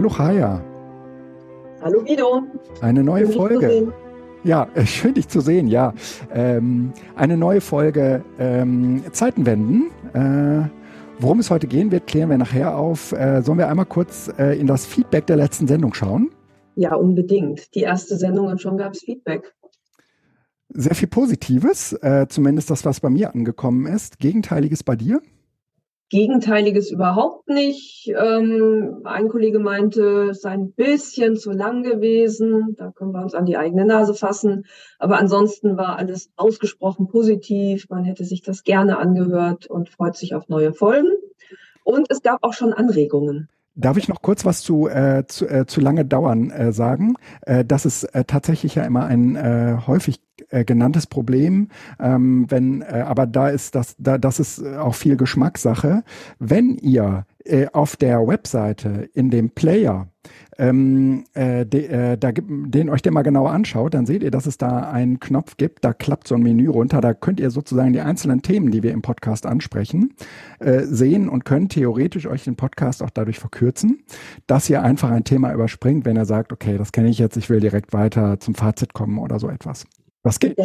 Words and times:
Hallo 0.00 0.08
Chaya. 0.08 0.64
Hallo 1.82 2.02
Guido. 2.02 2.42
Eine 2.80 3.04
neue 3.04 3.26
schön, 3.26 3.34
Folge. 3.34 3.92
Ja, 4.44 4.66
schön 4.86 5.12
dich 5.12 5.28
zu 5.28 5.42
sehen, 5.42 5.66
ja. 5.66 5.92
Ähm, 6.32 6.94
eine 7.16 7.36
neue 7.36 7.60
Folge 7.60 8.24
ähm, 8.38 9.04
Zeitenwenden. 9.12 9.90
Äh, 10.14 10.70
worum 11.18 11.40
es 11.40 11.50
heute 11.50 11.66
gehen 11.66 11.90
wird, 11.90 12.06
klären 12.06 12.30
wir 12.30 12.38
nachher 12.38 12.78
auf. 12.78 13.12
Äh, 13.12 13.42
sollen 13.42 13.58
wir 13.58 13.68
einmal 13.68 13.84
kurz 13.84 14.32
äh, 14.38 14.58
in 14.58 14.66
das 14.66 14.86
Feedback 14.86 15.26
der 15.26 15.36
letzten 15.36 15.66
Sendung 15.66 15.92
schauen? 15.92 16.30
Ja, 16.76 16.94
unbedingt. 16.94 17.74
Die 17.74 17.82
erste 17.82 18.16
Sendung 18.16 18.46
und 18.46 18.58
schon 18.58 18.78
gab 18.78 18.94
es 18.94 19.00
Feedback. 19.00 19.54
Sehr 20.70 20.94
viel 20.94 21.08
Positives, 21.08 21.92
äh, 22.00 22.24
zumindest 22.26 22.70
das, 22.70 22.86
was 22.86 23.00
bei 23.00 23.10
mir 23.10 23.34
angekommen 23.34 23.84
ist. 23.84 24.18
Gegenteiliges 24.18 24.82
bei 24.82 24.96
dir? 24.96 25.20
Gegenteiliges 26.10 26.90
überhaupt 26.90 27.48
nicht. 27.48 28.08
Ähm, 28.08 29.02
ein 29.04 29.28
Kollege 29.28 29.60
meinte, 29.60 30.30
es 30.30 30.42
sei 30.42 30.50
ein 30.50 30.72
bisschen 30.72 31.36
zu 31.36 31.52
lang 31.52 31.84
gewesen. 31.84 32.74
Da 32.76 32.90
können 32.90 33.12
wir 33.12 33.22
uns 33.22 33.34
an 33.34 33.46
die 33.46 33.56
eigene 33.56 33.84
Nase 33.84 34.14
fassen. 34.14 34.66
Aber 34.98 35.18
ansonsten 35.18 35.76
war 35.76 35.98
alles 35.98 36.30
ausgesprochen 36.34 37.06
positiv. 37.06 37.88
Man 37.90 38.04
hätte 38.04 38.24
sich 38.24 38.42
das 38.42 38.64
gerne 38.64 38.98
angehört 38.98 39.68
und 39.68 39.88
freut 39.88 40.16
sich 40.16 40.34
auf 40.34 40.48
neue 40.48 40.72
Folgen. 40.72 41.10
Und 41.84 42.10
es 42.10 42.22
gab 42.22 42.42
auch 42.42 42.54
schon 42.54 42.72
Anregungen. 42.72 43.48
Darf 43.80 43.96
ich 43.96 44.08
noch 44.08 44.22
kurz 44.22 44.44
was 44.44 44.62
zu, 44.62 44.88
äh, 44.88 45.24
zu, 45.26 45.48
äh, 45.48 45.66
zu 45.66 45.80
lange 45.80 46.04
dauern 46.04 46.50
äh, 46.50 46.72
sagen? 46.72 47.14
Äh, 47.42 47.64
das 47.64 47.86
ist 47.86 48.04
äh, 48.04 48.24
tatsächlich 48.24 48.74
ja 48.74 48.84
immer 48.84 49.06
ein 49.06 49.36
äh, 49.36 49.78
häufig 49.86 50.20
äh, 50.50 50.64
genanntes 50.64 51.06
Problem, 51.06 51.68
ähm, 51.98 52.46
wenn, 52.48 52.82
äh, 52.82 53.04
aber 53.06 53.26
da 53.26 53.48
ist 53.48 53.74
das, 53.74 53.96
da, 53.98 54.18
das 54.18 54.40
ist 54.40 54.64
auch 54.64 54.94
viel 54.94 55.16
Geschmackssache. 55.16 56.02
Wenn 56.38 56.76
ihr 56.76 57.26
äh, 57.44 57.68
auf 57.72 57.96
der 57.96 58.26
Webseite 58.26 59.08
in 59.14 59.30
dem 59.30 59.50
Player 59.50 60.08
ähm, 60.58 61.24
äh, 61.34 61.64
de, 61.64 61.86
äh, 61.86 62.18
da, 62.18 62.32
den 62.32 62.90
euch 62.90 63.02
den 63.02 63.14
mal 63.14 63.22
genauer 63.22 63.50
anschaut, 63.50 63.94
dann 63.94 64.06
seht 64.06 64.22
ihr, 64.22 64.30
dass 64.30 64.46
es 64.46 64.58
da 64.58 64.90
einen 64.90 65.20
Knopf 65.20 65.56
gibt, 65.56 65.84
da 65.84 65.92
klappt 65.92 66.28
so 66.28 66.34
ein 66.34 66.42
Menü 66.42 66.68
runter, 66.68 67.00
da 67.00 67.14
könnt 67.14 67.40
ihr 67.40 67.50
sozusagen 67.50 67.92
die 67.92 68.00
einzelnen 68.00 68.42
Themen, 68.42 68.70
die 68.70 68.82
wir 68.82 68.92
im 68.92 69.02
Podcast 69.02 69.46
ansprechen, 69.46 70.14
äh, 70.58 70.80
sehen 70.82 71.28
und 71.28 71.44
könnt 71.44 71.72
theoretisch 71.72 72.26
euch 72.26 72.44
den 72.44 72.56
Podcast 72.56 73.02
auch 73.02 73.10
dadurch 73.10 73.38
verkürzen, 73.38 74.04
dass 74.46 74.68
ihr 74.68 74.82
einfach 74.82 75.10
ein 75.10 75.24
Thema 75.24 75.52
überspringt, 75.52 76.04
wenn 76.04 76.16
ihr 76.16 76.26
sagt, 76.26 76.52
okay, 76.52 76.76
das 76.76 76.92
kenne 76.92 77.08
ich 77.08 77.18
jetzt, 77.18 77.36
ich 77.36 77.48
will 77.48 77.60
direkt 77.60 77.92
weiter 77.92 78.38
zum 78.40 78.54
Fazit 78.54 78.92
kommen 78.92 79.18
oder 79.18 79.38
so 79.38 79.48
etwas. 79.48 79.86
Was 80.22 80.38
geht? 80.38 80.58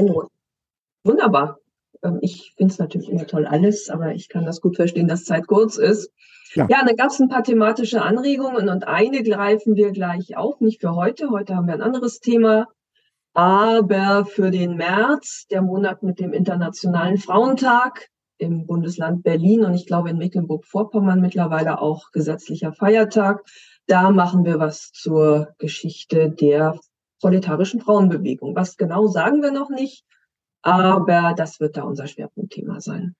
Wunderbar. 1.03 1.59
Ähm, 2.03 2.19
ich 2.21 2.53
finde 2.57 2.73
es 2.73 2.79
natürlich 2.79 3.09
immer 3.09 3.27
toll 3.27 3.45
alles, 3.45 3.89
aber 3.89 4.13
ich 4.13 4.29
kann 4.29 4.45
das 4.45 4.61
gut 4.61 4.75
verstehen, 4.75 5.07
dass 5.07 5.23
Zeit 5.23 5.47
kurz 5.47 5.77
ist. 5.77 6.11
Ja, 6.55 6.67
ja 6.69 6.85
dann 6.85 6.95
gab 6.95 7.09
es 7.09 7.19
ein 7.19 7.29
paar 7.29 7.43
thematische 7.43 8.01
Anregungen 8.01 8.69
und 8.69 8.87
eine 8.87 9.23
greifen 9.23 9.75
wir 9.75 9.91
gleich 9.91 10.37
auf, 10.37 10.61
nicht 10.61 10.81
für 10.81 10.95
heute. 10.95 11.29
Heute 11.29 11.55
haben 11.55 11.67
wir 11.67 11.73
ein 11.73 11.81
anderes 11.81 12.19
Thema. 12.19 12.67
Aber 13.33 14.25
für 14.25 14.49
den 14.49 14.77
März, 14.77 15.45
der 15.51 15.61
Monat 15.61 16.01
mit 16.03 16.19
dem 16.19 16.31
Internationalen 16.31 17.17
Frauentag 17.17 18.07
im 18.37 18.65
Bundesland 18.65 19.23
Berlin 19.23 19.65
und 19.65 19.73
ich 19.73 19.85
glaube 19.85 20.09
in 20.09 20.17
Mecklenburg-Vorpommern 20.17 21.19
mittlerweile 21.19 21.81
auch 21.81 22.11
gesetzlicher 22.11 22.71
Feiertag, 22.71 23.43
da 23.87 24.09
machen 24.11 24.45
wir 24.45 24.59
was 24.59 24.91
zur 24.91 25.49
Geschichte 25.57 26.31
der 26.31 26.79
proletarischen 27.19 27.81
Frauenbewegung. 27.81 28.55
Was 28.55 28.77
genau 28.77 29.07
sagen 29.07 29.41
wir 29.41 29.51
noch 29.51 29.69
nicht, 29.69 30.05
aber 30.61 31.33
das 31.35 31.59
wird 31.59 31.77
da 31.77 31.83
unser 31.83 32.07
Schwerpunktthema 32.07 32.79
sein. 32.79 33.15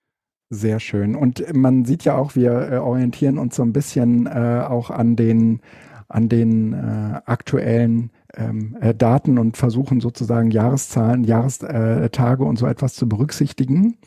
Sehr 0.49 0.79
schön. 0.79 1.15
Und 1.15 1.43
man 1.55 1.85
sieht 1.85 2.03
ja 2.05 2.15
auch, 2.15 2.35
wir 2.35 2.71
äh, 2.71 2.77
orientieren 2.77 3.37
uns 3.37 3.55
so 3.55 3.63
ein 3.63 3.73
bisschen 3.73 4.27
äh, 4.27 4.63
auch 4.67 4.91
an 4.91 5.15
den, 5.15 5.61
an 6.07 6.29
den 6.29 6.73
äh, 6.73 7.21
aktuellen 7.25 8.11
ähm, 8.35 8.77
äh, 8.79 8.93
Daten 8.93 9.39
und 9.39 9.57
versuchen 9.57 10.01
sozusagen 10.01 10.51
Jahreszahlen, 10.51 11.23
Jahrestage 11.23 12.43
und 12.43 12.57
so 12.59 12.67
etwas 12.67 12.93
zu 12.93 13.09
berücksichtigen. 13.09 13.97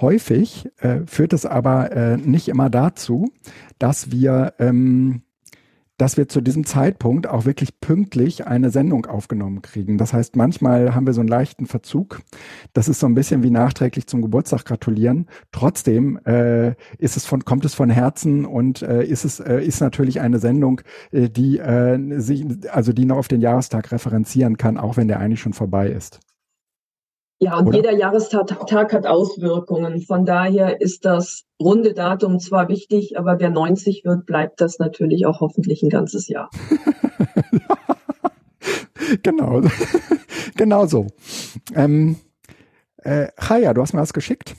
Häufig 0.00 0.68
äh, 0.78 1.00
führt 1.06 1.32
es 1.32 1.46
aber 1.46 1.92
äh, 1.92 2.16
nicht 2.16 2.48
immer 2.48 2.68
dazu, 2.68 3.30
dass 3.78 4.10
wir 4.10 4.54
ähm, 4.58 5.22
dass 5.96 6.16
wir 6.16 6.28
zu 6.28 6.40
diesem 6.40 6.66
Zeitpunkt 6.66 7.26
auch 7.26 7.44
wirklich 7.44 7.80
pünktlich 7.80 8.46
eine 8.46 8.70
Sendung 8.70 9.06
aufgenommen 9.06 9.62
kriegen. 9.62 9.98
Das 9.98 10.12
heißt, 10.12 10.36
manchmal 10.36 10.94
haben 10.94 11.06
wir 11.06 11.14
so 11.14 11.20
einen 11.20 11.28
leichten 11.28 11.66
Verzug. 11.66 12.20
Das 12.72 12.88
ist 12.88 13.00
so 13.00 13.06
ein 13.06 13.14
bisschen 13.14 13.42
wie 13.42 13.50
nachträglich 13.50 14.06
zum 14.06 14.22
Geburtstag 14.22 14.64
gratulieren. 14.64 15.26
Trotzdem 15.52 16.18
äh, 16.24 16.74
ist 16.98 17.16
es 17.16 17.24
von, 17.24 17.44
kommt 17.44 17.64
es 17.64 17.74
von 17.74 17.90
Herzen 17.90 18.44
und 18.44 18.82
äh, 18.82 19.04
ist 19.04 19.24
es 19.24 19.40
äh, 19.40 19.60
ist 19.60 19.80
natürlich 19.80 20.20
eine 20.20 20.38
Sendung, 20.38 20.82
äh, 21.12 21.28
die 21.28 21.58
äh, 21.58 21.98
sich, 22.20 22.44
also 22.70 22.92
die 22.92 23.04
noch 23.04 23.16
auf 23.16 23.28
den 23.28 23.40
Jahrestag 23.40 23.92
referenzieren 23.92 24.56
kann, 24.56 24.78
auch 24.78 24.96
wenn 24.96 25.08
der 25.08 25.20
eigentlich 25.20 25.40
schon 25.40 25.52
vorbei 25.54 25.88
ist. 25.88 26.20
Ja, 27.38 27.58
und 27.58 27.68
Oder? 27.68 27.76
jeder 27.76 27.92
Jahrestag 27.92 28.92
hat 28.92 29.06
Auswirkungen. 29.06 30.00
Von 30.00 30.24
daher 30.24 30.80
ist 30.80 31.04
das 31.04 31.44
runde 31.60 31.92
Datum 31.92 32.40
zwar 32.40 32.68
wichtig, 32.68 33.18
aber 33.18 33.38
wer 33.38 33.50
90 33.50 34.04
wird, 34.04 34.24
bleibt 34.24 34.60
das 34.60 34.78
natürlich 34.78 35.26
auch 35.26 35.40
hoffentlich 35.40 35.82
ein 35.82 35.90
ganzes 35.90 36.28
Jahr. 36.28 36.48
genau, 39.22 39.60
genau 40.56 40.86
so. 40.86 41.08
Ähm, 41.74 42.16
äh, 42.96 43.28
Chaya, 43.38 43.74
du 43.74 43.82
hast 43.82 43.92
mir 43.92 44.00
was 44.00 44.14
geschickt. 44.14 44.56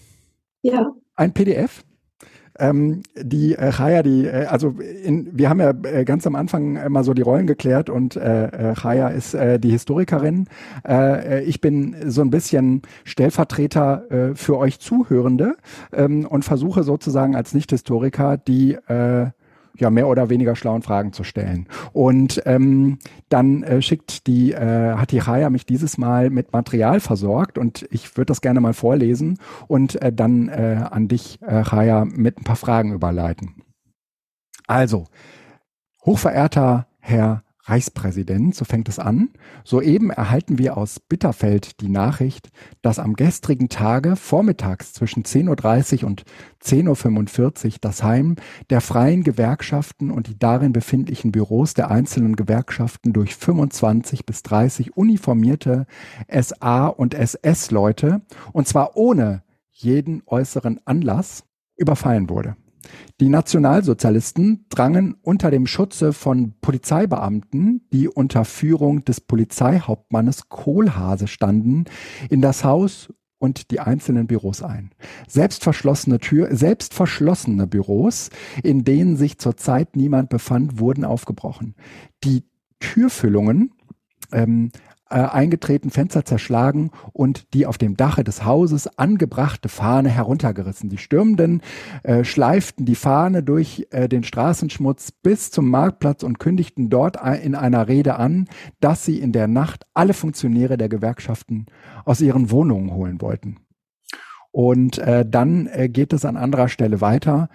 Ja. 0.61 0.91
Ein 1.15 1.33
PDF. 1.33 1.83
Ähm, 2.59 3.03
die 3.15 3.55
äh, 3.55 3.71
Chaya, 3.71 4.03
die, 4.03 4.25
äh, 4.25 4.45
also 4.45 4.75
in, 5.03 5.29
wir 5.37 5.49
haben 5.49 5.59
ja 5.59 5.71
äh, 5.83 6.05
ganz 6.05 6.25
am 6.27 6.35
Anfang 6.35 6.91
mal 6.91 7.03
so 7.03 7.13
die 7.13 7.21
Rollen 7.21 7.47
geklärt 7.47 7.89
und 7.89 8.15
äh, 8.15 8.71
äh 8.71 8.73
Chaya 8.73 9.09
ist 9.09 9.33
äh, 9.33 9.59
die 9.59 9.71
Historikerin. 9.71 10.47
Äh, 10.87 11.39
äh, 11.39 11.43
ich 11.43 11.61
bin 11.61 11.95
so 12.05 12.21
ein 12.21 12.29
bisschen 12.29 12.81
Stellvertreter 13.03 14.11
äh, 14.11 14.35
für 14.35 14.57
euch 14.57 14.79
Zuhörende 14.79 15.55
ähm, 15.93 16.25
und 16.25 16.45
versuche 16.45 16.83
sozusagen 16.83 17.35
als 17.35 17.53
Nicht-Historiker 17.53 18.37
die 18.37 18.73
äh, 18.73 19.27
ja 19.79 19.89
mehr 19.89 20.07
oder 20.07 20.29
weniger 20.29 20.55
schlauen 20.55 20.81
Fragen 20.81 21.13
zu 21.13 21.23
stellen. 21.23 21.67
Und 21.93 22.41
ähm, 22.45 22.99
dann 23.29 23.63
äh, 23.63 23.81
schickt 23.81 24.27
die, 24.27 24.53
äh, 24.53 24.95
hat 24.95 25.11
die 25.11 25.19
Chaya 25.19 25.49
mich 25.49 25.65
dieses 25.65 25.97
Mal 25.97 26.29
mit 26.29 26.53
Material 26.53 26.99
versorgt 26.99 27.57
und 27.57 27.87
ich 27.91 28.17
würde 28.17 28.27
das 28.27 28.41
gerne 28.41 28.61
mal 28.61 28.73
vorlesen 28.73 29.39
und 29.67 30.01
äh, 30.01 30.11
dann 30.11 30.49
äh, 30.49 30.85
an 30.89 31.07
dich, 31.07 31.39
äh, 31.41 31.63
Chaya, 31.63 32.05
mit 32.05 32.39
ein 32.39 32.43
paar 32.43 32.55
Fragen 32.55 32.93
überleiten. 32.93 33.63
Also, 34.67 35.05
hochverehrter 36.05 36.87
Herr 36.99 37.43
Reichspräsident, 37.67 38.55
so 38.55 38.65
fängt 38.65 38.87
es 38.89 38.99
an. 38.99 39.29
Soeben 39.63 40.09
erhalten 40.09 40.57
wir 40.57 40.77
aus 40.77 40.99
Bitterfeld 40.99 41.81
die 41.81 41.89
Nachricht, 41.89 42.49
dass 42.81 42.99
am 42.99 43.15
gestrigen 43.15 43.69
Tage 43.69 44.15
vormittags 44.15 44.93
zwischen 44.93 45.23
10.30 45.23 46.01
Uhr 46.01 46.07
und 46.07 46.23
10.45 46.63 47.65
Uhr 47.65 47.71
das 47.81 48.03
Heim 48.03 48.35
der 48.69 48.81
freien 48.81 49.23
Gewerkschaften 49.23 50.11
und 50.11 50.27
die 50.27 50.39
darin 50.39 50.71
befindlichen 50.73 51.31
Büros 51.31 51.73
der 51.73 51.91
einzelnen 51.91 52.35
Gewerkschaften 52.35 53.13
durch 53.13 53.35
25 53.35 54.25
bis 54.25 54.43
30 54.43 54.95
uniformierte 54.95 55.85
SA- 56.29 56.87
und 56.87 57.13
SS-Leute, 57.13 58.21
und 58.53 58.67
zwar 58.67 58.95
ohne 58.95 59.43
jeden 59.71 60.23
äußeren 60.25 60.79
Anlass, 60.85 61.43
überfallen 61.75 62.29
wurde. 62.29 62.55
Die 63.19 63.29
Nationalsozialisten 63.29 64.65
drangen 64.69 65.15
unter 65.21 65.51
dem 65.51 65.67
Schutze 65.67 66.13
von 66.13 66.53
Polizeibeamten, 66.61 67.87
die 67.91 68.07
unter 68.07 68.45
Führung 68.45 69.03
des 69.05 69.21
Polizeihauptmannes 69.21 70.49
Kohlhase 70.49 71.27
standen, 71.27 71.85
in 72.29 72.41
das 72.41 72.63
Haus 72.63 73.09
und 73.39 73.71
die 73.71 73.79
einzelnen 73.79 74.27
Büros 74.27 74.63
ein. 74.63 74.91
Selbst 75.27 75.63
verschlossene 75.63 76.19
Tür, 76.19 76.55
selbst 76.55 76.93
verschlossene 76.93 77.67
Büros, 77.67 78.29
in 78.63 78.83
denen 78.83 79.15
sich 79.15 79.37
zurzeit 79.37 79.95
niemand 79.95 80.29
befand, 80.29 80.79
wurden 80.79 81.05
aufgebrochen. 81.05 81.75
Die 82.23 82.43
Türfüllungen 82.79 83.71
ähm, 84.31 84.71
äh, 85.09 85.15
eingetreten, 85.15 85.89
Fenster 85.89 86.25
zerschlagen 86.25 86.91
und 87.13 87.53
die 87.53 87.65
auf 87.65 87.77
dem 87.77 87.97
Dache 87.97 88.23
des 88.23 88.45
Hauses 88.45 88.87
angebrachte 88.97 89.69
Fahne 89.69 90.09
heruntergerissen. 90.09 90.89
Die 90.89 90.97
Stürmenden 90.97 91.61
äh, 92.03 92.23
schleiften 92.23 92.85
die 92.85 92.95
Fahne 92.95 93.43
durch 93.43 93.87
äh, 93.91 94.09
den 94.09 94.23
Straßenschmutz 94.23 95.11
bis 95.11 95.51
zum 95.51 95.69
Marktplatz 95.69 96.23
und 96.23 96.39
kündigten 96.39 96.89
dort 96.89 97.17
in 97.41 97.55
einer 97.55 97.87
Rede 97.87 98.17
an, 98.17 98.47
dass 98.79 99.05
sie 99.05 99.19
in 99.19 99.31
der 99.31 99.47
Nacht 99.47 99.85
alle 99.93 100.13
Funktionäre 100.13 100.77
der 100.77 100.89
Gewerkschaften 100.89 101.65
aus 102.05 102.21
ihren 102.21 102.51
Wohnungen 102.51 102.93
holen 102.93 103.21
wollten. 103.21 103.57
Und 104.51 104.97
äh, 104.97 105.25
dann 105.27 105.67
äh, 105.67 105.89
geht 105.89 106.13
es 106.13 106.25
an 106.25 106.37
anderer 106.37 106.67
Stelle 106.67 107.01
weiter. 107.01 107.49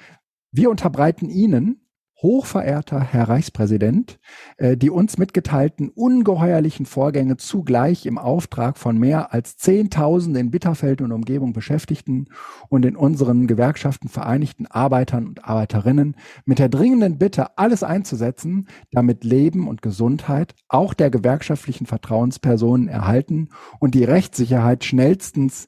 Wir 0.52 0.70
unterbreiten 0.70 1.28
Ihnen 1.28 1.81
Hochverehrter 2.22 3.00
Herr 3.00 3.28
Reichspräsident, 3.28 4.20
äh, 4.56 4.76
die 4.76 4.90
uns 4.90 5.19
mitgeteilten 5.19 5.88
ungeheuerlichen 5.88 6.86
Vorgänge 6.86 7.36
zugleich 7.36 8.06
im 8.06 8.16
Auftrag 8.16 8.78
von 8.78 8.96
mehr 8.96 9.34
als 9.34 9.58
10.000 9.58 10.38
in 10.38 10.50
Bitterfeld 10.52 11.02
und 11.02 11.10
Umgebung 11.10 11.52
Beschäftigten 11.52 12.28
und 12.69 12.86
in 12.86 12.96
unseren 12.96 13.48
Gewerkschaften 13.48 14.08
vereinigten 14.08 14.66
Arbeitern 14.66 15.26
und 15.26 15.44
Arbeiterinnen 15.44 16.16
mit 16.44 16.60
der 16.60 16.69
dringenden 16.69 17.19
Bitte, 17.19 17.58
alles 17.58 17.82
einzusetzen, 17.82 18.69
damit 18.92 19.24
Leben 19.24 19.66
und 19.66 19.82
Gesundheit 19.82 20.54
auch 20.69 20.94
der 20.94 21.10
gewerkschaftlichen 21.10 21.86
Vertrauenspersonen 21.86 22.86
erhalten 22.86 23.48
und 23.80 23.94
die 23.94 24.04
Rechtssicherheit 24.04 24.84
schnellstens 24.84 25.66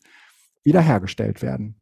wiederhergestellt 0.62 1.42
werden. 1.42 1.80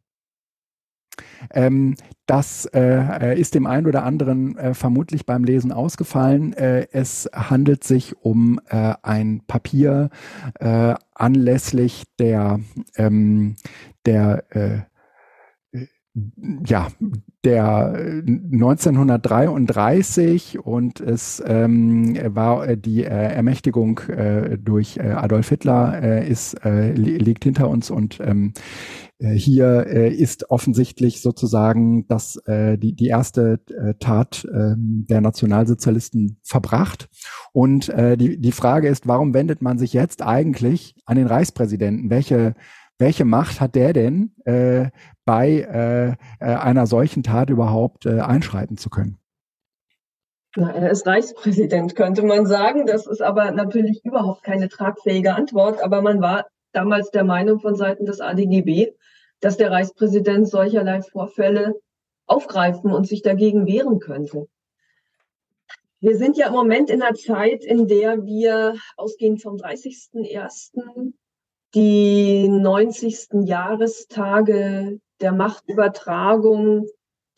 Ähm, 1.52 1.96
das 2.26 2.66
äh, 2.72 3.38
ist 3.38 3.54
dem 3.54 3.66
einen 3.66 3.86
oder 3.86 4.02
anderen 4.04 4.56
äh, 4.56 4.72
vermutlich 4.74 5.26
beim 5.26 5.44
Lesen 5.44 5.70
ausgefallen. 5.72 6.52
Äh, 6.52 6.86
es 6.92 7.28
handelt 7.32 7.84
sich 7.84 8.16
um 8.22 8.60
äh, 8.68 8.94
ein 9.02 9.42
Papier 9.46 10.10
äh, 10.58 10.94
anlässlich 11.14 12.02
der, 12.18 12.58
ähm, 12.96 13.54
der 14.06 14.44
äh, 14.50 14.80
ja, 16.66 16.88
der 17.42 17.94
1933 17.94 20.58
und 20.58 21.00
es 21.00 21.42
ähm, 21.46 22.14
war 22.34 22.76
die 22.76 23.02
äh, 23.02 23.08
Ermächtigung 23.08 23.98
äh, 24.08 24.58
durch 24.58 24.98
äh, 24.98 25.12
Adolf 25.12 25.48
Hitler 25.48 26.22
ist 26.22 26.62
liegt 26.64 27.44
hinter 27.44 27.70
uns 27.70 27.90
und 27.90 28.20
ähm, 28.22 28.52
äh, 28.52 28.60
hier 29.30 29.86
äh, 29.86 30.12
ist 30.12 30.50
offensichtlich 30.50 31.22
sozusagen 31.22 32.06
das, 32.08 32.36
äh, 32.46 32.76
die, 32.76 32.94
die 32.94 33.06
erste 33.06 33.60
äh, 33.68 33.94
Tat 34.00 34.44
äh, 34.44 34.74
der 34.76 35.20
Nationalsozialisten 35.20 36.38
verbracht. 36.42 37.08
Und 37.52 37.88
äh, 37.88 38.16
die, 38.16 38.40
die 38.40 38.52
Frage 38.52 38.88
ist, 38.88 39.06
warum 39.06 39.34
wendet 39.34 39.62
man 39.62 39.78
sich 39.78 39.92
jetzt 39.92 40.22
eigentlich 40.22 40.94
an 41.06 41.16
den 41.16 41.26
Reichspräsidenten? 41.26 42.10
Welche, 42.10 42.54
welche 42.98 43.24
Macht 43.24 43.60
hat 43.60 43.74
der 43.74 43.92
denn, 43.92 44.34
äh, 44.44 44.90
bei 45.24 45.60
äh, 45.60 46.08
äh 46.40 46.56
einer 46.56 46.86
solchen 46.86 47.22
Tat 47.22 47.48
überhaupt 47.48 48.06
äh, 48.06 48.20
einschreiten 48.20 48.76
zu 48.76 48.90
können? 48.90 49.18
Na, 50.56 50.70
er 50.70 50.90
ist 50.90 51.06
Reichspräsident, 51.06 51.96
könnte 51.96 52.22
man 52.22 52.46
sagen. 52.46 52.86
Das 52.86 53.06
ist 53.06 53.22
aber 53.22 53.52
natürlich 53.52 54.04
überhaupt 54.04 54.42
keine 54.42 54.68
tragfähige 54.68 55.34
Antwort. 55.34 55.82
Aber 55.82 56.02
man 56.02 56.20
war 56.20 56.46
damals 56.72 57.10
der 57.10 57.24
Meinung 57.24 57.60
von 57.60 57.74
Seiten 57.74 58.04
des 58.04 58.20
ADGB, 58.20 58.92
dass 59.42 59.58
der 59.58 59.70
Reichspräsident 59.70 60.48
solcherlei 60.48 61.02
Vorfälle 61.02 61.74
aufgreifen 62.26 62.92
und 62.92 63.06
sich 63.06 63.20
dagegen 63.22 63.66
wehren 63.66 63.98
könnte. 63.98 64.46
Wir 66.00 66.16
sind 66.16 66.36
ja 66.36 66.46
im 66.46 66.54
Moment 66.54 66.90
in 66.90 67.02
einer 67.02 67.14
Zeit, 67.14 67.64
in 67.64 67.86
der 67.86 68.24
wir 68.24 68.76
ausgehend 68.96 69.42
vom 69.42 69.56
30.01. 69.56 71.12
die 71.74 72.48
90. 72.48 73.44
Jahrestage 73.44 75.00
der 75.20 75.32
Machtübertragung 75.32 76.86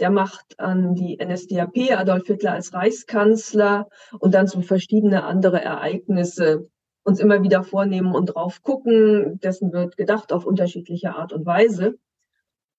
der 0.00 0.10
Macht 0.10 0.58
an 0.58 0.94
die 0.94 1.18
NSDAP, 1.22 1.92
Adolf 1.96 2.26
Hitler 2.26 2.52
als 2.52 2.74
Reichskanzler 2.74 3.88
und 4.18 4.34
dann 4.34 4.46
so 4.46 4.60
verschiedene 4.60 5.24
andere 5.24 5.62
Ereignisse 5.62 6.68
uns 7.04 7.20
immer 7.20 7.42
wieder 7.42 7.62
vornehmen 7.62 8.14
und 8.14 8.26
drauf 8.26 8.62
gucken. 8.62 9.38
Dessen 9.40 9.72
wird 9.72 9.96
gedacht 9.96 10.32
auf 10.32 10.46
unterschiedliche 10.46 11.14
Art 11.14 11.32
und 11.32 11.46
Weise. 11.46 11.96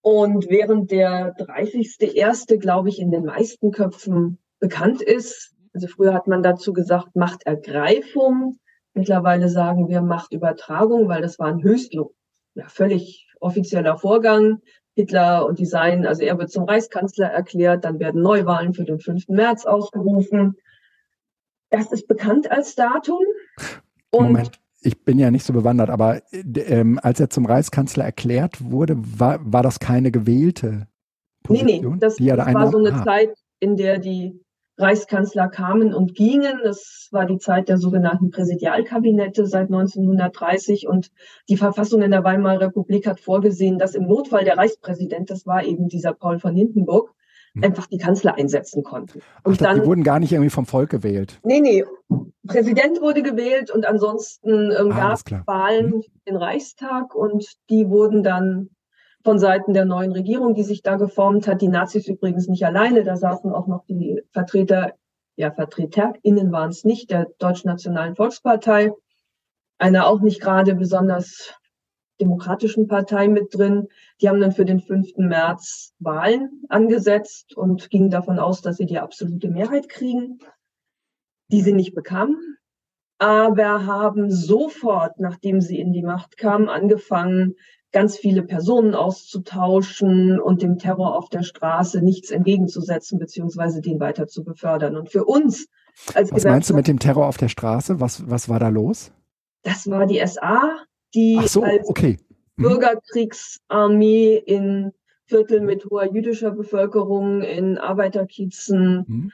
Und 0.02 0.48
während 0.48 0.90
der 0.90 1.34
30.1., 1.36 2.58
glaube 2.58 2.88
ich, 2.88 3.00
in 3.00 3.10
den 3.10 3.24
meisten 3.24 3.70
Köpfen 3.70 4.38
bekannt 4.60 5.02
ist, 5.02 5.54
also 5.74 5.88
früher 5.88 6.14
hat 6.14 6.26
man 6.26 6.42
dazu 6.42 6.72
gesagt 6.72 7.16
Machtergreifung, 7.16 8.58
mittlerweile 8.94 9.48
sagen 9.48 9.88
wir 9.88 10.00
Machtübertragung, 10.00 11.08
weil 11.08 11.22
das 11.22 11.38
war 11.38 11.48
ein 11.48 11.62
höchst 11.62 11.92
ja, 11.92 12.68
völlig 12.68 13.28
offizieller 13.40 13.98
Vorgang. 13.98 14.60
Hitler 14.94 15.44
und 15.44 15.58
die 15.58 15.66
Seinen, 15.66 16.06
also 16.06 16.22
er 16.22 16.38
wird 16.38 16.50
zum 16.50 16.64
Reichskanzler 16.64 17.26
erklärt, 17.26 17.84
dann 17.84 18.00
werden 18.00 18.22
Neuwahlen 18.22 18.72
für 18.72 18.84
den 18.84 18.98
5. 18.98 19.28
März 19.28 19.66
ausgerufen. 19.66 20.56
Das 21.68 21.92
ist 21.92 22.08
bekannt 22.08 22.50
als 22.50 22.74
Datum. 22.74 23.20
Und 24.10 24.26
Moment, 24.26 24.60
ich 24.80 25.04
bin 25.04 25.18
ja 25.18 25.30
nicht 25.30 25.44
so 25.44 25.52
bewandert, 25.52 25.90
aber 25.90 26.22
ähm, 26.32 27.00
als 27.02 27.20
er 27.20 27.30
zum 27.30 27.46
Reichskanzler 27.46 28.04
erklärt 28.04 28.70
wurde, 28.70 28.96
war, 28.96 29.40
war 29.42 29.62
das 29.62 29.80
keine 29.80 30.10
gewählte 30.10 30.86
Position? 31.42 31.76
Nee, 31.76 31.80
nee, 31.80 31.98
das, 31.98 32.16
das 32.16 32.54
war 32.54 32.70
so 32.70 32.78
eine 32.78 32.94
ah. 32.94 33.04
Zeit, 33.04 33.30
in 33.58 33.76
der 33.76 33.98
die 33.98 34.40
Reichskanzler 34.78 35.48
kamen 35.48 35.94
und 35.94 36.14
gingen. 36.14 36.60
Das 36.62 37.08
war 37.10 37.26
die 37.26 37.38
Zeit 37.38 37.68
der 37.68 37.78
sogenannten 37.78 38.30
Präsidialkabinette 38.30 39.46
seit 39.46 39.68
1930 39.68 40.86
und 40.86 41.10
die 41.48 41.56
Verfassung 41.56 42.02
in 42.02 42.10
der 42.10 42.24
Weimarer 42.24 42.60
Republik 42.60 43.06
hat 43.06 43.20
vorgesehen, 43.20 43.78
dass 43.78 43.94
im 43.94 44.06
Notfall 44.06 44.44
der 44.44 44.58
Reichspräsident, 44.58 45.30
das 45.30 45.46
war 45.46 45.64
eben 45.64 45.88
dieser 45.88 46.12
Paul 46.12 46.38
von 46.38 46.54
Hindenburg. 46.54 47.14
Einfach 47.62 47.86
die 47.86 47.98
Kanzler 47.98 48.36
einsetzen 48.36 48.82
konnten. 48.82 49.20
Und 49.44 49.54
Ach, 49.54 49.58
dann, 49.58 49.80
die 49.80 49.86
wurden 49.86 50.02
gar 50.02 50.18
nicht 50.18 50.32
irgendwie 50.32 50.50
vom 50.50 50.66
Volk 50.66 50.90
gewählt. 50.90 51.38
Nee, 51.42 51.60
nee. 51.60 51.84
Präsident 52.46 53.00
wurde 53.00 53.22
gewählt 53.22 53.70
und 53.70 53.86
ansonsten 53.86 54.70
ähm, 54.70 54.92
ah, 54.92 54.96
gab 54.96 55.14
es 55.14 55.46
Wahlen 55.46 55.92
hm. 55.92 56.02
in 56.24 56.36
Reichstag 56.36 57.14
und 57.14 57.44
die 57.70 57.88
wurden 57.88 58.22
dann 58.22 58.70
von 59.24 59.38
Seiten 59.40 59.74
der 59.74 59.84
neuen 59.84 60.12
Regierung, 60.12 60.54
die 60.54 60.62
sich 60.62 60.82
da 60.82 60.94
geformt 60.94 61.48
hat, 61.48 61.60
die 61.60 61.68
Nazis 61.68 62.06
übrigens 62.06 62.46
nicht 62.46 62.64
alleine, 62.64 63.02
da 63.02 63.16
saßen 63.16 63.52
auch 63.52 63.66
noch 63.66 63.84
die 63.86 64.22
Vertreter, 64.32 64.92
ja, 65.34 65.50
VertreterInnen 65.50 66.52
waren 66.52 66.70
es 66.70 66.84
nicht, 66.84 67.10
der 67.10 67.26
Deutschen 67.38 67.68
Nationalen 67.68 68.14
Volkspartei, 68.14 68.92
eine 69.78 70.06
auch 70.06 70.20
nicht 70.20 70.40
gerade 70.40 70.76
besonders 70.76 71.54
Demokratischen 72.20 72.88
Partei 72.88 73.28
mit 73.28 73.54
drin. 73.54 73.88
Die 74.20 74.28
haben 74.28 74.40
dann 74.40 74.52
für 74.52 74.64
den 74.64 74.80
5. 74.80 75.16
März 75.16 75.94
Wahlen 75.98 76.62
angesetzt 76.68 77.56
und 77.56 77.90
gingen 77.90 78.10
davon 78.10 78.38
aus, 78.38 78.62
dass 78.62 78.76
sie 78.76 78.86
die 78.86 78.98
absolute 78.98 79.48
Mehrheit 79.48 79.88
kriegen, 79.88 80.38
die 81.50 81.60
sie 81.60 81.72
nicht 81.72 81.94
bekamen. 81.94 82.36
Aber 83.18 83.86
haben 83.86 84.30
sofort, 84.30 85.18
nachdem 85.18 85.60
sie 85.60 85.78
in 85.78 85.92
die 85.92 86.02
Macht 86.02 86.36
kamen, 86.36 86.68
angefangen, 86.68 87.54
ganz 87.92 88.18
viele 88.18 88.42
Personen 88.42 88.94
auszutauschen 88.94 90.38
und 90.38 90.60
dem 90.60 90.78
Terror 90.78 91.16
auf 91.16 91.30
der 91.30 91.42
Straße 91.42 92.02
nichts 92.02 92.30
entgegenzusetzen, 92.30 93.18
beziehungsweise 93.18 93.80
den 93.80 94.00
weiter 94.00 94.26
zu 94.26 94.44
befördern. 94.44 94.96
Und 94.96 95.10
für 95.10 95.24
uns 95.24 95.66
als 96.14 96.30
Was 96.30 96.44
meinst 96.44 96.68
du 96.68 96.74
mit 96.74 96.88
dem 96.88 96.98
Terror 96.98 97.26
auf 97.26 97.38
der 97.38 97.48
Straße? 97.48 98.00
Was, 98.00 98.28
was 98.28 98.48
war 98.48 98.60
da 98.60 98.68
los? 98.68 99.12
Das 99.62 99.88
war 99.88 100.06
die 100.06 100.22
SA, 100.26 100.84
die 101.14 101.40
so, 101.46 101.62
als 101.62 101.88
okay. 101.88 102.18
mhm. 102.56 102.62
Bürgerkriegsarmee 102.62 104.36
in 104.36 104.92
Vierteln 105.24 105.64
mit 105.64 105.84
hoher 105.86 106.12
jüdischer 106.12 106.52
Bevölkerung, 106.52 107.42
in 107.42 107.78
Arbeiterkiezen 107.78 109.04
mhm. 109.06 109.32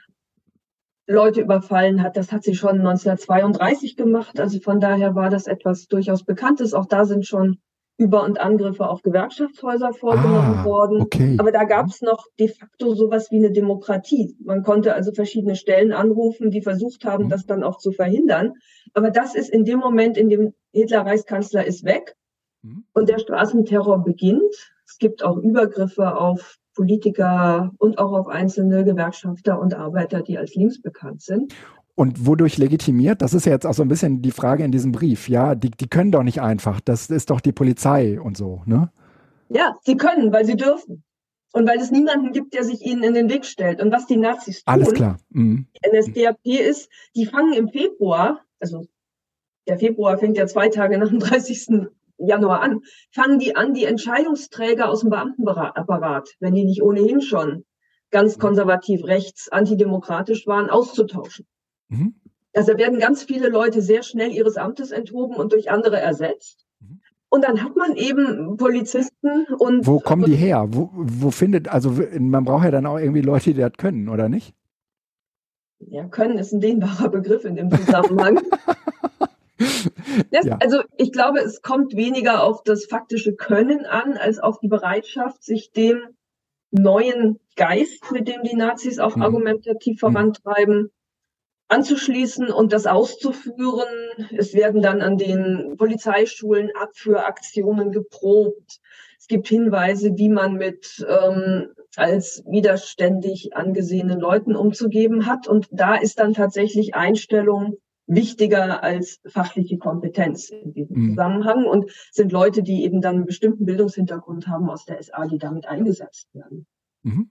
Leute 1.05 1.41
überfallen 1.41 2.01
hat. 2.01 2.17
Das 2.17 2.31
hat 2.31 2.43
sie 2.43 2.55
schon 2.55 2.79
1932 2.79 3.95
gemacht. 3.95 4.39
Also 4.39 4.59
von 4.59 4.79
daher 4.79 5.15
war 5.15 5.29
das 5.29 5.47
etwas 5.47 5.87
durchaus 5.87 6.23
Bekanntes. 6.23 6.73
Auch 6.73 6.85
da 6.85 7.05
sind 7.05 7.25
schon 7.25 7.59
über- 7.97 8.23
und 8.23 8.39
Angriffe 8.39 8.87
auf 8.87 9.01
Gewerkschaftshäuser 9.03 9.93
vorgenommen 9.93 10.59
ah, 10.59 10.65
worden. 10.65 11.01
Okay. 11.01 11.37
Aber 11.39 11.51
da 11.51 11.63
gab 11.63 11.87
es 11.87 12.01
noch 12.01 12.25
de 12.39 12.47
facto 12.47 12.95
sowas 12.95 13.29
wie 13.29 13.37
eine 13.37 13.51
Demokratie. 13.51 14.35
Man 14.43 14.63
konnte 14.63 14.95
also 14.95 15.11
verschiedene 15.13 15.55
Stellen 15.55 15.93
anrufen, 15.93 16.49
die 16.49 16.61
versucht 16.61 17.05
haben, 17.05 17.25
mhm. 17.25 17.29
das 17.29 17.45
dann 17.45 17.63
auch 17.63 17.77
zu 17.77 17.91
verhindern. 17.91 18.53
Aber 18.93 19.11
das 19.11 19.35
ist 19.35 19.49
in 19.49 19.63
dem 19.63 19.79
Moment, 19.79 20.17
in 20.17 20.29
dem 20.29 20.53
Hitler 20.71 21.05
Reichskanzler 21.05 21.65
ist, 21.65 21.83
weg 21.83 22.15
mhm. 22.63 22.85
und 22.93 23.09
der 23.09 23.19
Straßenterror 23.19 24.03
beginnt. 24.03 24.73
Es 24.87 24.97
gibt 24.97 25.23
auch 25.23 25.37
Übergriffe 25.37 26.17
auf 26.17 26.57
Politiker 26.75 27.71
und 27.77 27.99
auch 27.99 28.13
auf 28.13 28.27
einzelne 28.27 28.83
Gewerkschafter 28.83 29.59
und 29.59 29.75
Arbeiter, 29.75 30.21
die 30.21 30.39
als 30.39 30.55
links 30.55 30.81
bekannt 30.81 31.21
sind. 31.21 31.53
Und 31.95 32.25
wodurch 32.25 32.57
legitimiert? 32.57 33.21
Das 33.21 33.33
ist 33.33 33.45
ja 33.45 33.51
jetzt 33.51 33.67
auch 33.67 33.73
so 33.73 33.83
ein 33.83 33.87
bisschen 33.87 34.21
die 34.21 34.31
Frage 34.31 34.63
in 34.63 34.71
diesem 34.71 34.91
Brief. 34.91 35.29
Ja, 35.29 35.53
die, 35.53 35.69
die 35.69 35.87
können 35.87 36.11
doch 36.11 36.23
nicht 36.23 36.41
einfach. 36.41 36.81
Das 36.81 37.09
ist 37.09 37.29
doch 37.29 37.39
die 37.39 37.51
Polizei 37.51 38.19
und 38.19 38.35
so, 38.35 38.63
ne? 38.65 38.91
Ja, 39.49 39.75
sie 39.83 39.95
können, 39.95 40.33
weil 40.33 40.45
sie 40.45 40.55
dürfen. 40.55 41.03
Und 41.51 41.67
weil 41.67 41.77
es 41.77 41.91
niemanden 41.91 42.31
gibt, 42.31 42.55
der 42.55 42.63
sich 42.63 42.81
ihnen 42.81 43.03
in 43.03 43.13
den 43.13 43.29
Weg 43.29 43.45
stellt. 43.45 43.79
Und 43.79 43.91
was 43.91 44.07
die 44.07 44.17
Nazis 44.17 44.63
tun, 44.63 44.73
Alles 44.73 44.91
klar. 44.93 45.19
Mhm. 45.29 45.67
die 45.75 45.97
NSDAP 45.97 46.39
ist, 46.45 46.89
die 47.15 47.27
fangen 47.27 47.53
im 47.53 47.69
Februar, 47.69 48.41
also 48.59 48.87
der 49.67 49.77
Februar 49.77 50.17
fängt 50.17 50.37
ja 50.37 50.47
zwei 50.47 50.69
Tage 50.69 50.97
nach 50.97 51.09
dem 51.09 51.19
30. 51.19 51.89
Januar 52.17 52.61
an, 52.61 52.81
fangen 53.11 53.37
die 53.37 53.55
an, 53.55 53.75
die 53.75 53.85
Entscheidungsträger 53.85 54.89
aus 54.89 55.01
dem 55.01 55.11
Beamtenapparat, 55.11 56.29
wenn 56.39 56.55
die 56.55 56.65
nicht 56.65 56.81
ohnehin 56.81 57.21
schon 57.21 57.65
ganz 58.09 58.39
konservativ 58.39 59.03
rechts, 59.05 59.49
antidemokratisch 59.49 60.47
waren, 60.47 60.69
auszutauschen. 60.69 61.45
Mhm. 61.93 62.15
Also 62.55 62.77
werden 62.77 62.99
ganz 62.99 63.23
viele 63.23 63.49
Leute 63.49 63.81
sehr 63.81 64.03
schnell 64.03 64.31
ihres 64.31 64.57
Amtes 64.57 64.91
enthoben 64.91 65.35
und 65.35 65.53
durch 65.53 65.71
andere 65.71 65.99
ersetzt. 65.99 66.65
Mhm. 66.79 67.01
Und 67.29 67.43
dann 67.43 67.63
hat 67.63 67.75
man 67.75 67.95
eben 67.95 68.57
Polizisten 68.57 69.45
und. 69.57 69.87
Wo 69.87 69.99
kommen 69.99 70.25
die 70.25 70.35
her? 70.35 70.67
Wo, 70.69 70.89
wo 70.93 71.31
findet, 71.31 71.67
also 71.67 71.95
man 72.19 72.43
braucht 72.43 72.65
ja 72.65 72.71
dann 72.71 72.85
auch 72.85 72.99
irgendwie 72.99 73.21
Leute, 73.21 73.53
die 73.53 73.59
das 73.59 73.73
können, 73.77 74.09
oder 74.09 74.29
nicht? 74.29 74.53
ja, 75.89 76.05
Können 76.05 76.37
ist 76.37 76.53
ein 76.53 76.61
dehnbarer 76.61 77.09
Begriff 77.09 77.45
in 77.45 77.55
dem 77.55 77.71
Zusammenhang. 77.71 78.39
Das, 80.31 80.45
ja. 80.45 80.57
Also 80.61 80.81
ich 80.97 81.11
glaube, 81.13 81.39
es 81.39 81.61
kommt 81.61 81.95
weniger 81.95 82.43
auf 82.43 82.63
das 82.63 82.85
faktische 82.85 83.33
Können 83.33 83.85
an, 83.85 84.17
als 84.17 84.39
auf 84.39 84.59
die 84.59 84.67
Bereitschaft, 84.67 85.43
sich 85.43 85.71
dem 85.71 86.01
neuen 86.71 87.39
Geist, 87.55 88.11
mit 88.11 88.27
dem 88.27 88.43
die 88.43 88.55
Nazis 88.55 88.99
auch 88.99 89.15
mhm. 89.15 89.21
argumentativ 89.21 89.99
vorantreiben, 89.99 90.91
anzuschließen 91.67 92.51
und 92.51 92.73
das 92.73 92.85
auszuführen. 92.85 93.87
Es 94.37 94.53
werden 94.53 94.81
dann 94.81 95.01
an 95.01 95.17
den 95.17 95.75
Polizeischulen 95.77 96.69
Abführaktionen 96.79 97.91
geprobt. 97.91 98.79
Es 99.17 99.27
gibt 99.27 99.47
Hinweise, 99.47 100.11
wie 100.17 100.29
man 100.29 100.55
mit 100.55 101.05
ähm, 101.07 101.69
als 101.95 102.43
widerständig 102.45 103.55
angesehenen 103.55 104.19
Leuten 104.19 104.55
umzugeben 104.55 105.25
hat. 105.25 105.47
Und 105.47 105.67
da 105.71 105.95
ist 105.95 106.19
dann 106.19 106.33
tatsächlich 106.33 106.95
Einstellung 106.95 107.77
wichtiger 108.05 108.83
als 108.83 109.21
fachliche 109.25 109.77
Kompetenz 109.77 110.49
in 110.49 110.73
diesem 110.73 110.97
mhm. 110.97 111.09
Zusammenhang 111.11 111.65
und 111.65 111.89
sind 112.11 112.31
Leute, 112.31 112.63
die 112.63 112.83
eben 112.83 113.01
dann 113.01 113.15
einen 113.15 113.25
bestimmten 113.25 113.65
Bildungshintergrund 113.65 114.47
haben 114.47 114.69
aus 114.69 114.85
der 114.85 115.01
SA, 115.01 115.25
die 115.25 115.37
damit 115.37 115.67
eingesetzt 115.67 116.27
werden. 116.33 116.65
Mhm. 117.03 117.29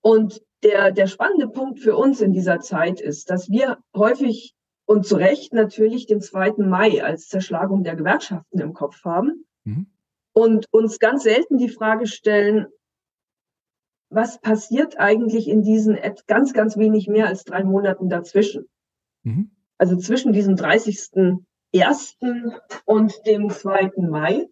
Und 0.00 0.42
der, 0.62 0.90
der 0.90 1.06
spannende 1.06 1.48
Punkt 1.48 1.80
für 1.80 1.96
uns 1.96 2.20
in 2.20 2.32
dieser 2.32 2.60
Zeit 2.60 3.00
ist, 3.00 3.30
dass 3.30 3.48
wir 3.48 3.78
häufig 3.96 4.54
und 4.86 5.06
zu 5.06 5.16
Recht 5.16 5.52
natürlich 5.52 6.06
den 6.06 6.20
2. 6.20 6.54
Mai 6.58 7.04
als 7.04 7.28
Zerschlagung 7.28 7.84
der 7.84 7.94
Gewerkschaften 7.94 8.60
im 8.60 8.72
Kopf 8.72 9.04
haben 9.04 9.44
mhm. 9.64 9.86
und 10.32 10.66
uns 10.70 10.98
ganz 10.98 11.24
selten 11.24 11.58
die 11.58 11.68
Frage 11.68 12.06
stellen, 12.06 12.66
was 14.10 14.40
passiert 14.40 14.98
eigentlich 14.98 15.48
in 15.48 15.62
diesen 15.62 15.98
ganz, 16.26 16.54
ganz 16.54 16.78
wenig 16.78 17.06
mehr 17.06 17.26
als 17.26 17.44
drei 17.44 17.62
Monaten 17.62 18.08
dazwischen? 18.08 18.66
Mhm. 19.24 19.50
Also 19.76 19.96
zwischen 19.96 20.32
diesem 20.32 20.54
30.01. 20.54 22.58
und 22.86 23.26
dem 23.26 23.50
2. 23.50 23.92
Mai. 23.98 24.48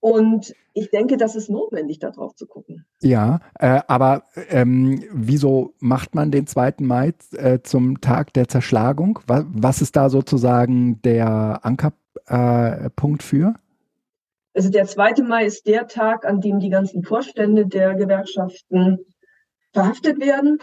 Und 0.00 0.54
ich 0.74 0.90
denke, 0.90 1.16
das 1.16 1.36
ist 1.36 1.50
notwendig, 1.50 1.98
darauf 1.98 2.34
zu 2.34 2.46
gucken. 2.46 2.84
Ja, 3.00 3.40
äh, 3.58 3.80
aber 3.86 4.24
ähm, 4.48 5.04
wieso 5.12 5.74
macht 5.78 6.14
man 6.14 6.30
den 6.30 6.46
2. 6.46 6.74
Mai 6.80 7.14
äh, 7.32 7.60
zum 7.62 8.00
Tag 8.00 8.32
der 8.32 8.48
Zerschlagung? 8.48 9.20
Was, 9.26 9.44
was 9.48 9.82
ist 9.82 9.96
da 9.96 10.08
sozusagen 10.08 11.00
der 11.02 11.60
Ankerpunkt 11.62 13.22
äh, 13.22 13.26
für? 13.26 13.54
Also 14.54 14.70
der 14.70 14.86
2. 14.86 15.22
Mai 15.22 15.46
ist 15.46 15.66
der 15.66 15.86
Tag, 15.86 16.26
an 16.26 16.40
dem 16.40 16.58
die 16.58 16.70
ganzen 16.70 17.04
Vorstände 17.04 17.66
der 17.66 17.94
Gewerkschaften 17.94 18.98
verhaftet 19.72 20.20
werden. 20.20 20.58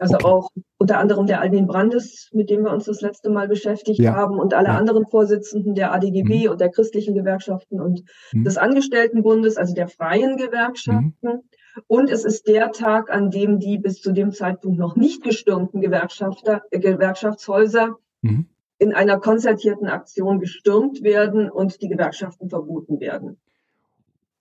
Also 0.00 0.14
okay. 0.16 0.26
auch 0.26 0.50
unter 0.78 0.98
anderem 0.98 1.26
der 1.26 1.40
Albin 1.40 1.66
Brandes, 1.66 2.28
mit 2.32 2.50
dem 2.50 2.64
wir 2.64 2.72
uns 2.72 2.84
das 2.84 3.00
letzte 3.00 3.30
Mal 3.30 3.46
beschäftigt 3.46 4.00
ja. 4.00 4.14
haben, 4.14 4.40
und 4.40 4.52
alle 4.52 4.68
ja. 4.68 4.76
anderen 4.76 5.06
Vorsitzenden 5.06 5.74
der 5.74 5.92
ADGB 5.92 6.44
mhm. 6.44 6.50
und 6.50 6.60
der 6.60 6.70
christlichen 6.70 7.14
Gewerkschaften 7.14 7.80
und 7.80 8.02
mhm. 8.32 8.44
des 8.44 8.56
Angestelltenbundes, 8.56 9.56
also 9.56 9.74
der 9.74 9.88
freien 9.88 10.36
Gewerkschaften. 10.36 11.14
Mhm. 11.20 11.40
Und 11.86 12.10
es 12.10 12.24
ist 12.24 12.48
der 12.48 12.72
Tag, 12.72 13.10
an 13.10 13.30
dem 13.30 13.58
die 13.58 13.78
bis 13.78 14.00
zu 14.00 14.12
dem 14.12 14.32
Zeitpunkt 14.32 14.78
noch 14.78 14.96
nicht 14.96 15.22
gestürmten 15.22 15.80
Gewerkschafter, 15.80 16.62
äh, 16.70 16.80
Gewerkschaftshäuser 16.80 17.96
mhm. 18.22 18.46
in 18.78 18.94
einer 18.94 19.20
konzertierten 19.20 19.86
Aktion 19.86 20.40
gestürmt 20.40 21.02
werden 21.02 21.50
und 21.50 21.82
die 21.82 21.88
Gewerkschaften 21.88 22.48
verboten 22.48 22.98
werden. 23.00 23.38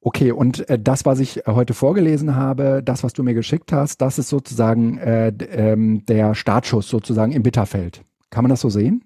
Okay, 0.05 0.33
und 0.33 0.69
äh, 0.69 0.77
das, 0.77 1.05
was 1.05 1.19
ich 1.19 1.43
heute 1.47 1.73
vorgelesen 1.73 2.35
habe, 2.35 2.81
das, 2.83 3.03
was 3.05 3.13
du 3.13 3.23
mir 3.23 3.33
geschickt 3.33 3.71
hast, 3.71 4.01
das 4.01 4.19
ist 4.19 4.27
sozusagen 4.27 4.97
äh, 4.97 5.29
ähm, 5.29 6.05
der 6.05 6.35
Startschuss 6.35 6.89
sozusagen 6.89 7.31
im 7.31 7.41
Bitterfeld. 7.41 8.03
Kann 8.29 8.43
man 8.43 8.49
das 8.49 8.59
so 8.59 8.69
sehen? 8.69 9.05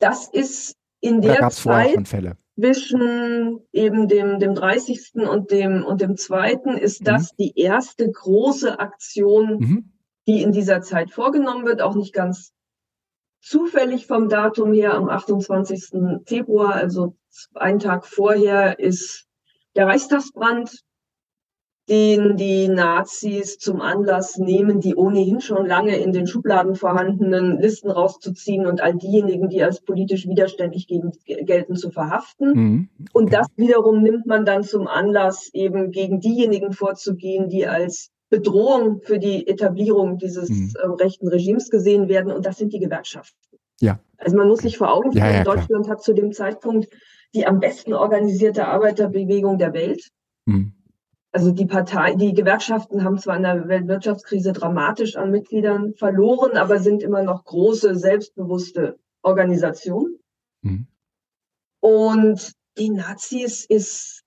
Das 0.00 0.28
ist 0.28 0.76
in 1.00 1.22
der 1.22 1.48
Zeit 1.48 1.96
zwischen 2.06 3.60
eben 3.72 4.06
dem, 4.06 4.38
dem 4.38 4.54
30. 4.54 5.14
und 5.14 5.50
dem, 5.50 5.82
und 5.82 6.02
dem 6.02 6.16
2. 6.16 6.52
ist 6.78 7.00
mhm. 7.00 7.04
das 7.04 7.34
die 7.36 7.58
erste 7.58 8.10
große 8.10 8.78
Aktion, 8.78 9.58
mhm. 9.58 9.92
die 10.26 10.42
in 10.42 10.52
dieser 10.52 10.82
Zeit 10.82 11.10
vorgenommen 11.10 11.64
wird, 11.64 11.80
auch 11.80 11.94
nicht 11.94 12.12
ganz 12.12 12.52
zufällig 13.40 14.06
vom 14.06 14.28
Datum 14.28 14.74
her 14.74 14.92
am 14.92 15.08
28. 15.08 15.92
Februar, 16.26 16.74
also 16.74 17.16
einen 17.54 17.78
Tag 17.78 18.06
vorher 18.06 18.78
ist 18.78 19.26
der 19.76 19.86
Reichstagsbrand, 19.86 20.84
den 21.88 22.36
die 22.36 22.68
Nazis 22.68 23.58
zum 23.58 23.82
Anlass 23.82 24.38
nehmen, 24.38 24.80
die 24.80 24.94
ohnehin 24.94 25.40
schon 25.40 25.66
lange 25.66 25.96
in 25.96 26.12
den 26.12 26.26
Schubladen 26.26 26.76
vorhandenen 26.76 27.60
Listen 27.60 27.90
rauszuziehen 27.90 28.66
und 28.66 28.80
all 28.80 28.94
diejenigen, 28.94 29.50
die 29.50 29.62
als 29.62 29.82
politisch 29.82 30.26
widerständig 30.26 30.86
gegen, 30.86 31.12
gelten, 31.24 31.76
zu 31.76 31.90
verhaften. 31.90 32.52
Mhm. 32.52 32.88
Und 33.12 33.34
das 33.34 33.48
wiederum 33.56 34.02
nimmt 34.02 34.24
man 34.24 34.46
dann 34.46 34.62
zum 34.62 34.86
Anlass, 34.86 35.50
eben 35.52 35.90
gegen 35.90 36.20
diejenigen 36.20 36.72
vorzugehen, 36.72 37.50
die 37.50 37.66
als 37.66 38.10
Bedrohung 38.30 39.02
für 39.02 39.18
die 39.18 39.46
Etablierung 39.46 40.16
dieses 40.16 40.48
mhm. 40.48 40.72
äh, 40.82 40.86
rechten 40.86 41.28
Regimes 41.28 41.68
gesehen 41.68 42.08
werden. 42.08 42.32
Und 42.32 42.46
das 42.46 42.56
sind 42.56 42.72
die 42.72 42.80
Gewerkschaften. 42.80 43.38
Ja. 43.80 44.00
Also 44.16 44.36
man 44.36 44.48
muss 44.48 44.60
sich 44.60 44.78
vor 44.78 44.92
Augen 44.92 45.12
führen, 45.12 45.24
ja, 45.24 45.36
ja, 45.38 45.44
Deutschland 45.44 45.88
hat 45.88 46.02
zu 46.02 46.14
dem 46.14 46.32
Zeitpunkt 46.32 46.88
die 47.34 47.46
am 47.46 47.60
besten 47.60 47.92
organisierte 47.92 48.68
Arbeiterbewegung 48.68 49.58
der 49.58 49.72
Welt. 49.72 50.10
Hm. 50.46 50.72
Also 51.32 51.50
die 51.50 51.66
Partei, 51.66 52.14
die 52.14 52.32
Gewerkschaften 52.32 53.02
haben 53.02 53.18
zwar 53.18 53.36
in 53.36 53.42
der 53.42 53.66
Weltwirtschaftskrise 53.66 54.52
dramatisch 54.52 55.16
an 55.16 55.32
Mitgliedern 55.32 55.94
verloren, 55.94 56.56
aber 56.56 56.78
sind 56.78 57.02
immer 57.02 57.22
noch 57.24 57.44
große, 57.44 57.96
selbstbewusste 57.96 58.98
Organisationen. 59.22 60.18
Hm. 60.62 60.86
Und 61.80 62.52
die 62.78 62.90
Nazis 62.90 63.64
ist 63.64 64.22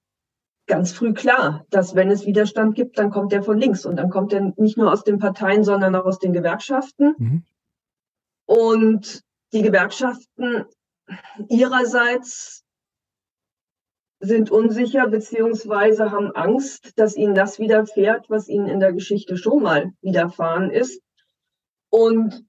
ganz 0.67 0.91
früh 0.91 1.13
klar, 1.13 1.65
dass 1.69 1.95
wenn 1.95 2.11
es 2.11 2.25
Widerstand 2.25 2.75
gibt, 2.75 2.99
dann 2.99 3.09
kommt 3.09 3.31
der 3.31 3.41
von 3.41 3.57
links 3.57 3.85
und 3.85 3.95
dann 3.95 4.09
kommt 4.09 4.33
er 4.33 4.53
nicht 4.57 4.77
nur 4.77 4.91
aus 4.91 5.03
den 5.03 5.17
Parteien, 5.17 5.63
sondern 5.63 5.95
auch 5.95 6.05
aus 6.05 6.19
den 6.19 6.33
Gewerkschaften. 6.33 7.15
Mhm. 7.17 7.43
Und 8.45 9.23
die 9.53 9.61
Gewerkschaften 9.61 10.65
ihrerseits 11.47 12.65
sind 14.19 14.49
unsicher 14.49 15.07
beziehungsweise 15.07 16.11
haben 16.11 16.31
Angst, 16.35 16.93
dass 16.97 17.15
ihnen 17.15 17.35
das 17.35 17.59
widerfährt, 17.59 18.29
was 18.29 18.47
ihnen 18.47 18.67
in 18.67 18.79
der 18.79 18.93
Geschichte 18.93 19.37
schon 19.37 19.61
mal 19.61 19.91
widerfahren 20.01 20.71
ist 20.71 21.01
und 21.89 22.43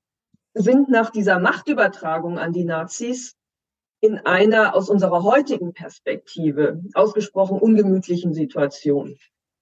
sind 0.54 0.88
nach 0.88 1.10
dieser 1.10 1.38
Machtübertragung 1.38 2.38
an 2.38 2.52
die 2.52 2.64
Nazis 2.64 3.36
in 4.00 4.18
einer 4.18 4.74
aus 4.74 4.88
unserer 4.88 5.22
heutigen 5.22 5.72
Perspektive 5.72 6.82
ausgesprochen 6.94 7.58
ungemütlichen 7.58 8.32
Situation. 8.32 9.16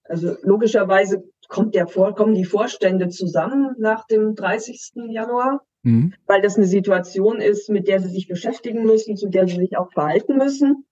Also 0.05 0.37
logischerweise 0.43 1.25
kommt 1.49 1.75
der 1.75 1.87
Vor 1.87 2.15
kommen 2.15 2.35
die 2.35 2.45
Vorstände 2.45 3.09
zusammen 3.09 3.75
nach 3.79 4.07
dem 4.07 4.35
30. 4.35 4.93
Januar, 5.09 5.63
mhm. 5.83 6.15
weil 6.27 6.43
das 6.43 6.57
eine 6.57 6.67
Situation 6.67 7.41
ist, 7.41 7.69
mit 7.71 7.89
der 7.89 8.01
sie 8.01 8.09
sich 8.09 8.29
beschäftigen 8.29 8.85
müssen, 8.85 9.17
zu 9.17 9.29
der 9.29 9.49
sie 9.49 9.57
sich 9.57 9.77
auch 9.77 9.91
verhalten 9.93 10.37
müssen. 10.37 10.87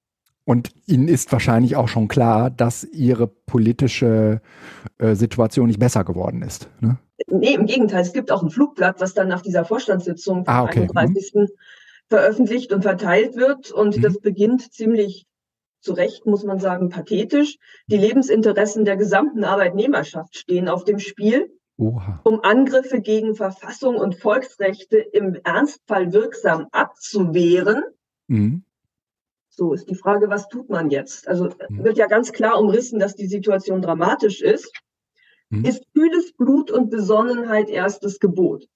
Und 0.44 0.70
Ihnen 0.86 1.08
ist 1.08 1.32
wahrscheinlich 1.32 1.76
auch 1.76 1.88
schon 1.88 2.08
klar, 2.08 2.50
dass 2.50 2.84
Ihre 2.84 3.26
politische 3.26 4.42
äh, 4.98 5.14
Situation 5.14 5.68
nicht 5.68 5.78
besser 5.78 6.04
geworden 6.04 6.42
ist. 6.42 6.68
Ne? 6.80 6.98
Nee, 7.28 7.54
im 7.54 7.66
Gegenteil. 7.66 8.02
Es 8.02 8.12
gibt 8.12 8.30
auch 8.30 8.42
ein 8.42 8.50
Flugblatt, 8.50 9.00
was 9.00 9.14
dann 9.14 9.28
nach 9.28 9.40
dieser 9.40 9.64
Vorstandssitzung 9.64 10.44
vom 10.44 10.54
ah, 10.54 10.64
okay. 10.64 10.88
31. 10.94 11.34
Mhm. 11.34 11.48
veröffentlicht 12.08 12.72
und 12.72 12.82
verteilt 12.82 13.36
wird. 13.36 13.70
Und 13.70 13.96
mhm. 13.96 14.02
das 14.02 14.18
beginnt 14.20 14.72
ziemlich 14.72 15.26
zu 15.80 15.94
Recht, 15.94 16.26
muss 16.26 16.44
man 16.44 16.58
sagen, 16.58 16.90
pathetisch. 16.90 17.56
Die 17.86 17.96
Lebensinteressen 17.96 18.84
der 18.84 18.96
gesamten 18.96 19.44
Arbeitnehmerschaft 19.44 20.36
stehen 20.36 20.68
auf 20.68 20.84
dem 20.84 20.98
Spiel. 20.98 21.50
Oha. 21.78 22.20
Um 22.22 22.40
Angriffe 22.42 23.00
gegen 23.00 23.34
Verfassung 23.34 23.96
und 23.96 24.14
Volksrechte 24.14 24.98
im 24.98 25.36
Ernstfall 25.42 26.12
wirksam 26.12 26.66
abzuwehren, 26.70 27.82
mhm 28.28 28.64
so 29.56 29.72
ist 29.72 29.88
die 29.88 29.94
Frage, 29.94 30.28
was 30.28 30.48
tut 30.48 30.68
man 30.68 30.90
jetzt? 30.90 31.28
Also 31.28 31.50
mhm. 31.68 31.84
wird 31.84 31.98
ja 31.98 32.06
ganz 32.06 32.32
klar 32.32 32.60
umrissen, 32.60 32.98
dass 32.98 33.14
die 33.14 33.26
Situation 33.26 33.82
dramatisch 33.82 34.40
ist. 34.42 34.72
Mhm. 35.50 35.64
Ist 35.64 35.84
kühles 35.94 36.32
Blut 36.32 36.70
und 36.70 36.90
Besonnenheit 36.90 37.68
erstes 37.68 38.18
Gebot. 38.18 38.66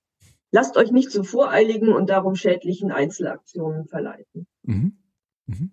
Lasst 0.50 0.76
euch 0.76 0.92
nicht 0.92 1.11
zu 1.11 1.25
voreiligen 1.25 1.92
und 1.92 2.08
darum 2.08 2.35
schädlichen 2.35 2.90
Einzelaktionen 2.90 3.87
verleiten. 3.87 4.47
Mhm. 4.62 4.99
Mhm. 5.47 5.73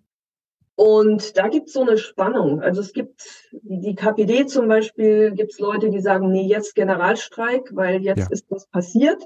Und 0.76 1.38
da 1.38 1.48
gibt 1.48 1.68
es 1.68 1.74
so 1.74 1.82
eine 1.82 1.98
Spannung. 1.98 2.62
Also 2.62 2.82
es 2.82 2.92
gibt 2.92 3.50
die 3.54 3.96
KPD 3.96 4.46
zum 4.46 4.68
Beispiel, 4.68 5.32
gibt 5.32 5.54
es 5.54 5.60
Leute, 5.60 5.90
die 5.90 6.02
sagen, 6.02 6.32
nee, 6.32 6.48
jetzt 6.48 6.76
Generalstreik, 6.76 7.74
weil 7.74 8.02
jetzt 8.02 8.20
ja. 8.20 8.28
ist 8.30 8.46
was 8.50 8.68
passiert. 8.68 9.24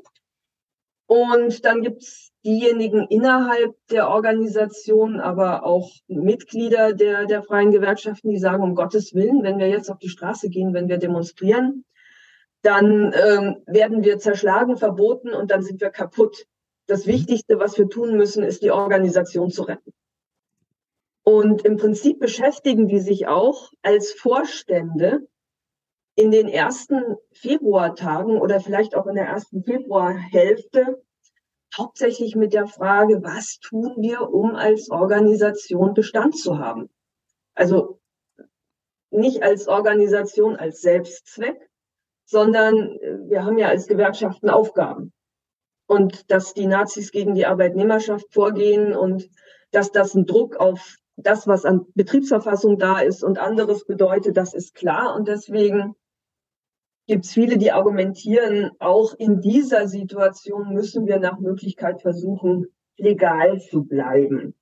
Und 1.09 1.65
dann 1.65 1.81
gibt 1.81 2.03
es 2.03 2.31
diejenigen 2.45 3.07
innerhalb 3.09 3.75
der 3.87 4.09
Organisation, 4.09 5.19
aber 5.19 5.65
auch 5.65 5.89
Mitglieder 6.07 6.93
der, 6.93 7.25
der 7.25 7.41
freien 7.41 7.71
Gewerkschaften, 7.71 8.29
die 8.29 8.37
sagen, 8.37 8.61
um 8.61 8.75
Gottes 8.75 9.15
Willen, 9.15 9.41
wenn 9.41 9.57
wir 9.57 9.67
jetzt 9.69 9.89
auf 9.89 9.97
die 9.97 10.09
Straße 10.09 10.49
gehen, 10.49 10.75
wenn 10.75 10.87
wir 10.87 10.99
demonstrieren, 10.99 11.83
dann 12.61 13.11
ähm, 13.27 13.63
werden 13.65 14.03
wir 14.03 14.19
zerschlagen, 14.19 14.77
verboten 14.77 15.33
und 15.33 15.49
dann 15.49 15.63
sind 15.63 15.81
wir 15.81 15.89
kaputt. 15.89 16.45
Das 16.85 17.07
mhm. 17.07 17.13
Wichtigste, 17.13 17.57
was 17.57 17.75
wir 17.79 17.89
tun 17.89 18.15
müssen, 18.15 18.43
ist 18.43 18.61
die 18.61 18.69
Organisation 18.69 19.49
zu 19.49 19.63
retten. 19.63 19.91
Und 21.23 21.65
im 21.65 21.77
Prinzip 21.77 22.19
beschäftigen 22.19 22.87
die 22.87 22.99
sich 22.99 23.27
auch 23.27 23.71
als 23.81 24.11
Vorstände 24.11 25.27
in 26.19 26.31
den 26.31 26.49
ersten 26.49 27.15
Februartagen 27.31 28.41
oder 28.41 28.59
vielleicht 28.59 28.93
auch 28.93 29.07
in 29.07 29.15
der 29.15 29.27
ersten 29.27 29.63
Februarhälfte 29.63 31.01
hauptsächlich 31.77 32.35
mit 32.35 32.53
der 32.53 32.67
Frage, 32.67 33.23
was 33.23 33.59
tun 33.59 33.95
wir, 33.99 34.29
um 34.29 34.53
als 34.53 34.89
Organisation 34.89 35.93
Bestand 35.93 36.38
zu 36.38 36.59
haben? 36.59 36.89
Also 37.55 38.01
nicht 39.11 39.43
als 39.43 39.69
Organisation 39.69 40.57
als 40.57 40.81
Selbstzweck, 40.81 41.69
sondern 42.25 42.97
wir 43.29 43.45
haben 43.45 43.57
ja 43.57 43.69
als 43.69 43.88
Gewerkschaften 43.88 44.49
Aufgaben. 44.49 45.13
Und 45.88 46.29
dass 46.29 46.53
die 46.53 46.67
Nazis 46.67 47.11
gegen 47.11 47.33
die 47.33 47.45
Arbeitnehmerschaft 47.45 48.25
vorgehen 48.33 48.93
und 48.93 49.29
dass 49.71 49.93
das 49.93 50.15
ein 50.15 50.25
Druck 50.25 50.57
auf 50.57 50.97
das, 51.15 51.47
was 51.47 51.63
an 51.63 51.85
Betriebsverfassung 51.95 52.77
da 52.77 52.99
ist 52.99 53.23
und 53.23 53.39
anderes 53.39 53.85
bedeutet, 53.85 54.35
das 54.35 54.53
ist 54.53 54.75
klar. 54.75 55.15
Und 55.15 55.29
deswegen 55.29 55.95
gibt 57.09 57.25
es 57.25 57.33
viele, 57.33 57.57
die 57.57 57.71
argumentieren, 57.71 58.69
auch 58.77 59.15
in 59.17 59.41
dieser 59.41 59.87
Situation 59.87 60.75
müssen 60.75 61.07
wir 61.07 61.17
nach 61.17 61.39
Möglichkeit 61.39 62.03
versuchen, 62.03 62.67
legal 62.97 63.59
zu 63.59 63.83
bleiben. 63.83 64.53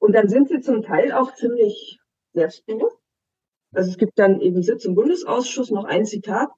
Und 0.00 0.12
dann 0.12 0.28
sind 0.28 0.48
sie 0.48 0.58
zum 0.58 0.82
Teil 0.82 1.12
auch 1.12 1.32
ziemlich 1.36 2.00
selbstbewusst. 2.32 2.98
Also 3.72 3.90
es 3.90 3.98
gibt 3.98 4.18
dann 4.18 4.40
eben 4.40 4.64
Sitz 4.64 4.84
im 4.84 4.96
Bundesausschuss, 4.96 5.70
noch 5.70 5.84
ein 5.84 6.04
Zitat. 6.04 6.50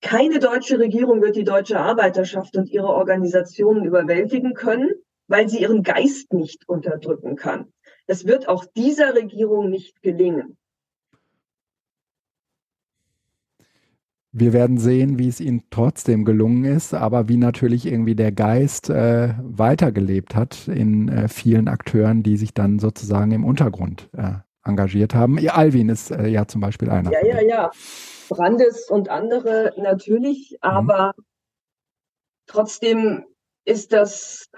Keine 0.00 0.38
deutsche 0.38 0.78
Regierung 0.78 1.20
wird 1.22 1.34
die 1.34 1.42
deutsche 1.42 1.80
Arbeiterschaft 1.80 2.56
und 2.56 2.70
ihre 2.70 2.86
Organisationen 2.88 3.84
überwältigen 3.84 4.54
können, 4.54 4.92
weil 5.26 5.48
sie 5.48 5.60
ihren 5.60 5.82
Geist 5.82 6.32
nicht 6.32 6.68
unterdrücken 6.68 7.34
kann. 7.34 7.72
Es 8.06 8.26
wird 8.26 8.48
auch 8.48 8.64
dieser 8.76 9.12
Regierung 9.16 9.70
nicht 9.70 10.02
gelingen. 10.02 10.56
Wir 14.34 14.54
werden 14.54 14.78
sehen, 14.78 15.18
wie 15.18 15.28
es 15.28 15.40
ihnen 15.40 15.64
trotzdem 15.68 16.24
gelungen 16.24 16.64
ist, 16.64 16.94
aber 16.94 17.28
wie 17.28 17.36
natürlich 17.36 17.84
irgendwie 17.84 18.14
der 18.14 18.32
Geist 18.32 18.88
äh, 18.88 19.34
weitergelebt 19.42 20.34
hat 20.34 20.68
in 20.68 21.08
äh, 21.08 21.28
vielen 21.28 21.68
Akteuren, 21.68 22.22
die 22.22 22.38
sich 22.38 22.54
dann 22.54 22.78
sozusagen 22.78 23.32
im 23.32 23.44
Untergrund 23.44 24.08
äh, 24.16 24.32
engagiert 24.64 25.14
haben. 25.14 25.38
Alvin 25.50 25.90
ist 25.90 26.10
äh, 26.10 26.28
ja 26.28 26.46
zum 26.46 26.62
Beispiel 26.62 26.88
einer. 26.88 27.12
Ja, 27.12 27.26
ja, 27.26 27.42
ja. 27.42 27.70
Brandes 28.30 28.88
und 28.88 29.10
andere 29.10 29.74
natürlich, 29.76 30.52
mhm. 30.52 30.58
aber 30.62 31.14
mhm. 31.16 31.22
trotzdem 32.46 33.24
ist 33.66 33.92
das 33.92 34.48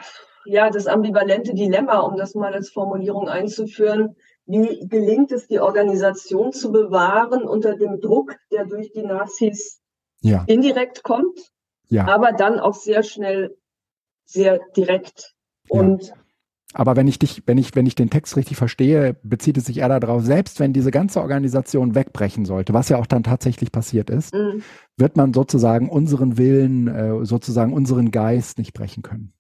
ja 0.45 0.71
das 0.71 0.87
ambivalente 0.87 1.53
Dilemma, 1.55 1.99
um 1.99 2.17
das 2.17 2.37
mal 2.37 2.55
als 2.55 2.71
Formulierung 2.71 3.29
einzuführen. 3.29 4.15
Wie 4.47 4.87
gelingt 4.89 5.33
es, 5.33 5.47
die 5.47 5.61
Organisation 5.61 6.53
zu 6.53 6.71
bewahren 6.71 7.45
unter 7.45 7.77
dem 7.77 8.01
Druck, 8.01 8.37
der 8.53 8.67
durch 8.67 8.93
die 8.93 9.03
Nazis 9.03 9.81
ja. 10.21 10.45
indirekt 10.47 11.03
kommt, 11.03 11.51
ja. 11.89 12.07
aber 12.07 12.33
dann 12.33 12.61
auch 12.61 12.75
sehr 12.75 13.03
schnell 13.03 13.57
sehr 14.27 14.61
direkt. 14.77 15.35
Und 15.69 16.09
ja. 16.09 16.15
Aber 16.77 16.97
wenn 16.97 17.07
ich 17.07 17.21
dich, 17.21 17.45
wenn 17.47 17.57
ich, 17.57 17.77
wenn 17.77 17.87
ich 17.87 17.95
den 17.95 18.11
Text 18.11 18.37
richtig 18.37 18.57
verstehe, 18.57 19.17
bezieht 19.23 19.57
es 19.57 19.67
sich 19.67 19.79
eher 19.79 20.01
darauf, 20.01 20.25
selbst 20.25 20.59
wenn 20.59 20.73
diese 20.73 20.91
ganze 20.91 21.21
Organisation 21.21 21.95
wegbrechen 21.95 22.45
sollte, 22.45 22.75
was 22.75 22.89
ja 22.89 22.99
auch 22.99 23.07
dann 23.07 23.23
tatsächlich 23.23 23.71
passiert 23.71 24.11
ist, 24.11 24.35
mhm. 24.35 24.63
wird 24.97 25.17
man 25.17 25.33
sozusagen 25.33 25.89
unseren 25.89 26.37
Willen, 26.37 26.89
äh, 26.89 27.25
sozusagen 27.25 27.73
unseren 27.73 28.11
Geist 28.11 28.59
nicht 28.59 28.73
brechen 28.73 29.05
können. 29.05 29.33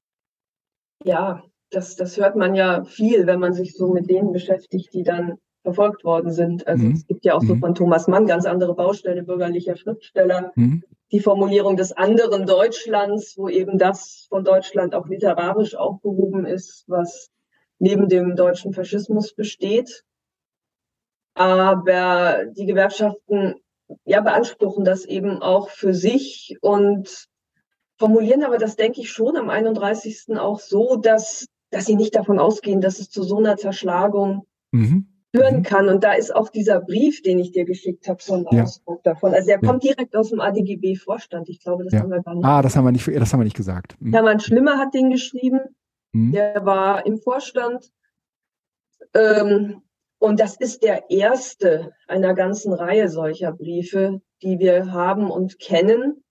Ja, 1.02 1.42
das, 1.74 1.96
das 1.96 2.16
hört 2.16 2.36
man 2.36 2.54
ja 2.54 2.84
viel, 2.84 3.26
wenn 3.26 3.40
man 3.40 3.52
sich 3.52 3.76
so 3.76 3.92
mit 3.92 4.08
denen 4.08 4.32
beschäftigt, 4.32 4.92
die 4.94 5.02
dann 5.02 5.38
verfolgt 5.62 6.04
worden 6.04 6.30
sind. 6.30 6.66
Also 6.66 6.84
mhm. 6.84 6.92
es 6.92 7.06
gibt 7.06 7.24
ja 7.24 7.34
auch 7.34 7.42
so 7.42 7.54
mhm. 7.54 7.60
von 7.60 7.74
Thomas 7.74 8.06
Mann 8.06 8.26
ganz 8.26 8.44
andere 8.44 8.74
Baustelle, 8.74 9.22
bürgerlicher 9.22 9.76
Schriftsteller. 9.76 10.52
Mhm. 10.54 10.84
Die 11.10 11.20
Formulierung 11.20 11.76
des 11.76 11.92
anderen 11.92 12.46
Deutschlands, 12.46 13.36
wo 13.36 13.48
eben 13.48 13.78
das 13.78 14.26
von 14.28 14.44
Deutschland 14.44 14.94
auch 14.94 15.06
literarisch 15.08 15.74
aufgehoben 15.74 16.44
ist, 16.44 16.84
was 16.86 17.30
neben 17.78 18.08
dem 18.08 18.36
deutschen 18.36 18.74
Faschismus 18.74 19.34
besteht. 19.34 20.04
Aber 21.34 22.44
die 22.56 22.66
Gewerkschaften 22.66 23.54
ja 24.04 24.20
beanspruchen 24.20 24.84
das 24.84 25.04
eben 25.04 25.42
auch 25.42 25.70
für 25.70 25.94
sich 25.94 26.56
und 26.60 27.26
formulieren 27.98 28.44
aber 28.44 28.58
das, 28.58 28.76
denke 28.76 29.00
ich, 29.00 29.10
schon 29.10 29.36
am 29.36 29.50
31. 29.50 30.36
auch 30.36 30.60
so, 30.60 30.96
dass 30.96 31.46
dass 31.70 31.86
sie 31.86 31.96
nicht 31.96 32.14
davon 32.14 32.38
ausgehen, 32.38 32.80
dass 32.80 33.00
es 33.00 33.10
zu 33.10 33.22
so 33.22 33.38
einer 33.38 33.56
Zerschlagung 33.56 34.46
mhm. 34.72 35.06
führen 35.34 35.58
mhm. 35.58 35.62
kann. 35.62 35.88
Und 35.88 36.04
da 36.04 36.12
ist 36.12 36.34
auch 36.34 36.48
dieser 36.48 36.80
Brief, 36.80 37.22
den 37.22 37.38
ich 37.38 37.52
dir 37.52 37.64
geschickt 37.64 38.08
habe, 38.08 38.22
so 38.22 38.34
ein 38.34 38.46
ja. 38.50 38.62
Ausdruck 38.62 39.02
davon. 39.02 39.34
Also 39.34 39.46
der 39.46 39.60
ja. 39.60 39.68
kommt 39.68 39.82
direkt 39.82 40.14
aus 40.16 40.30
dem 40.30 40.40
ADGB-Vorstand. 40.40 41.48
Ich 41.48 41.60
glaube, 41.60 41.84
das 41.84 41.92
ja. 41.92 42.00
haben 42.00 42.10
wir 42.10 42.22
gar 42.22 42.34
nicht. 42.34 42.44
Ah, 42.44 42.62
das 42.62 42.76
haben 42.76 42.84
wir 42.84 42.92
nicht, 42.92 43.06
das 43.06 43.32
haben 43.32 43.40
wir 43.40 43.44
nicht 43.44 43.56
gesagt. 43.56 43.96
Mhm. 44.00 44.12
Hermann 44.12 44.40
Schlimmer 44.40 44.78
hat 44.78 44.94
den 44.94 45.10
geschrieben. 45.10 45.60
Mhm. 46.12 46.32
Der 46.32 46.64
war 46.64 47.04
im 47.06 47.18
Vorstand. 47.18 47.90
Ähm, 49.14 49.82
und 50.18 50.40
das 50.40 50.56
ist 50.56 50.82
der 50.82 51.10
erste 51.10 51.92
einer 52.08 52.34
ganzen 52.34 52.72
Reihe 52.72 53.08
solcher 53.08 53.52
Briefe, 53.52 54.22
die 54.42 54.58
wir 54.58 54.92
haben 54.92 55.30
und 55.30 55.58
kennen. 55.58 56.23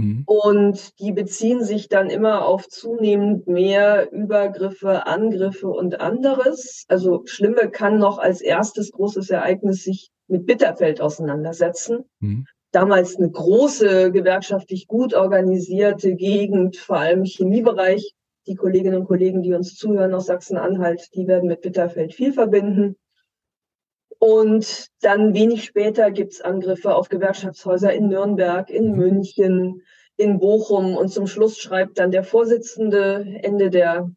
Mhm. 0.00 0.22
Und 0.26 0.98
die 0.98 1.12
beziehen 1.12 1.62
sich 1.62 1.88
dann 1.88 2.10
immer 2.10 2.46
auf 2.46 2.68
zunehmend 2.68 3.46
mehr 3.46 4.10
Übergriffe, 4.12 5.06
Angriffe 5.06 5.68
und 5.68 6.00
anderes. 6.00 6.84
Also 6.88 7.22
Schlimme 7.26 7.70
kann 7.70 7.98
noch 7.98 8.18
als 8.18 8.40
erstes 8.40 8.92
großes 8.92 9.30
Ereignis 9.30 9.84
sich 9.84 10.10
mit 10.26 10.46
Bitterfeld 10.46 11.00
auseinandersetzen. 11.00 12.04
Mhm. 12.20 12.46
Damals 12.72 13.16
eine 13.16 13.30
große, 13.30 14.12
gewerkschaftlich 14.12 14.86
gut 14.86 15.12
organisierte 15.12 16.14
Gegend, 16.14 16.76
vor 16.76 16.98
allem 16.98 17.24
Chemiebereich. 17.24 18.14
Die 18.46 18.54
Kolleginnen 18.54 19.00
und 19.00 19.06
Kollegen, 19.06 19.42
die 19.42 19.52
uns 19.52 19.74
zuhören 19.76 20.14
aus 20.14 20.26
Sachsen-Anhalt, 20.26 21.08
die 21.14 21.26
werden 21.26 21.48
mit 21.48 21.60
Bitterfeld 21.60 22.14
viel 22.14 22.32
verbinden. 22.32 22.96
Und 24.20 24.88
dann 25.00 25.32
wenig 25.32 25.64
später 25.64 26.10
gibt's 26.10 26.42
Angriffe 26.42 26.94
auf 26.94 27.08
Gewerkschaftshäuser 27.08 27.90
in 27.94 28.08
Nürnberg, 28.08 28.68
in 28.68 28.92
mhm. 28.92 28.98
München, 28.98 29.82
in 30.18 30.38
Bochum. 30.38 30.94
Und 30.94 31.08
zum 31.08 31.26
Schluss 31.26 31.58
schreibt 31.58 31.98
dann 31.98 32.10
der 32.10 32.22
Vorsitzende 32.22 33.24
Ende 33.42 33.70
der 33.70 34.10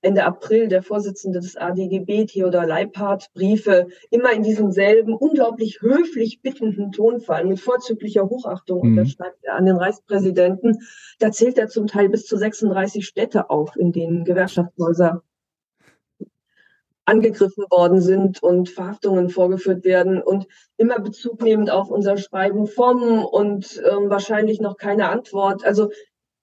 Ende 0.00 0.24
April 0.24 0.68
der 0.68 0.82
Vorsitzende 0.82 1.40
des 1.40 1.56
ADGB, 1.56 2.26
Theodor 2.26 2.66
Leiphardt, 2.66 3.30
Briefe 3.32 3.88
immer 4.10 4.32
in 4.32 4.42
diesem 4.42 4.72
selben 4.72 5.14
unglaublich 5.14 5.80
höflich 5.80 6.40
bittenden 6.40 6.90
Tonfall 6.90 7.44
mit 7.44 7.60
vorzüglicher 7.60 8.28
Hochachtung 8.28 8.78
mhm. 8.82 8.98
unterschreibt 8.98 9.38
er 9.42 9.54
an 9.54 9.66
den 9.66 9.76
Reichspräsidenten. 9.76 10.78
Da 11.20 11.30
zählt 11.30 11.58
er 11.58 11.68
zum 11.68 11.86
Teil 11.86 12.08
bis 12.08 12.26
zu 12.26 12.36
36 12.36 13.06
Städte 13.06 13.50
auf, 13.50 13.76
in 13.76 13.92
denen 13.92 14.24
Gewerkschaftshäuser 14.24 15.22
angegriffen 17.08 17.64
worden 17.70 18.00
sind 18.02 18.42
und 18.42 18.68
Verhaftungen 18.68 19.30
vorgeführt 19.30 19.84
werden 19.84 20.20
und 20.20 20.46
immer 20.76 21.00
Bezug 21.00 21.42
nehmend 21.42 21.70
auf 21.70 21.90
unser 21.90 22.18
Schreiben 22.18 22.66
vom 22.66 23.24
und 23.24 23.82
ähm, 23.90 24.10
wahrscheinlich 24.10 24.60
noch 24.60 24.76
keine 24.76 25.08
Antwort. 25.08 25.64
Also 25.64 25.90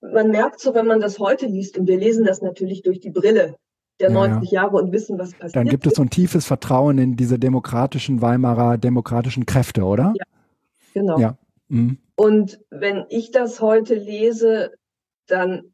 man 0.01 0.31
merkt 0.31 0.59
so, 0.59 0.73
wenn 0.73 0.87
man 0.87 0.99
das 0.99 1.19
heute 1.19 1.45
liest 1.45 1.77
und 1.77 1.87
wir 1.87 1.97
lesen 1.97 2.25
das 2.25 2.41
natürlich 2.41 2.81
durch 2.81 2.99
die 2.99 3.11
Brille 3.11 3.55
der 3.99 4.09
ja, 4.09 4.13
90 4.13 4.51
ja. 4.51 4.63
Jahre 4.63 4.77
und 4.77 4.91
wissen, 4.91 5.19
was 5.19 5.33
passiert. 5.33 5.55
Dann 5.55 5.69
gibt 5.69 5.85
es 5.85 5.93
so 5.93 6.01
ein 6.01 6.09
tiefes 6.09 6.45
Vertrauen 6.45 6.97
in 6.97 7.15
diese 7.15 7.39
demokratischen 7.39 8.21
Weimarer 8.21 8.77
demokratischen 8.77 9.45
Kräfte, 9.45 9.83
oder? 9.83 10.13
Ja, 10.17 10.25
genau. 10.93 11.19
Ja. 11.19 11.37
Mhm. 11.69 11.99
Und 12.15 12.59
wenn 12.71 13.05
ich 13.09 13.31
das 13.31 13.61
heute 13.61 13.93
lese, 13.93 14.71
dann 15.27 15.73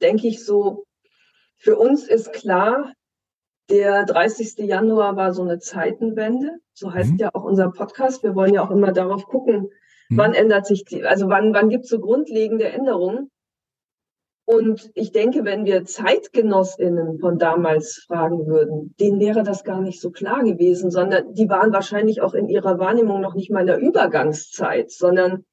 denke 0.00 0.28
ich 0.28 0.44
so, 0.44 0.84
für 1.56 1.76
uns 1.76 2.04
ist 2.04 2.32
klar, 2.32 2.92
der 3.70 4.04
30. 4.04 4.58
Januar 4.66 5.16
war 5.16 5.32
so 5.32 5.42
eine 5.42 5.58
Zeitenwende. 5.58 6.58
So 6.72 6.92
heißt 6.92 7.12
mhm. 7.12 7.18
ja 7.18 7.30
auch 7.34 7.44
unser 7.44 7.70
Podcast. 7.70 8.22
Wir 8.22 8.34
wollen 8.34 8.54
ja 8.54 8.62
auch 8.62 8.70
immer 8.70 8.92
darauf 8.92 9.26
gucken, 9.26 9.70
mhm. 10.08 10.16
wann 10.16 10.34
ändert 10.34 10.66
sich 10.66 10.84
die, 10.84 11.04
also 11.04 11.28
wann, 11.28 11.52
wann 11.54 11.68
gibt 11.68 11.84
es 11.84 11.90
so 11.90 12.00
grundlegende 12.00 12.64
Änderungen? 12.64 13.30
Und 14.46 14.90
ich 14.94 15.12
denke, 15.12 15.44
wenn 15.44 15.66
wir 15.66 15.84
ZeitgenossInnen 15.84 17.18
von 17.18 17.38
damals 17.38 18.02
fragen 18.06 18.46
würden, 18.46 18.94
denen 18.98 19.20
wäre 19.20 19.42
das 19.42 19.62
gar 19.62 19.82
nicht 19.82 20.00
so 20.00 20.10
klar 20.10 20.42
gewesen, 20.42 20.90
sondern 20.90 21.34
die 21.34 21.50
waren 21.50 21.70
wahrscheinlich 21.70 22.22
auch 22.22 22.32
in 22.32 22.48
ihrer 22.48 22.78
Wahrnehmung 22.78 23.20
noch 23.20 23.34
nicht 23.34 23.50
mal 23.50 23.60
in 23.60 23.66
der 23.66 23.78
Übergangszeit, 23.78 24.90
sondern 24.90 25.44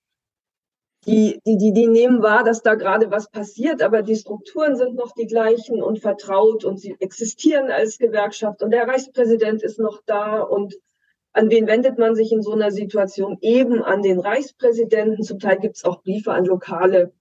die, 1.05 1.39
die, 1.45 1.57
die, 1.57 1.73
die 1.73 1.87
nehmen 1.87 2.21
wahr, 2.21 2.43
dass 2.43 2.61
da 2.61 2.75
gerade 2.75 3.11
was 3.11 3.29
passiert, 3.29 3.81
aber 3.81 4.01
die 4.01 4.15
Strukturen 4.15 4.75
sind 4.75 4.95
noch 4.95 5.13
die 5.13 5.27
gleichen 5.27 5.81
und 5.81 5.99
vertraut 5.99 6.65
und 6.65 6.79
sie 6.79 6.95
existieren 6.99 7.69
als 7.69 7.97
Gewerkschaft 7.97 8.63
und 8.63 8.71
der 8.71 8.87
Reichspräsident 8.87 9.63
ist 9.63 9.79
noch 9.79 10.01
da 10.05 10.41
und 10.41 10.75
An 11.35 11.49
wen 11.49 11.67
wendet 11.67 11.99
man 11.99 12.15
sich 12.15 12.31
in 12.31 12.41
so 12.41 12.53
einer 12.53 12.71
Situation? 12.71 13.37
Eben 13.41 13.83
an 13.83 14.01
den 14.01 14.21
Reichspräsidenten. 14.21 15.21
Zum 15.21 15.39
Teil 15.39 15.59
gibt 15.59 15.75
es 15.75 15.83
auch 15.83 16.01
Briefe 16.01 16.31
an 16.31 16.45
lokale 16.45 17.11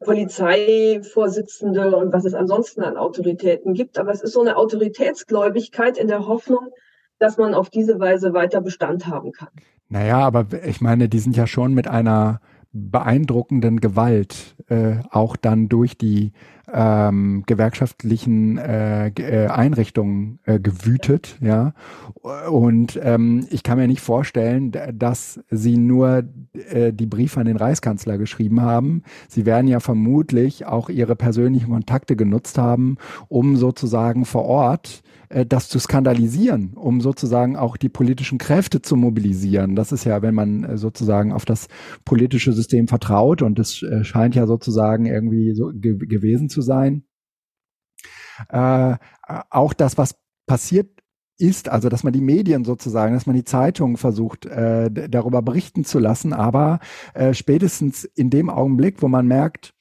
Polizeivorsitzende 0.00 1.94
und 1.94 2.14
was 2.14 2.24
es 2.24 2.32
ansonsten 2.32 2.80
an 2.82 2.96
Autoritäten 2.96 3.74
gibt. 3.74 3.98
Aber 3.98 4.10
es 4.10 4.22
ist 4.22 4.32
so 4.32 4.40
eine 4.40 4.56
Autoritätsgläubigkeit 4.56 5.98
in 5.98 6.08
der 6.08 6.26
Hoffnung, 6.26 6.70
dass 7.18 7.36
man 7.36 7.52
auf 7.52 7.68
diese 7.68 8.00
Weise 8.00 8.32
weiter 8.32 8.62
Bestand 8.62 9.06
haben 9.06 9.32
kann. 9.32 9.50
Naja, 9.90 10.20
aber 10.20 10.46
ich 10.64 10.80
meine, 10.80 11.10
die 11.10 11.18
sind 11.18 11.36
ja 11.36 11.46
schon 11.46 11.74
mit 11.74 11.88
einer 11.88 12.40
beeindruckenden 12.72 13.80
Gewalt 13.80 14.56
äh, 14.68 14.96
auch 15.10 15.36
dann 15.36 15.68
durch 15.68 15.98
die 15.98 16.32
ähm, 16.72 17.42
gewerkschaftlichen 17.46 18.56
äh, 18.56 19.08
äh, 19.08 19.48
Einrichtungen 19.48 20.38
äh, 20.44 20.58
gewütet, 20.58 21.36
ja. 21.40 21.74
Und 22.22 22.98
ähm, 23.02 23.46
ich 23.50 23.62
kann 23.62 23.78
mir 23.78 23.88
nicht 23.88 24.00
vorstellen, 24.00 24.72
dass 24.94 25.40
sie 25.50 25.76
nur 25.76 26.24
äh, 26.70 26.92
die 26.92 27.06
Briefe 27.06 27.40
an 27.40 27.46
den 27.46 27.56
Reichskanzler 27.56 28.16
geschrieben 28.16 28.62
haben. 28.62 29.02
Sie 29.28 29.44
werden 29.44 29.68
ja 29.68 29.80
vermutlich 29.80 30.64
auch 30.64 30.88
ihre 30.88 31.16
persönlichen 31.16 31.70
Kontakte 31.70 32.16
genutzt 32.16 32.56
haben, 32.56 32.96
um 33.28 33.56
sozusagen 33.56 34.24
vor 34.24 34.44
Ort 34.44 35.02
äh, 35.32 35.46
das 35.46 35.68
zu 35.68 35.78
skandalisieren, 35.78 36.74
um 36.74 37.00
sozusagen 37.00 37.56
auch 37.56 37.76
die 37.76 37.88
politischen 37.88 38.38
Kräfte 38.38 38.82
zu 38.82 38.96
mobilisieren. 38.96 39.74
Das 39.74 39.92
ist 39.92 40.04
ja, 40.04 40.22
wenn 40.22 40.34
man 40.34 40.64
äh, 40.64 40.76
sozusagen 40.76 41.32
auf 41.32 41.44
das 41.44 41.68
politische 42.04 42.52
System 42.52 42.88
vertraut 42.88 43.42
und 43.42 43.58
es 43.58 43.82
äh, 43.82 44.04
scheint 44.04 44.34
ja 44.34 44.46
sozusagen 44.46 45.06
irgendwie 45.06 45.54
so 45.54 45.72
ge 45.74 45.96
gewesen 45.98 46.48
zu 46.48 46.60
sein. 46.62 47.04
Äh, 48.48 48.96
auch 49.50 49.72
das, 49.72 49.98
was 49.98 50.16
passiert 50.46 51.02
ist, 51.38 51.68
also 51.68 51.88
dass 51.88 52.04
man 52.04 52.12
die 52.12 52.20
Medien 52.20 52.64
sozusagen, 52.64 53.14
dass 53.14 53.26
man 53.26 53.36
die 53.36 53.44
Zeitungen 53.44 53.96
versucht, 53.96 54.46
äh, 54.46 54.90
darüber 54.90 55.42
berichten 55.42 55.84
zu 55.84 55.98
lassen, 55.98 56.32
aber 56.32 56.78
äh, 57.14 57.34
spätestens 57.34 58.04
in 58.04 58.30
dem 58.30 58.50
Augenblick, 58.50 59.02
wo 59.02 59.08
man 59.08 59.26
merkt, 59.26 59.74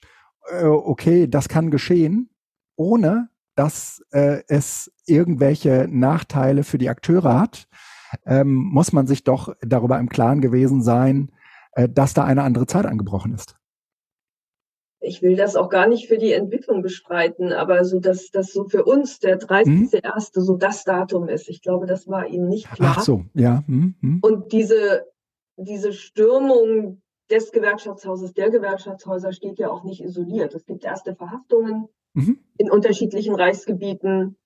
äh, 0.50 0.66
okay, 0.66 1.28
das 1.28 1.50
kann 1.50 1.72
geschehen, 1.72 2.30
ohne 2.76 3.31
dass 3.62 4.04
äh, 4.10 4.42
es 4.48 4.92
irgendwelche 5.06 5.88
Nachteile 5.88 6.64
für 6.64 6.80
die 6.80 6.90
Akteure 6.90 7.40
hat, 7.40 7.68
ähm, 8.26 8.54
muss 8.56 8.92
man 8.92 9.06
sich 9.06 9.24
doch 9.24 9.54
darüber 9.62 10.00
im 10.00 10.10
Klaren 10.10 10.42
gewesen 10.42 10.82
sein, 10.82 11.32
äh, 11.74 11.88
dass 11.88 12.16
da 12.16 12.24
eine 12.24 12.42
andere 12.42 12.66
Zeit 12.66 12.88
angebrochen 12.88 13.36
ist. 13.36 13.56
Ich 15.00 15.22
will 15.22 15.36
das 15.36 15.56
auch 15.56 15.70
gar 15.70 15.88
nicht 15.88 16.08
für 16.08 16.18
die 16.18 16.32
Entwicklung 16.32 16.82
bestreiten, 16.82 17.54
aber 17.54 17.86
so, 17.86 18.00
dass 18.00 18.32
das 18.32 18.52
so 18.52 18.68
für 18.68 18.84
uns 18.84 19.20
der 19.20 19.40
30.1. 19.40 20.36
Hm? 20.36 20.44
so 20.44 20.58
das 20.58 20.84
Datum 20.84 21.30
ist. 21.30 21.48
Ich 21.48 21.62
glaube, 21.62 21.86
das 21.86 22.08
war 22.08 22.28
Ihnen 22.28 22.48
nicht 22.48 22.70
klar. 22.72 22.96
Ach 22.98 23.04
so, 23.04 23.26
ja. 23.36 23.64
Hm, 23.68 23.94
hm. 24.00 24.20
Und 24.24 24.52
diese, 24.54 25.06
diese 25.56 25.94
Stürmung 25.94 27.04
des 27.30 27.52
Gewerkschaftshauses, 27.52 28.34
der 28.34 28.50
Gewerkschaftshäuser 28.50 29.32
steht 29.34 29.60
ja 29.60 29.70
auch 29.70 29.84
nicht 29.84 30.04
isoliert. 30.04 30.56
Es 30.56 30.66
gibt 30.66 30.84
erste 30.84 31.16
Verhaftungen 31.16 31.88
mhm. 32.14 32.40
in 32.58 32.72
unterschiedlichen 32.72 33.36
Reichsgebieten. 33.36 34.38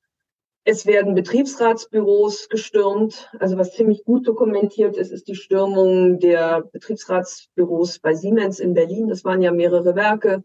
Es 0.67 0.88
werden 0.88 1.13
Betriebsratsbüros 1.13 2.49
gestürmt. 2.49 3.30
Also 3.39 3.58
was 3.58 3.73
ziemlich 3.73 4.04
gut 4.04 4.28
dokumentiert 4.28 4.97
ist, 4.97 5.12
ist 5.12 5.28
die 5.28 5.36
Stürmung 5.36 6.19
der 6.19 6.63
Betriebsratsbüros 6.71 7.99
bei 7.99 8.15
Siemens 8.15 8.60
in 8.60 8.73
Berlin. 8.73 9.08
Das 9.08 9.23
waren 9.23 9.43
ja 9.43 9.51
mehrere 9.51 9.95
Werke. 9.95 10.43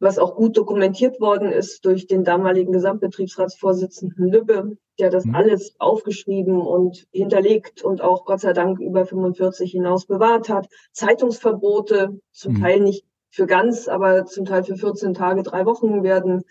Was 0.00 0.18
auch 0.18 0.34
gut 0.34 0.56
dokumentiert 0.56 1.20
worden 1.20 1.52
ist 1.52 1.84
durch 1.84 2.06
den 2.06 2.24
damaligen 2.24 2.72
Gesamtbetriebsratsvorsitzenden 2.72 4.30
Lübbe, 4.30 4.78
der 4.98 5.10
das 5.10 5.26
mhm. 5.26 5.34
alles 5.34 5.74
aufgeschrieben 5.78 6.60
und 6.60 7.06
hinterlegt 7.12 7.82
und 7.82 8.00
auch 8.00 8.24
Gott 8.24 8.40
sei 8.40 8.54
Dank 8.54 8.80
über 8.80 9.04
45 9.04 9.70
hinaus 9.70 10.06
bewahrt 10.06 10.48
hat. 10.48 10.68
Zeitungsverbote, 10.92 12.18
zum 12.32 12.54
mhm. 12.54 12.62
Teil 12.62 12.80
nicht 12.80 13.04
für 13.30 13.46
ganz, 13.46 13.88
aber 13.88 14.26
zum 14.26 14.44
Teil 14.44 14.64
für 14.64 14.76
14 14.76 15.14
Tage, 15.14 15.42
drei 15.42 15.64
Wochen 15.64 16.02
werden 16.02 16.44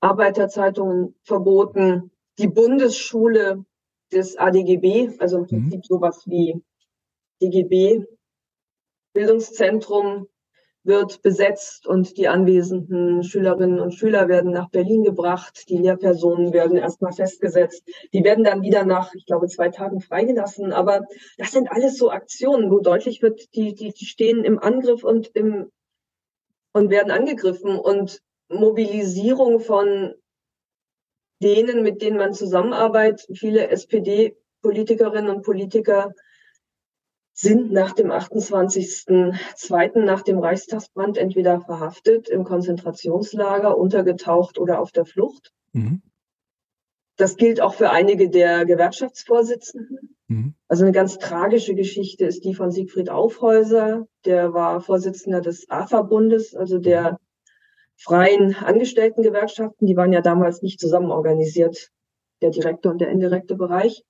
Arbeiterzeitungen 0.00 1.14
verboten. 1.22 2.10
Die 2.38 2.48
Bundesschule 2.48 3.64
des 4.12 4.36
ADGB, 4.36 5.16
also 5.18 5.38
im 5.38 5.42
mhm. 5.42 5.46
Prinzip 5.46 5.78
mhm. 5.78 5.84
sowas 5.84 6.22
wie 6.26 6.62
DGB, 7.42 8.04
Bildungszentrum, 9.12 10.28
wird 10.84 11.22
besetzt 11.22 11.86
und 11.86 12.18
die 12.18 12.28
anwesenden 12.28 13.22
Schülerinnen 13.22 13.80
und 13.80 13.94
Schüler 13.94 14.28
werden 14.28 14.52
nach 14.52 14.68
Berlin 14.68 15.02
gebracht. 15.02 15.64
Die 15.70 15.78
Lehrpersonen 15.78 16.52
werden 16.52 16.76
erstmal 16.76 17.12
festgesetzt. 17.12 17.88
Die 18.12 18.22
werden 18.22 18.44
dann 18.44 18.60
wieder 18.60 18.84
nach, 18.84 19.14
ich 19.14 19.24
glaube, 19.24 19.48
zwei 19.48 19.70
Tagen 19.70 20.00
freigelassen. 20.00 20.72
Aber 20.72 21.06
das 21.38 21.52
sind 21.52 21.72
alles 21.72 21.96
so 21.96 22.10
Aktionen, 22.10 22.70
wo 22.70 22.80
deutlich 22.80 23.22
wird, 23.22 23.54
die, 23.54 23.74
die, 23.74 23.94
die 23.94 24.04
stehen 24.04 24.44
im 24.44 24.58
Angriff 24.58 25.04
und 25.04 25.28
im, 25.28 25.70
und 26.74 26.90
werden 26.90 27.10
angegriffen. 27.10 27.78
Und 27.78 28.20
Mobilisierung 28.48 29.60
von 29.60 30.12
denen, 31.42 31.82
mit 31.82 32.02
denen 32.02 32.18
man 32.18 32.34
zusammenarbeitet. 32.34 33.26
Viele 33.38 33.68
SPD-Politikerinnen 33.68 35.34
und 35.34 35.42
Politiker 35.42 36.12
sind 37.32 37.72
nach 37.72 37.92
dem 37.92 38.10
28.02. 38.12 39.98
nach 40.00 40.22
dem 40.22 40.38
Reichstagsbrand 40.38 41.18
entweder 41.18 41.60
verhaftet, 41.60 42.28
im 42.28 42.44
Konzentrationslager, 42.44 43.76
untergetaucht 43.76 44.58
oder 44.58 44.80
auf 44.80 44.92
der 44.92 45.04
Flucht. 45.04 45.52
Mhm. 45.72 46.02
Das 47.16 47.36
gilt 47.36 47.60
auch 47.60 47.74
für 47.74 47.90
einige 47.90 48.28
der 48.28 48.64
Gewerkschaftsvorsitzenden. 48.64 50.16
Mhm. 50.26 50.54
Also 50.68 50.84
eine 50.84 50.92
ganz 50.92 51.18
tragische 51.18 51.74
Geschichte 51.74 52.26
ist 52.26 52.44
die 52.44 52.54
von 52.54 52.70
Siegfried 52.70 53.10
Aufhäuser. 53.10 54.06
Der 54.24 54.52
war 54.52 54.80
Vorsitzender 54.80 55.40
des 55.40 55.70
AFA-Bundes, 55.70 56.54
also 56.54 56.78
der 56.78 57.18
freien 57.96 58.56
Angestelltengewerkschaften, 58.56 59.86
die 59.86 59.96
waren 59.96 60.12
ja 60.12 60.20
damals 60.20 60.62
nicht 60.62 60.80
zusammen 60.80 61.10
organisiert, 61.10 61.90
der 62.42 62.50
direkte 62.50 62.90
und 62.90 63.00
der 63.00 63.08
indirekte 63.08 63.54
Bereich. 63.54 64.04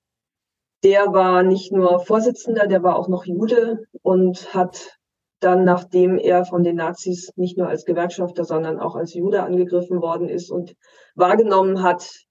Der 0.83 1.13
war 1.13 1.43
nicht 1.43 1.71
nur 1.71 1.99
Vorsitzender, 1.99 2.67
der 2.67 2.83
war 2.83 2.97
auch 2.97 3.07
noch 3.07 3.25
Jude 3.25 3.85
und 4.01 4.53
hat 4.53 4.97
dann, 5.39 5.63
nachdem 5.63 6.17
er 6.17 6.45
von 6.45 6.63
den 6.63 6.77
Nazis 6.77 7.31
nicht 7.35 7.57
nur 7.57 7.67
als 7.67 7.85
Gewerkschafter, 7.85 8.45
sondern 8.45 8.79
auch 8.79 8.95
als 8.95 9.13
Jude 9.13 9.43
angegriffen 9.43 10.01
worden 10.01 10.29
ist 10.29 10.49
und 10.49 10.75
wahrgenommen 11.13 11.83
hat, 11.83 12.25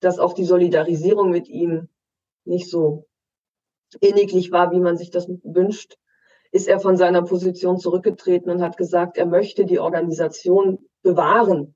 dass 0.00 0.18
auch 0.18 0.32
die 0.32 0.44
Solidarisierung 0.44 1.30
mit 1.30 1.48
ihm 1.48 1.88
nicht 2.44 2.68
so 2.68 3.06
inniglich 4.00 4.50
war, 4.50 4.70
wie 4.72 4.80
man 4.80 4.96
sich 4.96 5.10
das 5.10 5.28
wünscht, 5.42 5.96
ist 6.50 6.68
er 6.68 6.80
von 6.80 6.96
seiner 6.96 7.22
Position 7.22 7.78
zurückgetreten 7.78 8.50
und 8.50 8.62
hat 8.62 8.76
gesagt, 8.76 9.16
er 9.16 9.26
möchte 9.26 9.64
die 9.64 9.78
Organisation 9.78 10.78
bewahren 11.02 11.74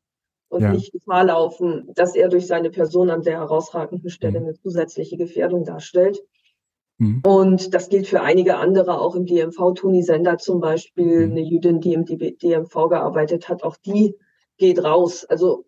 und 0.49 0.63
ja. 0.63 0.73
nicht 0.73 0.93
Gefahr 0.93 1.25
laufen, 1.25 1.91
dass 1.95 2.15
er 2.15 2.29
durch 2.29 2.47
seine 2.47 2.71
Person 2.71 3.11
an 3.11 3.23
der 3.23 3.39
herausragenden 3.39 4.11
Stelle 4.11 4.41
mhm. 4.41 4.47
eine 4.47 4.55
zusätzliche 4.55 5.17
Gefährdung 5.17 5.65
darstellt. 5.65 6.23
Mhm. 6.99 7.23
Und 7.25 7.75
das 7.75 7.89
gilt 7.89 8.07
für 8.07 8.21
einige 8.21 8.57
andere, 8.57 9.01
auch 9.01 9.15
im 9.15 9.27
DMV. 9.27 9.75
Toni 9.75 10.03
Sender 10.03 10.39
zum 10.39 10.61
Beispiel, 10.61 11.27
mhm. 11.27 11.33
eine 11.33 11.41
Jüdin, 11.41 11.81
die 11.81 11.95
im 11.95 12.05
DMV 12.05 12.89
gearbeitet 12.89 13.49
hat, 13.49 13.63
auch 13.63 13.77
die 13.77 14.15
geht 14.59 14.85
raus. 14.85 15.25
Also 15.25 15.65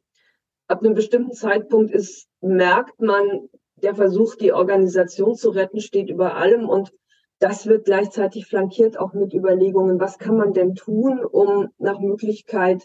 ab 0.67 0.81
einem 0.81 0.95
bestimmten 0.95 1.33
Zeitpunkt 1.33 1.93
ist, 1.93 2.27
merkt 2.41 3.01
man, 3.01 3.49
der 3.77 3.95
Versuch, 3.95 4.37
die 4.37 4.53
Organisation 4.53 5.35
zu 5.35 5.51
retten, 5.51 5.81
steht 5.81 6.09
über 6.09 6.37
allem 6.37 6.69
und 6.69 6.93
das 7.39 7.67
wird 7.67 7.85
gleichzeitig 7.85 8.47
flankiert 8.47 8.99
auch 8.99 9.13
mit 9.13 9.35
Überlegungen, 9.35 10.01
was 10.01 10.19
kann 10.19 10.37
man 10.37 10.53
denn 10.53 10.75
tun, 10.75 11.25
um 11.25 11.69
nach 11.79 12.01
Möglichkeit 12.01 12.83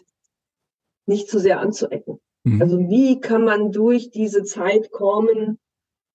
nicht 1.06 1.28
zu 1.28 1.38
sehr 1.38 1.60
anzuecken. 1.60 2.20
Mhm. 2.44 2.60
Also 2.60 2.78
wie 2.78 3.20
kann 3.20 3.44
man 3.44 3.70
durch 3.72 4.10
diese 4.10 4.42
Zeit 4.42 4.90
kommen 4.90 5.58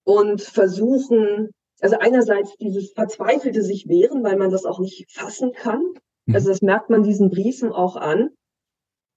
und 0.04 0.42
versuchen, 0.42 1.50
also 1.80 1.98
einerseits 2.00 2.56
dieses 2.58 2.92
verzweifelte 2.92 3.64
sich 3.64 3.88
wehren, 3.88 4.24
weil 4.24 4.38
man 4.38 4.52
das 4.52 4.66
auch 4.66 4.80
nicht 4.80 5.12
fassen 5.12 5.52
kann. 5.54 5.82
Mhm. 6.26 6.36
Also 6.36 6.50
das 6.50 6.62
merkt 6.62 6.90
man 6.90 7.04
diesen 7.04 7.30
Briefen 7.30 7.72
auch 7.72 7.96
an, 7.96 8.30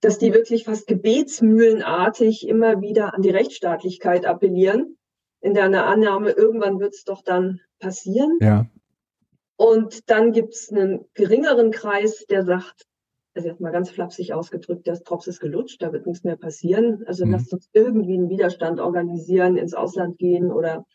dass 0.00 0.18
die 0.18 0.32
wirklich 0.32 0.64
fast 0.64 0.86
gebetsmühlenartig 0.86 2.46
immer 2.46 2.80
wieder 2.80 3.14
an 3.14 3.22
die 3.22 3.30
Rechtsstaatlichkeit 3.30 4.24
appellieren, 4.26 4.96
in 5.40 5.54
der 5.54 5.64
Annahme, 5.86 6.30
irgendwann 6.30 6.80
wird 6.80 6.94
es 6.94 7.04
doch 7.04 7.22
dann 7.22 7.60
passieren. 7.78 8.38
Ja. 8.40 8.66
Und 9.56 10.08
dann 10.10 10.32
gibt 10.32 10.54
es 10.54 10.70
einen 10.70 11.04
geringeren 11.14 11.70
Kreis, 11.70 12.26
der 12.26 12.44
sagt, 12.44 12.86
also 13.34 13.48
jetzt 13.48 13.60
mal 13.60 13.72
ganz 13.72 13.90
flapsig 13.90 14.32
ausgedrückt, 14.32 14.86
der 14.86 14.96
Drops 14.98 15.26
ist 15.26 15.40
gelutscht, 15.40 15.82
da 15.82 15.92
wird 15.92 16.06
nichts 16.06 16.24
mehr 16.24 16.36
passieren. 16.36 17.04
Also 17.06 17.24
mhm. 17.24 17.32
lasst 17.32 17.52
uns 17.52 17.68
irgendwie 17.72 18.14
einen 18.14 18.28
Widerstand 18.28 18.80
organisieren, 18.80 19.56
ins 19.56 19.74
Ausland 19.74 20.18
gehen 20.18 20.50
oder 20.50 20.86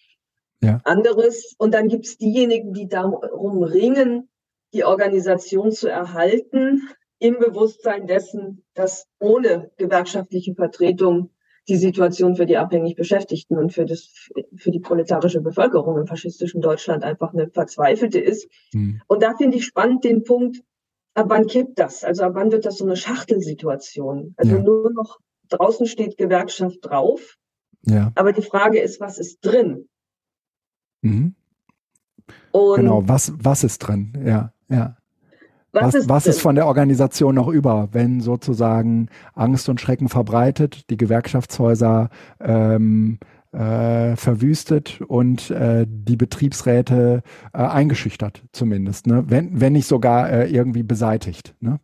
ja. 0.61 0.81
anderes. 0.83 1.55
Und 1.57 1.73
dann 1.73 1.87
gibt 1.87 2.05
es 2.05 2.17
diejenigen, 2.17 2.73
die 2.73 2.87
darum 2.87 3.63
ringen, 3.63 4.29
die 4.73 4.83
Organisation 4.83 5.71
zu 5.71 5.87
erhalten, 5.87 6.81
im 7.23 7.39
Bewusstsein 7.39 8.05
dessen, 8.05 8.63
dass 8.73 9.07
ohne 9.17 9.71
gewerkschaftliche 9.77 10.53
Vertretung 10.55 11.29
die 11.69 11.77
Situation 11.77 12.35
für 12.35 12.45
die 12.45 12.57
abhängig 12.57 12.97
Beschäftigten 12.97 13.57
und 13.57 13.71
für 13.71 13.85
das 13.85 14.29
für 14.57 14.71
die 14.71 14.81
proletarische 14.81 15.39
Bevölkerung 15.39 15.97
im 15.97 16.05
faschistischen 16.05 16.59
Deutschland 16.59 17.05
einfach 17.05 17.33
eine 17.33 17.49
verzweifelte 17.49 18.19
ist. 18.19 18.49
Mhm. 18.73 19.01
Und 19.07 19.23
da 19.23 19.35
finde 19.37 19.55
ich 19.55 19.65
spannend 19.65 20.03
den 20.03 20.23
Punkt, 20.23 20.61
ab 21.13 21.27
wann 21.29 21.47
kippt 21.47 21.79
das? 21.79 22.03
Also 22.03 22.23
ab 22.23 22.33
wann 22.35 22.51
wird 22.51 22.65
das 22.65 22.79
so 22.79 22.83
eine 22.83 22.97
Schachtelsituation? 22.97 24.33
Also 24.35 24.57
ja. 24.57 24.61
nur 24.61 24.91
noch 24.91 25.19
draußen 25.47 25.85
steht 25.85 26.17
Gewerkschaft 26.17 26.79
drauf. 26.81 27.37
Ja. 27.85 28.11
Aber 28.15 28.33
die 28.33 28.41
Frage 28.41 28.81
ist, 28.81 28.99
was 28.99 29.17
ist 29.17 29.39
drin? 29.39 29.87
Mhm. 31.01 31.35
genau, 32.51 33.07
was, 33.07 33.31
was 33.37 33.63
ist 33.63 33.79
drin? 33.79 34.21
Ja, 34.25 34.53
ja. 34.69 34.97
Was, 35.73 35.85
was, 35.85 35.95
ist, 35.95 36.09
was 36.09 36.27
ist, 36.27 36.41
von 36.41 36.53
der 36.53 36.67
Organisation 36.67 37.33
noch 37.33 37.47
über, 37.47 37.89
wenn 37.91 38.21
sozusagen 38.21 39.09
Angst 39.33 39.69
und 39.69 39.81
Schrecken 39.81 40.07
verbreitet, 40.07 40.87
die 40.91 40.97
Gewerkschaftshäuser 40.97 42.09
ähm, 42.39 43.17
äh, 43.53 44.15
verwüstet 44.15 45.01
und 45.01 45.49
äh, 45.49 45.87
die 45.87 46.15
Betriebsräte 46.15 47.23
äh, 47.53 47.57
eingeschüchtert 47.57 48.43
zumindest, 48.51 49.07
ne? 49.07 49.23
wenn, 49.27 49.59
wenn 49.59 49.73
nicht 49.73 49.87
sogar 49.87 50.29
äh, 50.29 50.49
irgendwie 50.51 50.83
beseitigt. 50.83 51.55
Ne? 51.59 51.79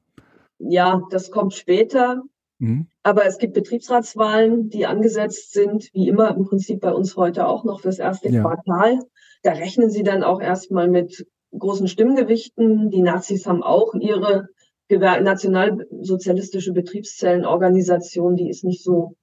Ja, 0.60 1.02
das 1.10 1.32
kommt 1.32 1.56
später. 1.56 2.22
Mhm. 2.60 2.88
Aber 3.04 3.26
es 3.26 3.38
gibt 3.38 3.54
Betriebsratswahlen, 3.54 4.70
die 4.70 4.86
angesetzt 4.86 5.54
sind, 5.54 5.90
wie 5.94 6.10
immer 6.10 6.36
im 6.36 6.46
Prinzip 6.46 6.82
bei 6.82 6.92
uns 6.92 7.16
heute 7.16 7.48
auch 7.48 7.64
noch 7.64 7.80
fürs 7.80 8.00
erste 8.00 8.30
ja. 8.30 8.42
Quartal. 8.42 9.00
Da 9.42 9.54
rechnen 9.54 9.90
sie 9.90 10.04
dann 10.04 10.24
auch 10.24 10.42
erstmal 10.42 10.90
mit 10.90 11.26
großen 11.58 11.88
Stimmgewichten. 11.88 12.90
Die 12.90 13.02
Nazis 13.02 13.46
haben 13.46 13.64
auch 13.64 13.94
ihre 13.94 14.50
nationalsozialistische 14.90 16.74
Betriebszellenorganisation, 16.74 18.36
die 18.36 18.50
ist 18.50 18.64
nicht 18.64 18.84
so 18.84 19.16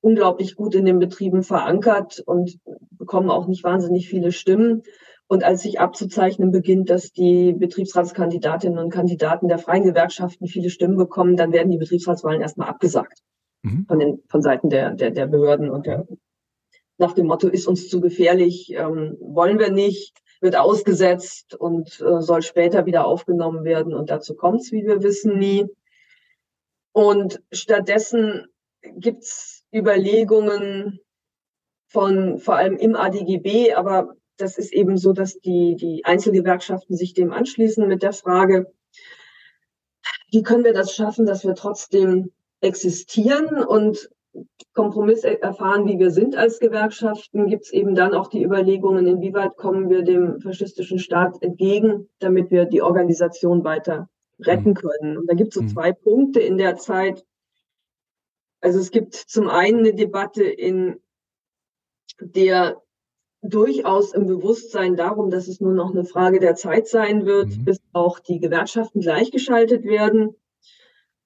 unglaublich 0.00 0.54
gut 0.54 0.74
in 0.74 0.84
den 0.84 0.98
Betrieben 0.98 1.42
verankert 1.42 2.22
und 2.26 2.58
bekommen 2.90 3.30
auch 3.30 3.46
nicht 3.46 3.64
wahnsinnig 3.64 4.08
viele 4.08 4.32
Stimmen. 4.32 4.82
Und 5.26 5.42
als 5.42 5.62
sich 5.62 5.80
abzuzeichnen 5.80 6.50
beginnt, 6.50 6.90
dass 6.90 7.10
die 7.10 7.54
Betriebsratskandidatinnen 7.54 8.78
und 8.78 8.90
Kandidaten 8.90 9.48
der 9.48 9.58
freien 9.58 9.84
Gewerkschaften 9.84 10.46
viele 10.46 10.68
Stimmen 10.68 10.98
bekommen, 10.98 11.36
dann 11.36 11.52
werden 11.52 11.70
die 11.70 11.78
Betriebsratswahlen 11.78 12.42
erstmal 12.42 12.68
abgesagt 12.68 13.20
mhm. 13.64 13.86
von 13.86 13.98
den 13.98 14.22
von 14.28 14.42
Seiten 14.42 14.68
der 14.68 14.94
der, 14.94 15.10
der 15.10 15.26
Behörden 15.26 15.70
und 15.70 15.86
der 15.86 16.06
nach 16.98 17.12
dem 17.12 17.26
Motto 17.26 17.48
ist 17.48 17.66
uns 17.66 17.88
zu 17.88 18.00
gefährlich, 18.00 18.72
ähm, 18.76 19.16
wollen 19.20 19.58
wir 19.58 19.72
nicht 19.72 20.16
wird 20.40 20.56
ausgesetzt 20.56 21.54
und 21.54 22.00
äh, 22.00 22.20
soll 22.20 22.42
später 22.42 22.86
wieder 22.86 23.06
aufgenommen 23.06 23.64
werden. 23.64 23.94
Und 23.94 24.10
dazu 24.10 24.34
kommt 24.34 24.60
es, 24.60 24.72
wie 24.72 24.84
wir 24.84 25.02
wissen, 25.02 25.38
nie. 25.38 25.66
Und 26.92 27.42
stattdessen 27.52 28.46
gibt 28.96 29.22
es 29.22 29.64
Überlegungen 29.72 31.00
von 31.88 32.38
vor 32.38 32.56
allem 32.56 32.76
im 32.76 32.96
ADGB, 32.96 33.74
aber 33.74 34.14
das 34.36 34.58
ist 34.58 34.72
eben 34.72 34.96
so, 34.96 35.12
dass 35.12 35.38
die, 35.38 35.76
die 35.76 36.04
Einzelgewerkschaften 36.04 36.96
sich 36.96 37.14
dem 37.14 37.32
anschließen 37.32 37.86
mit 37.86 38.02
der 38.02 38.12
Frage, 38.12 38.72
wie 40.30 40.42
können 40.42 40.64
wir 40.64 40.72
das 40.72 40.94
schaffen, 40.94 41.26
dass 41.26 41.44
wir 41.44 41.54
trotzdem 41.54 42.32
existieren 42.60 43.62
und 43.64 44.10
Kompromiss 44.72 45.22
erfahren, 45.22 45.86
wie 45.86 45.98
wir 45.98 46.10
sind 46.10 46.36
als 46.36 46.58
Gewerkschaften, 46.58 47.46
gibt 47.46 47.64
es 47.64 47.72
eben 47.72 47.94
dann 47.94 48.14
auch 48.14 48.26
die 48.26 48.42
Überlegungen, 48.42 49.06
inwieweit 49.06 49.56
kommen 49.56 49.88
wir 49.88 50.02
dem 50.02 50.40
faschistischen 50.40 50.98
Staat 50.98 51.40
entgegen, 51.42 52.08
damit 52.18 52.50
wir 52.50 52.64
die 52.64 52.82
Organisation 52.82 53.62
weiter 53.62 54.08
retten 54.40 54.70
mhm. 54.70 54.74
können. 54.74 55.18
Und 55.18 55.30
da 55.30 55.34
gibt 55.34 55.50
es 55.50 55.54
so 55.54 55.62
mhm. 55.62 55.68
zwei 55.68 55.92
Punkte 55.92 56.40
in 56.40 56.58
der 56.58 56.76
Zeit. 56.76 57.24
Also 58.60 58.80
es 58.80 58.90
gibt 58.90 59.14
zum 59.14 59.48
einen 59.48 59.80
eine 59.80 59.94
Debatte, 59.94 60.42
in 60.42 61.00
der 62.20 62.82
durchaus 63.42 64.14
im 64.14 64.26
Bewusstsein 64.26 64.96
darum, 64.96 65.30
dass 65.30 65.48
es 65.48 65.60
nur 65.60 65.74
noch 65.74 65.90
eine 65.90 66.04
Frage 66.04 66.40
der 66.40 66.56
Zeit 66.56 66.88
sein 66.88 67.26
wird, 67.26 67.48
mhm. 67.48 67.64
bis 67.64 67.78
auch 67.92 68.18
die 68.18 68.40
Gewerkschaften 68.40 69.00
gleichgeschaltet 69.00 69.84
werden 69.84 70.34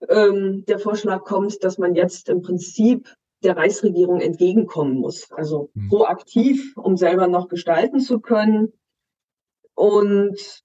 ähm, 0.09 0.65
der 0.67 0.79
Vorschlag 0.79 1.25
kommt, 1.25 1.63
dass 1.65 1.79
man 1.79 1.95
jetzt 1.95 2.29
im 2.29 2.43
Prinzip 2.43 3.15
der 3.43 3.57
Reichsregierung 3.57 4.21
entgegenkommen 4.21 4.95
muss. 4.95 5.31
Also 5.33 5.71
mhm. 5.75 5.89
proaktiv, 5.89 6.77
um 6.77 6.97
selber 6.97 7.27
noch 7.27 7.49
gestalten 7.49 8.01
zu 8.01 8.21
können 8.21 8.73
und 9.75 10.65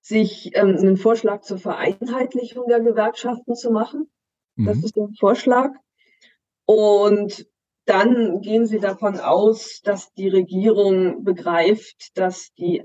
sich 0.00 0.54
ähm, 0.54 0.76
einen 0.76 0.96
Vorschlag 0.96 1.42
zur 1.42 1.58
Vereinheitlichung 1.58 2.66
der 2.68 2.80
Gewerkschaften 2.80 3.54
zu 3.54 3.70
machen. 3.70 4.08
Mhm. 4.56 4.66
Das 4.66 4.78
ist 4.78 4.96
der 4.96 5.08
Vorschlag. 5.18 5.70
Und 6.64 7.46
dann 7.86 8.40
gehen 8.40 8.66
Sie 8.66 8.80
davon 8.80 9.20
aus, 9.20 9.80
dass 9.82 10.12
die 10.14 10.28
Regierung 10.28 11.22
begreift, 11.22 12.16
dass 12.18 12.52
die 12.54 12.84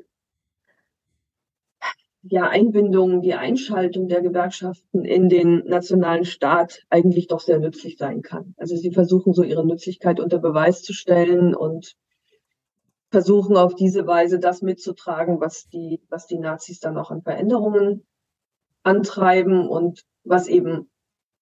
ja, 2.23 2.47
Einbindung, 2.47 3.21
die 3.21 3.33
Einschaltung 3.33 4.07
der 4.07 4.21
Gewerkschaften 4.21 5.05
in 5.05 5.27
den 5.27 5.63
nationalen 5.65 6.25
Staat 6.25 6.83
eigentlich 6.89 7.27
doch 7.27 7.39
sehr 7.39 7.59
nützlich 7.59 7.97
sein 7.97 8.21
kann. 8.21 8.53
Also 8.57 8.75
sie 8.75 8.91
versuchen 8.91 9.33
so 9.33 9.43
ihre 9.43 9.65
Nützlichkeit 9.65 10.19
unter 10.19 10.37
Beweis 10.37 10.83
zu 10.83 10.93
stellen 10.93 11.55
und 11.55 11.95
versuchen 13.09 13.57
auf 13.57 13.75
diese 13.75 14.05
Weise 14.07 14.39
das 14.39 14.61
mitzutragen, 14.61 15.41
was 15.41 15.67
die, 15.67 16.01
was 16.09 16.27
die 16.27 16.37
Nazis 16.37 16.79
dann 16.79 16.97
auch 16.97 17.11
an 17.11 17.23
Veränderungen 17.23 18.05
antreiben 18.83 19.67
und 19.67 20.03
was 20.23 20.47
eben 20.47 20.89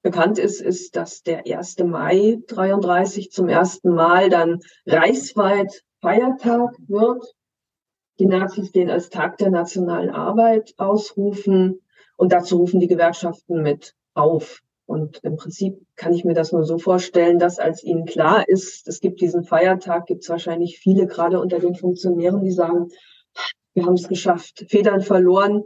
bekannt 0.01 0.39
ist, 0.39 0.61
ist, 0.61 0.95
dass 0.95 1.23
der 1.23 1.45
1. 1.45 1.79
Mai 1.79 2.39
33 2.47 3.31
zum 3.31 3.49
ersten 3.49 3.93
Mal 3.93 4.29
dann 4.29 4.61
reichsweit 4.85 5.83
Feiertag 6.01 6.73
wird 6.87 7.35
die 8.19 8.25
Nazis 8.25 8.71
den 8.71 8.89
als 8.89 9.09
Tag 9.09 9.37
der 9.37 9.49
nationalen 9.49 10.09
Arbeit 10.09 10.73
ausrufen 10.77 11.81
und 12.17 12.33
dazu 12.33 12.57
rufen 12.57 12.79
die 12.79 12.87
Gewerkschaften 12.87 13.61
mit 13.61 13.95
auf. 14.13 14.61
Und 14.85 15.19
im 15.23 15.37
Prinzip 15.37 15.79
kann 15.95 16.13
ich 16.13 16.25
mir 16.25 16.33
das 16.33 16.51
nur 16.51 16.63
so 16.63 16.79
vorstellen, 16.79 17.39
dass 17.39 17.59
als 17.59 17.83
ihnen 17.83 18.05
klar 18.05 18.47
ist, 18.47 18.87
es 18.87 18.99
gibt 18.99 19.21
diesen 19.21 19.43
Feiertag, 19.43 20.07
gibt 20.07 20.23
es 20.23 20.29
wahrscheinlich 20.29 20.79
viele, 20.79 21.07
gerade 21.07 21.39
unter 21.39 21.59
den 21.59 21.75
Funktionären, 21.75 22.43
die 22.43 22.51
sagen, 22.51 22.89
wir 23.73 23.85
haben 23.85 23.93
es 23.93 24.07
geschafft, 24.07 24.65
Federn 24.67 25.01
verloren, 25.01 25.63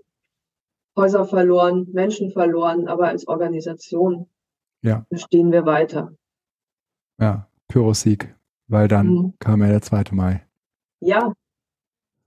Häuser 0.95 1.25
verloren, 1.25 1.87
Menschen 1.91 2.31
verloren, 2.31 2.87
aber 2.87 3.07
als 3.07 3.27
Organisation 3.27 4.29
ja. 4.81 5.07
stehen 5.13 5.51
wir 5.51 5.65
weiter. 5.65 6.11
Ja, 7.19 7.47
Pyrrhus-Sieg, 7.69 8.35
weil 8.67 8.87
dann 8.87 9.07
mhm. 9.07 9.33
kam 9.39 9.61
ja 9.61 9.69
der 9.69 9.81
2. 9.81 10.03
Mai. 10.11 10.45
Ja, 10.99 11.33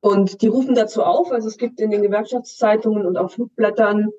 und 0.07 0.41
die 0.41 0.47
rufen 0.47 0.77
dazu 0.77 1.03
auf, 1.03 1.33
also 1.33 1.49
es 1.49 1.57
gibt 1.57 1.81
in 1.81 1.91
den 1.91 2.01
Gewerkschaftszeitungen 2.01 3.07
und 3.07 3.17
auf 3.17 3.33
Flugblättern 3.33 4.11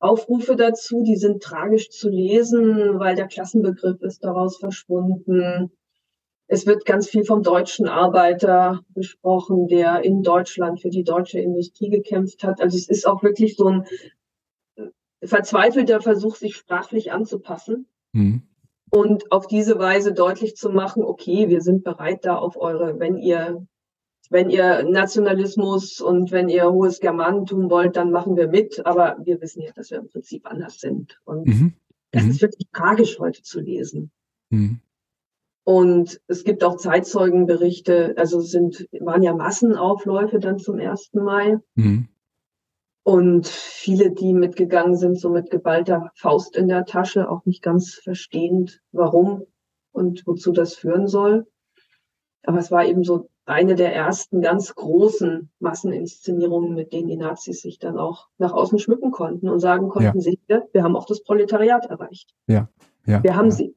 Aufrufe 0.00 0.56
dazu, 0.56 1.04
die 1.04 1.14
sind 1.14 1.40
tragisch 1.40 1.88
zu 1.88 2.08
lesen, 2.08 2.98
weil 2.98 3.14
der 3.14 3.28
Klassenbegriff 3.28 4.02
ist 4.02 4.24
daraus 4.24 4.56
verschwunden. 4.56 5.70
Es 6.48 6.66
wird 6.66 6.84
ganz 6.84 7.08
viel 7.08 7.22
vom 7.22 7.44
deutschen 7.44 7.86
Arbeiter 7.86 8.80
besprochen, 8.88 9.68
der 9.68 10.02
in 10.04 10.24
Deutschland 10.24 10.80
für 10.80 10.90
die 10.90 11.04
deutsche 11.04 11.38
Industrie 11.38 11.90
gekämpft 11.90 12.42
hat. 12.42 12.60
Also 12.60 12.76
es 12.76 12.88
ist 12.88 13.06
auch 13.06 13.22
wirklich 13.22 13.54
so 13.54 13.68
ein 13.68 13.86
verzweifelter 15.22 16.00
Versuch, 16.00 16.34
sich 16.34 16.56
sprachlich 16.56 17.12
anzupassen. 17.12 17.86
Mhm. 18.10 18.42
Und 18.90 19.30
auf 19.30 19.46
diese 19.46 19.78
Weise 19.78 20.12
deutlich 20.12 20.56
zu 20.56 20.70
machen, 20.70 21.04
okay, 21.04 21.48
wir 21.48 21.60
sind 21.60 21.84
bereit 21.84 22.24
da 22.24 22.34
auf 22.34 22.56
eure, 22.56 22.98
wenn 22.98 23.16
ihr 23.16 23.64
wenn 24.30 24.50
ihr 24.50 24.82
Nationalismus 24.82 26.00
und 26.00 26.30
wenn 26.30 26.48
ihr 26.48 26.70
hohes 26.70 27.00
Germanentum 27.00 27.70
wollt, 27.70 27.96
dann 27.96 28.10
machen 28.10 28.36
wir 28.36 28.48
mit. 28.48 28.84
Aber 28.84 29.16
wir 29.22 29.40
wissen 29.40 29.62
ja, 29.62 29.72
dass 29.72 29.90
wir 29.90 29.98
im 29.98 30.08
Prinzip 30.08 30.46
anders 30.50 30.80
sind. 30.80 31.20
Und 31.24 31.46
mhm. 31.46 31.74
das 32.10 32.24
mhm. 32.24 32.30
ist 32.30 32.42
wirklich 32.42 32.68
tragisch 32.72 33.18
heute 33.18 33.42
zu 33.42 33.60
lesen. 33.60 34.10
Mhm. 34.50 34.80
Und 35.64 36.20
es 36.28 36.44
gibt 36.44 36.62
auch 36.62 36.76
Zeitzeugenberichte, 36.76 38.14
also 38.16 38.38
es 38.38 38.52
sind, 38.52 38.88
waren 39.00 39.24
ja 39.24 39.34
Massenaufläufe 39.34 40.38
dann 40.38 40.58
zum 40.58 40.78
1. 40.78 41.14
Mai. 41.14 41.58
Mhm. 41.74 42.08
Und 43.02 43.46
viele, 43.48 44.10
die 44.10 44.32
mitgegangen 44.32 44.96
sind, 44.96 45.18
so 45.18 45.30
mit 45.30 45.50
geballter 45.50 46.10
Faust 46.14 46.56
in 46.56 46.68
der 46.68 46.84
Tasche, 46.84 47.28
auch 47.30 47.44
nicht 47.44 47.62
ganz 47.62 47.94
verstehend, 47.94 48.80
warum 48.92 49.44
und 49.92 50.26
wozu 50.26 50.52
das 50.52 50.74
führen 50.74 51.06
soll. 51.06 51.46
Aber 52.42 52.58
es 52.58 52.70
war 52.70 52.84
eben 52.84 53.02
so 53.02 53.28
eine 53.46 53.76
der 53.76 53.94
ersten 53.94 54.42
ganz 54.42 54.74
großen 54.74 55.50
Masseninszenierungen, 55.60 56.74
mit 56.74 56.92
denen 56.92 57.08
die 57.08 57.16
Nazis 57.16 57.62
sich 57.62 57.78
dann 57.78 57.96
auch 57.96 58.26
nach 58.38 58.52
außen 58.52 58.78
schmücken 58.78 59.12
konnten 59.12 59.48
und 59.48 59.60
sagen 59.60 59.88
konnten, 59.88 60.20
ja. 60.48 60.62
wir 60.72 60.82
haben 60.82 60.96
auch 60.96 61.06
das 61.06 61.22
Proletariat 61.22 61.86
erreicht. 61.86 62.34
Ja, 62.48 62.68
ja. 63.06 63.22
Wir 63.22 63.36
haben 63.36 63.50
ja. 63.50 63.52
sie. 63.52 63.74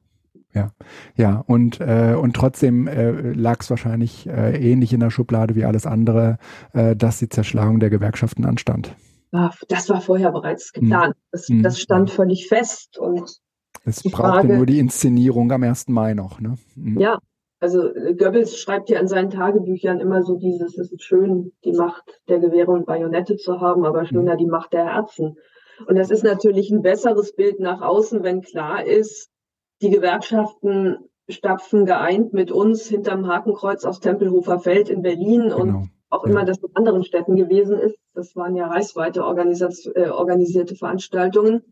Ja, 0.52 0.72
ja, 1.14 1.44
und, 1.46 1.80
äh, 1.80 2.16
und 2.20 2.34
trotzdem 2.34 2.88
äh, 2.88 3.32
lag 3.32 3.60
es 3.60 3.70
wahrscheinlich 3.70 4.26
äh, 4.26 4.56
ähnlich 4.56 4.92
in 4.92 4.98
der 4.98 5.10
Schublade 5.10 5.54
wie 5.54 5.64
alles 5.64 5.86
andere, 5.86 6.38
äh, 6.72 6.96
dass 6.96 7.20
die 7.20 7.28
Zerschlagung 7.28 7.78
der 7.78 7.88
Gewerkschaften 7.88 8.44
anstand. 8.44 8.96
Das 9.68 9.88
war 9.88 10.00
vorher 10.00 10.32
bereits 10.32 10.72
geplant. 10.72 11.14
Mhm. 11.14 11.62
Das, 11.62 11.74
das 11.74 11.80
stand 11.80 12.10
völlig 12.10 12.48
fest 12.48 12.98
und 12.98 13.38
Es 13.84 14.02
braucht 14.02 14.42
nur 14.42 14.66
die 14.66 14.80
Inszenierung 14.80 15.52
am 15.52 15.62
1. 15.62 15.86
Mai 15.86 16.14
noch, 16.14 16.40
ne? 16.40 16.56
Mhm. 16.74 16.98
Ja, 16.98 17.20
also 17.60 17.94
äh, 17.94 18.14
Goebbels 18.14 18.58
schreibt 18.58 18.88
ja 18.90 18.98
in 18.98 19.06
seinen 19.06 19.30
Tagebüchern 19.30 20.00
immer 20.00 20.22
so 20.22 20.36
dieses, 20.36 20.76
es 20.78 20.90
ist 20.90 21.02
schön, 21.02 21.52
die 21.64 21.72
Macht 21.72 22.20
der 22.28 22.40
Gewehre 22.40 22.72
und 22.72 22.86
Bajonette 22.86 23.36
zu 23.36 23.60
haben, 23.60 23.84
aber 23.84 24.06
schöner 24.06 24.34
mhm. 24.34 24.38
die 24.38 24.46
Macht 24.46 24.72
der 24.72 24.86
Herzen. 24.86 25.36
Und 25.86 25.96
das 25.96 26.10
ist 26.10 26.24
natürlich 26.24 26.70
ein 26.70 26.82
besseres 26.82 27.34
Bild 27.34 27.60
nach 27.60 27.80
außen, 27.80 28.22
wenn 28.22 28.42
klar 28.42 28.84
ist, 28.84 29.30
die 29.82 29.90
Gewerkschaften 29.90 30.98
stapfen 31.28 31.86
geeint 31.86 32.32
mit 32.32 32.50
uns 32.50 32.86
hinterm 32.86 33.28
Hakenkreuz 33.28 33.84
aus 33.84 34.00
Tempelhofer 34.00 34.58
Feld 34.58 34.88
in 34.88 35.02
Berlin 35.02 35.42
genau. 35.42 35.60
und 35.60 35.90
auch 36.10 36.24
immer 36.24 36.44
das 36.44 36.58
in 36.58 36.74
anderen 36.74 37.04
Städten 37.04 37.36
gewesen 37.36 37.78
ist. 37.78 37.96
Das 38.14 38.34
waren 38.34 38.56
ja 38.56 38.66
reichsweite 38.66 39.20
äh, 39.20 40.08
organisierte 40.08 40.74
Veranstaltungen. 40.74 41.62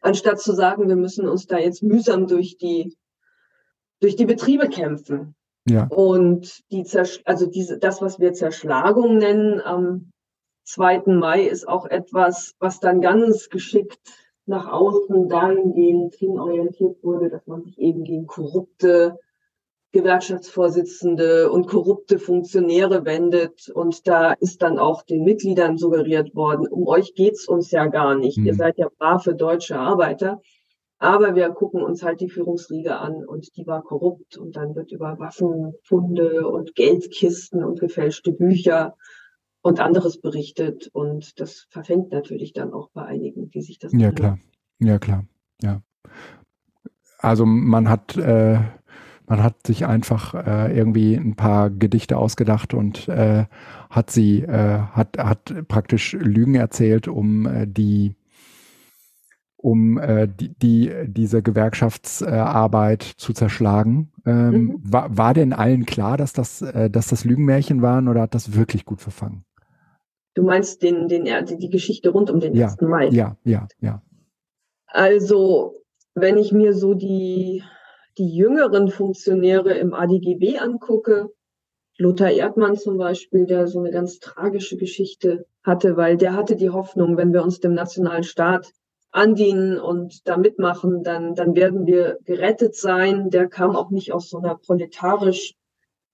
Anstatt 0.00 0.40
zu 0.40 0.52
sagen, 0.52 0.88
wir 0.88 0.96
müssen 0.96 1.28
uns 1.28 1.46
da 1.46 1.58
jetzt 1.58 1.82
mühsam 1.82 2.26
durch 2.26 2.56
die 2.58 2.96
durch 4.00 4.16
die 4.16 4.26
Betriebe 4.26 4.68
kämpfen. 4.68 5.34
Ja. 5.68 5.86
Und 5.88 6.62
die 6.70 6.84
Zersch 6.84 7.20
also 7.24 7.46
diese, 7.46 7.78
das, 7.78 8.00
was 8.00 8.18
wir 8.18 8.32
Zerschlagung 8.32 9.18
nennen, 9.18 9.60
am 9.60 10.10
2. 10.64 11.02
Mai 11.06 11.42
ist 11.42 11.68
auch 11.68 11.86
etwas, 11.86 12.54
was 12.58 12.80
dann 12.80 13.00
ganz 13.00 13.48
geschickt 13.48 13.98
nach 14.46 14.68
außen 14.68 15.28
dahingehend 15.28 16.14
hinorientiert 16.14 17.02
wurde, 17.02 17.30
dass 17.30 17.46
man 17.46 17.62
sich 17.62 17.78
eben 17.78 18.04
gegen 18.04 18.26
korrupte 18.26 19.18
Gewerkschaftsvorsitzende 19.92 21.50
und 21.50 21.66
korrupte 21.66 22.18
Funktionäre 22.18 23.04
wendet. 23.04 23.68
Und 23.68 24.06
da 24.06 24.32
ist 24.32 24.62
dann 24.62 24.78
auch 24.78 25.02
den 25.02 25.24
Mitgliedern 25.24 25.78
suggeriert 25.78 26.34
worden, 26.34 26.68
um 26.68 26.86
euch 26.86 27.14
geht's 27.14 27.48
uns 27.48 27.70
ja 27.70 27.86
gar 27.86 28.14
nicht. 28.14 28.38
Mhm. 28.38 28.46
Ihr 28.46 28.54
seid 28.54 28.78
ja 28.78 28.88
brave 28.98 29.34
deutsche 29.34 29.78
Arbeiter. 29.78 30.40
Aber 31.02 31.34
wir 31.34 31.48
gucken 31.48 31.82
uns 31.82 32.02
halt 32.02 32.20
die 32.20 32.28
Führungsriege 32.28 32.98
an 32.98 33.24
und 33.24 33.56
die 33.56 33.66
war 33.66 33.82
korrupt 33.82 34.36
und 34.36 34.56
dann 34.56 34.74
wird 34.74 34.92
über 34.92 35.18
Waffenfunde 35.18 36.46
und 36.46 36.74
Geldkisten 36.74 37.64
und 37.64 37.80
gefälschte 37.80 38.32
Bücher 38.32 38.96
und 39.62 39.80
anderes 39.80 40.20
berichtet 40.20 40.90
und 40.92 41.40
das 41.40 41.66
verfängt 41.70 42.12
natürlich 42.12 42.52
dann 42.52 42.74
auch 42.74 42.90
bei 42.92 43.06
einigen, 43.06 43.50
die 43.50 43.62
sich 43.62 43.78
das. 43.78 43.92
Ja 43.94 44.12
klar, 44.12 44.38
ja 44.78 44.98
klar, 44.98 45.24
ja. 45.62 45.80
Also 47.18 47.46
man 47.46 47.88
hat 47.88 48.18
äh, 48.18 48.58
man 49.26 49.42
hat 49.42 49.66
sich 49.66 49.86
einfach 49.86 50.34
äh, 50.34 50.76
irgendwie 50.76 51.14
ein 51.14 51.34
paar 51.34 51.70
Gedichte 51.70 52.18
ausgedacht 52.18 52.74
und 52.74 53.08
äh, 53.08 53.46
hat 53.88 54.10
sie 54.10 54.42
äh, 54.42 54.80
hat 54.92 55.16
hat 55.16 55.66
praktisch 55.66 56.12
Lügen 56.12 56.56
erzählt, 56.56 57.08
um 57.08 57.46
äh, 57.46 57.66
die 57.66 58.16
um 59.62 59.98
äh, 59.98 60.26
die, 60.28 60.54
die, 60.54 60.92
diese 61.06 61.42
Gewerkschaftsarbeit 61.42 63.02
zu 63.02 63.32
zerschlagen. 63.32 64.12
Ähm, 64.24 64.50
mhm. 64.50 64.80
war, 64.82 65.16
war 65.16 65.34
denn 65.34 65.52
allen 65.52 65.86
klar, 65.86 66.16
dass 66.16 66.32
das, 66.32 66.62
äh, 66.62 66.90
dass 66.90 67.08
das 67.08 67.24
Lügenmärchen 67.24 67.82
waren 67.82 68.08
oder 68.08 68.22
hat 68.22 68.34
das 68.34 68.54
wirklich 68.56 68.84
gut 68.84 69.00
verfangen? 69.00 69.44
Du 70.34 70.42
meinst 70.42 70.82
den, 70.82 71.08
den, 71.08 71.24
die, 71.24 71.58
die 71.58 71.70
Geschichte 71.70 72.10
rund 72.10 72.30
um 72.30 72.40
den 72.40 72.54
ja, 72.54 72.68
1. 72.68 72.80
Mai? 72.82 73.08
Ja, 73.08 73.36
ja, 73.44 73.68
ja. 73.80 74.02
Also, 74.86 75.74
wenn 76.14 76.38
ich 76.38 76.52
mir 76.52 76.72
so 76.72 76.94
die, 76.94 77.62
die 78.18 78.34
jüngeren 78.34 78.88
Funktionäre 78.88 79.74
im 79.74 79.92
ADGB 79.92 80.58
angucke, 80.58 81.30
Lothar 81.98 82.30
Erdmann 82.30 82.76
zum 82.76 82.96
Beispiel, 82.96 83.44
der 83.44 83.66
so 83.66 83.78
eine 83.78 83.90
ganz 83.90 84.20
tragische 84.20 84.78
Geschichte 84.78 85.44
hatte, 85.62 85.98
weil 85.98 86.16
der 86.16 86.34
hatte 86.34 86.56
die 86.56 86.70
Hoffnung, 86.70 87.18
wenn 87.18 87.34
wir 87.34 87.42
uns 87.42 87.60
dem 87.60 87.74
nationalen 87.74 88.22
Staat 88.22 88.72
andienen 89.12 89.78
und 89.80 90.26
da 90.28 90.36
mitmachen, 90.36 91.02
dann, 91.02 91.34
dann 91.34 91.54
werden 91.56 91.86
wir 91.86 92.18
gerettet 92.24 92.74
sein. 92.74 93.30
Der 93.30 93.48
kam 93.48 93.74
auch 93.74 93.90
nicht 93.90 94.12
aus 94.12 94.30
so 94.30 94.38
einer 94.38 94.56
proletarisch 94.56 95.54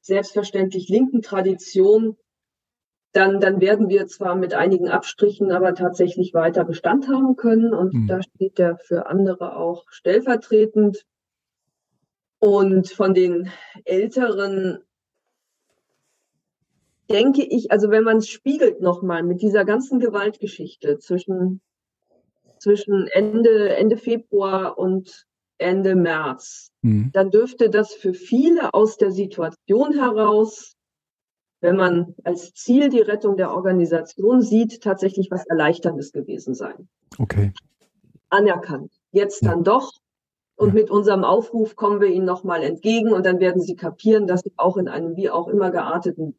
selbstverständlich 0.01 0.89
linken 0.89 1.23
Tradition. 1.23 2.17
Dann, 3.13 3.41
dann 3.41 3.61
werden 3.61 3.89
wir 3.89 4.07
zwar 4.07 4.35
mit 4.35 4.55
einigen 4.55 4.89
Abstrichen, 4.89 5.51
aber 5.51 5.75
tatsächlich 5.75 6.35
weiter 6.35 6.65
Bestand 6.65 7.09
haben 7.09 7.37
können. 7.37 7.75
Und 7.75 7.95
mhm. 7.95 8.07
da 8.07 8.23
steht 8.23 8.59
der 8.59 8.79
für 8.79 9.07
andere 9.07 9.57
auch 9.57 9.85
stellvertretend. 9.91 11.05
Und 12.39 12.89
von 12.91 13.15
den 13.15 13.51
Älteren 13.85 14.79
denke 17.11 17.43
ich, 17.45 17.71
also 17.71 17.91
wenn 17.91 18.05
man 18.05 18.19
es 18.19 18.29
spiegelt 18.29 18.81
nochmal 18.81 19.23
mit 19.23 19.41
dieser 19.41 19.65
ganzen 19.65 20.01
Gewaltgeschichte 20.01 20.99
zwischen 20.99 21.61
zwischen 22.67 23.07
Ende, 23.13 23.77
Ende 23.77 23.97
Februar 23.97 24.77
und 24.77 25.25
Ende 25.59 25.95
März, 25.95 26.73
mhm. 26.83 27.11
dann 27.13 27.31
dürfte 27.31 27.71
das 27.71 27.95
für 27.95 28.13
viele 28.13 28.75
aus 28.75 28.97
der 28.97 29.13
Situation 29.13 29.93
heraus, 29.93 30.73
wenn 31.61 31.77
man 31.77 32.17
als 32.25 32.55
Ziel 32.55 32.89
die 32.89 33.01
Rettung 33.01 33.37
der 33.37 33.53
Organisation 33.53 34.43
sieht, 34.43 34.83
tatsächlich 34.83 35.31
was 35.31 35.47
Erleichterndes 35.47 36.11
gewesen 36.11 36.55
sein. 36.55 36.89
Okay. 37.19 37.53
Anerkannt. 38.31 38.91
Jetzt 39.13 39.43
ja. 39.43 39.51
dann 39.51 39.63
doch. 39.63 39.93
Und 40.57 40.69
ja. 40.71 40.75
mit 40.75 40.91
unserem 40.91 41.23
Aufruf 41.23 41.77
kommen 41.77 42.01
wir 42.01 42.09
ihnen 42.09 42.27
nochmal 42.27 42.65
entgegen 42.65 43.13
und 43.13 43.25
dann 43.25 43.39
werden 43.39 43.63
sie 43.63 43.77
kapieren, 43.77 44.27
dass 44.27 44.41
sie 44.41 44.53
auch 44.57 44.77
in 44.77 44.89
einem 44.89 45.15
wie 45.15 45.31
auch 45.31 45.47
immer 45.47 45.71
gearteten 45.71 46.37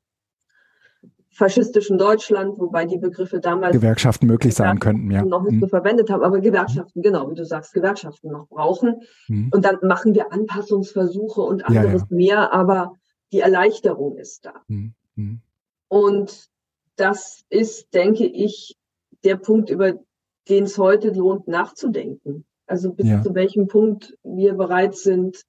faschistischen 1.37 1.99
Deutschland, 1.99 2.57
wobei 2.57 2.85
die 2.85 2.97
Begriffe 2.97 3.39
damals 3.39 3.71
Gewerkschaften 3.71 4.25
möglich 4.25 4.55
sein 4.55 4.79
könnten, 4.79 5.11
ja. 5.11 5.23
noch 5.23 5.43
nicht 5.43 5.53
mhm. 5.53 5.59
so 5.61 5.67
verwendet 5.67 6.09
haben, 6.09 6.23
aber 6.23 6.39
Gewerkschaften, 6.39 7.03
genau, 7.03 7.29
wie 7.29 7.35
du 7.35 7.45
sagst, 7.45 7.73
Gewerkschaften 7.73 8.31
noch 8.31 8.47
brauchen. 8.47 9.01
Mhm. 9.27 9.51
Und 9.53 9.63
dann 9.63 9.77
machen 9.83 10.15
wir 10.15 10.33
Anpassungsversuche 10.33 11.41
und 11.41 11.63
anderes 11.63 12.01
ja, 12.01 12.07
ja. 12.09 12.15
mehr, 12.15 12.53
aber 12.53 12.93
die 13.31 13.41
Erleichterung 13.41 14.17
ist 14.17 14.45
da. 14.45 14.53
Mhm. 14.67 14.93
mhm. 15.15 15.41
Und 15.89 16.47
das 16.95 17.45
ist, 17.49 17.93
denke 17.93 18.25
ich, 18.25 18.75
der 19.23 19.37
Punkt, 19.37 19.69
über 19.69 19.93
den 20.49 20.63
es 20.63 20.77
heute 20.77 21.11
lohnt 21.11 21.47
nachzudenken. 21.47 22.45
Also 22.65 22.91
bis 22.91 23.07
ja. 23.07 23.21
zu 23.21 23.35
welchem 23.35 23.67
Punkt 23.67 24.17
wir 24.23 24.55
bereit 24.55 24.95
sind, 24.95 25.43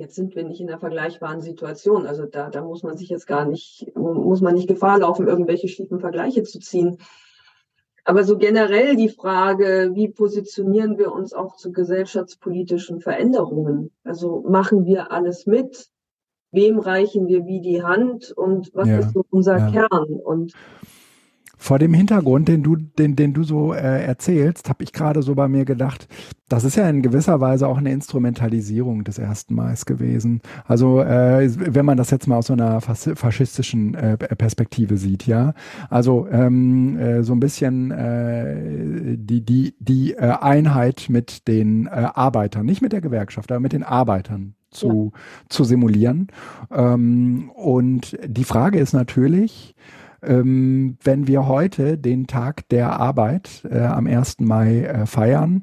Jetzt 0.00 0.14
sind 0.14 0.34
wir 0.34 0.44
nicht 0.44 0.62
in 0.62 0.70
einer 0.70 0.78
vergleichbaren 0.78 1.42
Situation. 1.42 2.06
Also 2.06 2.24
da, 2.24 2.48
da 2.48 2.64
muss 2.64 2.82
man 2.82 2.96
sich 2.96 3.10
jetzt 3.10 3.26
gar 3.26 3.44
nicht, 3.44 3.92
muss 3.94 4.40
man 4.40 4.54
nicht 4.54 4.66
Gefahr 4.66 4.98
laufen, 4.98 5.28
irgendwelche 5.28 5.68
schiefen 5.68 6.00
Vergleiche 6.00 6.42
zu 6.42 6.58
ziehen. 6.58 6.96
Aber 8.06 8.24
so 8.24 8.38
generell 8.38 8.96
die 8.96 9.10
Frage, 9.10 9.90
wie 9.92 10.08
positionieren 10.08 10.96
wir 10.96 11.12
uns 11.12 11.34
auch 11.34 11.56
zu 11.56 11.70
gesellschaftspolitischen 11.70 13.02
Veränderungen? 13.02 13.90
Also 14.02 14.42
machen 14.48 14.86
wir 14.86 15.12
alles 15.12 15.44
mit? 15.44 15.90
Wem 16.50 16.78
reichen 16.78 17.28
wir 17.28 17.44
wie 17.44 17.60
die 17.60 17.82
Hand? 17.82 18.32
Und 18.34 18.70
was 18.72 18.88
ja, 18.88 19.00
ist 19.00 19.12
so 19.12 19.26
unser 19.28 19.58
ja. 19.58 19.70
Kern? 19.70 20.14
Und 20.24 20.54
vor 21.60 21.78
dem 21.78 21.92
Hintergrund, 21.92 22.48
den 22.48 22.62
du, 22.62 22.74
den, 22.76 23.16
den 23.16 23.34
du 23.34 23.42
so 23.42 23.74
äh, 23.74 24.02
erzählst, 24.02 24.70
habe 24.70 24.82
ich 24.82 24.94
gerade 24.94 25.20
so 25.20 25.34
bei 25.34 25.46
mir 25.46 25.66
gedacht, 25.66 26.08
das 26.48 26.64
ist 26.64 26.76
ja 26.76 26.88
in 26.88 27.02
gewisser 27.02 27.38
Weise 27.42 27.68
auch 27.68 27.76
eine 27.76 27.92
Instrumentalisierung 27.92 29.04
des 29.04 29.18
ersten 29.18 29.54
Mals 29.54 29.84
gewesen. 29.84 30.40
Also 30.66 31.02
äh, 31.02 31.50
wenn 31.54 31.84
man 31.84 31.98
das 31.98 32.10
jetzt 32.10 32.26
mal 32.26 32.38
aus 32.38 32.46
so 32.46 32.54
einer 32.54 32.80
faschistischen 32.80 33.94
äh, 33.94 34.16
Perspektive 34.16 34.96
sieht, 34.96 35.26
ja. 35.26 35.52
Also 35.90 36.26
ähm, 36.32 36.98
äh, 36.98 37.22
so 37.22 37.34
ein 37.34 37.40
bisschen 37.40 37.90
äh, 37.90 39.18
die, 39.18 39.42
die, 39.44 39.74
die 39.78 40.14
äh, 40.14 40.36
Einheit 40.40 41.08
mit 41.10 41.46
den 41.46 41.88
äh, 41.88 42.08
Arbeitern, 42.14 42.64
nicht 42.64 42.80
mit 42.80 42.94
der 42.94 43.02
Gewerkschaft, 43.02 43.52
aber 43.52 43.60
mit 43.60 43.74
den 43.74 43.82
Arbeitern 43.82 44.54
zu, 44.70 45.12
ja. 45.14 45.20
zu 45.50 45.64
simulieren. 45.64 46.28
Ähm, 46.72 47.50
und 47.54 48.18
die 48.26 48.44
Frage 48.44 48.78
ist 48.78 48.94
natürlich, 48.94 49.74
ähm, 50.22 50.98
wenn 51.02 51.26
wir 51.26 51.46
heute 51.46 51.98
den 51.98 52.26
Tag 52.26 52.68
der 52.68 52.98
Arbeit 52.98 53.66
äh, 53.70 53.78
am 53.78 54.06
1. 54.06 54.40
Mai 54.40 54.82
äh, 54.82 55.06
feiern, 55.06 55.62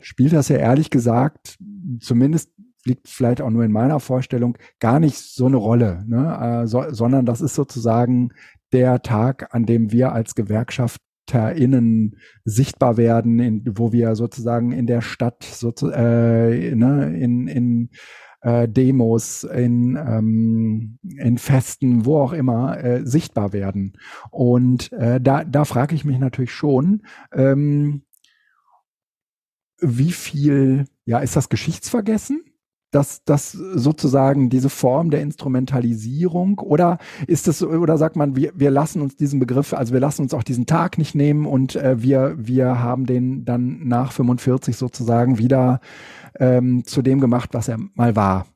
spielt 0.00 0.32
das 0.32 0.48
ja 0.48 0.56
ehrlich 0.56 0.90
gesagt, 0.90 1.58
zumindest 2.00 2.50
liegt 2.84 3.08
vielleicht 3.08 3.40
auch 3.40 3.50
nur 3.50 3.64
in 3.64 3.72
meiner 3.72 4.00
Vorstellung, 4.00 4.58
gar 4.80 4.98
nicht 5.00 5.18
so 5.18 5.46
eine 5.46 5.56
Rolle, 5.56 6.04
ne? 6.06 6.62
äh, 6.62 6.66
so, 6.66 6.84
sondern 6.90 7.26
das 7.26 7.40
ist 7.40 7.54
sozusagen 7.54 8.30
der 8.72 9.02
Tag, 9.02 9.54
an 9.54 9.66
dem 9.66 9.92
wir 9.92 10.12
als 10.12 10.34
GewerkschafterInnen 10.34 12.16
sichtbar 12.44 12.96
werden, 12.96 13.38
in, 13.38 13.62
wo 13.76 13.92
wir 13.92 14.16
sozusagen 14.16 14.72
in 14.72 14.86
der 14.86 15.00
Stadt, 15.00 15.44
so, 15.44 15.72
äh, 15.90 16.74
ne, 16.74 17.16
in, 17.16 17.46
in 17.46 17.90
äh, 18.42 18.68
Demos, 18.68 19.44
in, 19.44 19.96
ähm, 19.96 20.98
in 21.02 21.38
Festen, 21.38 22.04
wo 22.04 22.20
auch 22.20 22.32
immer, 22.32 22.82
äh, 22.82 23.06
sichtbar 23.06 23.52
werden. 23.52 23.94
Und 24.30 24.92
äh, 24.92 25.20
da, 25.20 25.44
da 25.44 25.64
frage 25.64 25.94
ich 25.94 26.04
mich 26.04 26.18
natürlich 26.18 26.52
schon, 26.52 27.02
ähm, 27.32 28.02
wie 29.80 30.12
viel, 30.12 30.84
ja, 31.04 31.18
ist 31.18 31.36
das 31.36 31.48
Geschichtsvergessen? 31.48 32.44
Dass 32.92 33.24
das 33.24 33.52
sozusagen 33.52 34.50
diese 34.50 34.68
Form 34.68 35.10
der 35.10 35.22
Instrumentalisierung 35.22 36.58
oder 36.58 36.98
ist 37.26 37.48
es 37.48 37.62
oder 37.62 37.96
sagt 37.96 38.16
man 38.16 38.36
wir 38.36 38.52
wir 38.54 38.70
lassen 38.70 39.02
uns 39.02 39.16
diesen 39.16 39.40
Begriff 39.40 39.72
also 39.72 39.92
wir 39.92 40.00
lassen 40.00 40.22
uns 40.22 40.34
auch 40.34 40.42
diesen 40.42 40.66
Tag 40.66 40.98
nicht 40.98 41.14
nehmen 41.14 41.46
und 41.46 41.74
äh, 41.74 42.02
wir 42.02 42.34
wir 42.38 42.80
haben 42.80 43.06
den 43.06 43.44
dann 43.44 43.88
nach 43.88 44.12
45 44.12 44.76
sozusagen 44.76 45.38
wieder 45.38 45.80
ähm, 46.38 46.84
zu 46.84 47.02
dem 47.02 47.18
gemacht 47.18 47.50
was 47.52 47.68
er 47.68 47.78
mal 47.94 48.14
war. 48.14 48.46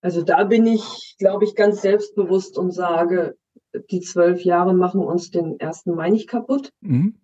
Also 0.00 0.22
da 0.22 0.44
bin 0.44 0.66
ich 0.66 1.16
glaube 1.18 1.44
ich 1.44 1.56
ganz 1.56 1.82
selbstbewusst 1.82 2.56
und 2.56 2.70
sage 2.72 3.34
die 3.90 4.00
zwölf 4.00 4.44
Jahre 4.44 4.74
machen 4.74 5.00
uns 5.00 5.30
den 5.30 5.58
ersten 5.58 5.94
Mai 5.94 6.10
nicht 6.10 6.28
kaputt. 6.28 6.70
Mhm 6.80 7.21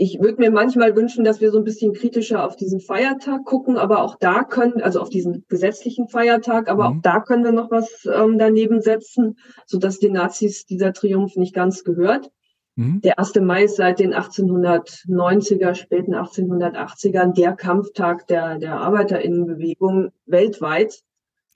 ich 0.00 0.20
würde 0.20 0.38
mir 0.38 0.52
manchmal 0.52 0.94
wünschen, 0.94 1.24
dass 1.24 1.40
wir 1.40 1.50
so 1.50 1.58
ein 1.58 1.64
bisschen 1.64 1.92
kritischer 1.92 2.44
auf 2.44 2.54
diesen 2.54 2.78
Feiertag 2.78 3.44
gucken, 3.44 3.76
aber 3.76 4.04
auch 4.04 4.14
da 4.14 4.44
können, 4.44 4.80
also 4.80 5.00
auf 5.00 5.10
diesen 5.10 5.44
gesetzlichen 5.48 6.06
Feiertag, 6.06 6.70
aber 6.70 6.88
mhm. 6.88 6.98
auch 6.98 7.02
da 7.02 7.20
können 7.20 7.42
wir 7.42 7.50
noch 7.50 7.72
was 7.72 8.06
ähm, 8.06 8.38
daneben 8.38 8.80
setzen, 8.80 9.38
so 9.66 9.76
dass 9.76 9.98
den 9.98 10.12
Nazis 10.12 10.66
dieser 10.66 10.92
Triumph 10.92 11.34
nicht 11.34 11.52
ganz 11.52 11.82
gehört. 11.82 12.30
Mhm. 12.76 13.00
Der 13.00 13.18
1. 13.18 13.34
Mai 13.40 13.64
ist 13.64 13.74
seit 13.74 13.98
den 13.98 14.14
1890er, 14.14 15.74
späten 15.74 16.14
1880ern 16.14 17.34
der 17.34 17.56
Kampftag 17.56 18.28
der, 18.28 18.58
der 18.58 18.76
Arbeiterinnenbewegung 18.76 20.12
weltweit. 20.26 21.00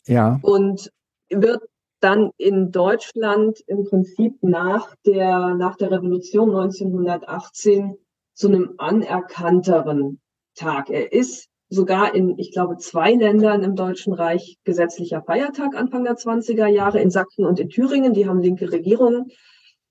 Ja. 0.07 0.41
Und 0.43 0.91
wird 1.31 1.63
dann 2.01 2.33
in 2.39 2.73
Deutschland 2.73 3.61
im 3.69 3.85
Prinzip 3.85 4.43
nach 4.43 4.97
der, 5.07 5.55
nach 5.55 5.77
der 5.77 5.93
Revolution 5.93 6.51
1918 6.51 7.99
zu 8.35 8.49
einem 8.49 8.75
anerkannteren 8.79 10.21
Tag. 10.55 10.91
Er 10.91 11.13
ist 11.13 11.49
sogar 11.69 12.15
in, 12.15 12.39
ich 12.39 12.53
glaube, 12.53 12.77
zwei 12.77 13.15
Ländern 13.15 13.63
im 13.63 13.77
Deutschen 13.77 14.13
Reich 14.13 14.59
gesetzlicher 14.65 15.23
Feiertag 15.23 15.75
Anfang 15.75 16.05
der 16.05 16.17
20er 16.17 16.67
Jahre, 16.67 17.01
in 17.01 17.11
Sachsen 17.11 17.47
und 17.47 17.59
in 17.59 17.71
Thüringen. 17.71 18.13
Die 18.13 18.29
haben 18.29 18.41
linke 18.41 18.71
Regierungen 18.71 19.31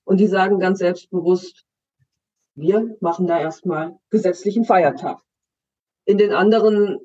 und 0.03 0.19
die 0.19 0.27
sagen 0.27 0.59
ganz 0.59 0.79
selbstbewusst, 0.79 1.65
wir 2.55 2.95
machen 2.99 3.27
da 3.27 3.39
erstmal 3.39 3.97
gesetzlichen 4.09 4.65
Feiertag. 4.65 5.19
In 6.05 6.17
den 6.17 6.33
anderen 6.33 6.99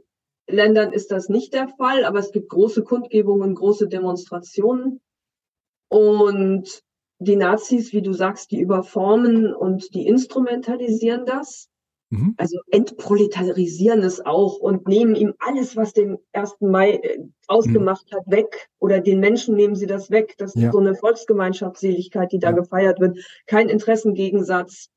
Ländern 0.48 0.92
ist 0.92 1.10
das 1.10 1.28
nicht 1.28 1.54
der 1.54 1.68
Fall, 1.68 2.04
aber 2.04 2.18
es 2.18 2.32
gibt 2.32 2.48
große 2.48 2.84
Kundgebungen, 2.84 3.54
große 3.54 3.88
Demonstrationen. 3.88 5.00
Und 5.88 6.82
die 7.18 7.36
Nazis, 7.36 7.92
wie 7.92 8.02
du 8.02 8.12
sagst, 8.12 8.50
die 8.50 8.60
überformen 8.60 9.54
und 9.54 9.94
die 9.94 10.06
instrumentalisieren 10.06 11.24
das. 11.26 11.68
Mhm. 12.10 12.34
Also 12.36 12.58
entproletarisieren 12.70 14.02
es 14.02 14.24
auch 14.24 14.58
und 14.58 14.86
nehmen 14.86 15.16
ihm 15.16 15.34
alles, 15.38 15.76
was 15.76 15.92
den 15.92 16.18
1. 16.32 16.56
Mai 16.60 16.92
äh, 16.92 17.18
ausgemacht 17.48 18.06
mhm. 18.10 18.16
hat, 18.16 18.22
weg. 18.26 18.68
Oder 18.78 19.00
den 19.00 19.18
Menschen 19.18 19.56
nehmen 19.56 19.74
sie 19.74 19.86
das 19.86 20.10
weg. 20.10 20.34
Das 20.38 20.54
ja. 20.54 20.66
ist 20.66 20.72
so 20.72 20.78
eine 20.78 20.94
Volksgemeinschaftsseligkeit, 20.94 22.30
die 22.32 22.38
da 22.38 22.50
ja. 22.50 22.56
gefeiert 22.56 23.00
wird. 23.00 23.18
Kein 23.46 23.68
Interessengegensatz 23.68 24.90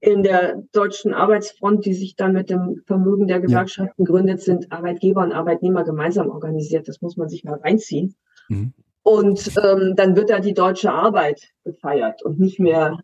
in 0.00 0.22
der 0.22 0.62
deutschen 0.72 1.12
Arbeitsfront, 1.12 1.84
die 1.84 1.94
sich 1.94 2.14
dann 2.14 2.32
mit 2.32 2.50
dem 2.50 2.82
Vermögen 2.86 3.26
der 3.26 3.40
Gewerkschaften 3.40 4.04
ja. 4.04 4.06
gründet, 4.06 4.40
sind 4.40 4.70
Arbeitgeber 4.70 5.22
und 5.22 5.32
Arbeitnehmer 5.32 5.82
gemeinsam 5.82 6.30
organisiert. 6.30 6.86
Das 6.86 7.00
muss 7.00 7.16
man 7.16 7.28
sich 7.28 7.42
mal 7.42 7.58
reinziehen. 7.58 8.14
Mhm. 8.48 8.74
Und 9.08 9.56
ähm, 9.64 9.94
dann 9.96 10.16
wird 10.16 10.28
da 10.28 10.38
die 10.38 10.52
deutsche 10.52 10.92
Arbeit 10.92 11.54
gefeiert 11.64 12.22
und 12.22 12.38
nicht 12.38 12.60
mehr 12.60 12.98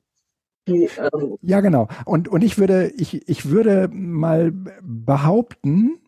die, 0.68 0.90
ähm 0.98 1.38
ja, 1.40 1.62
genau. 1.62 1.88
Und, 2.04 2.28
und 2.28 2.44
ich 2.44 2.58
würde, 2.58 2.88
ich, 2.88 3.26
ich 3.26 3.48
würde 3.48 3.88
mal 3.90 4.52
behaupten, 4.82 5.98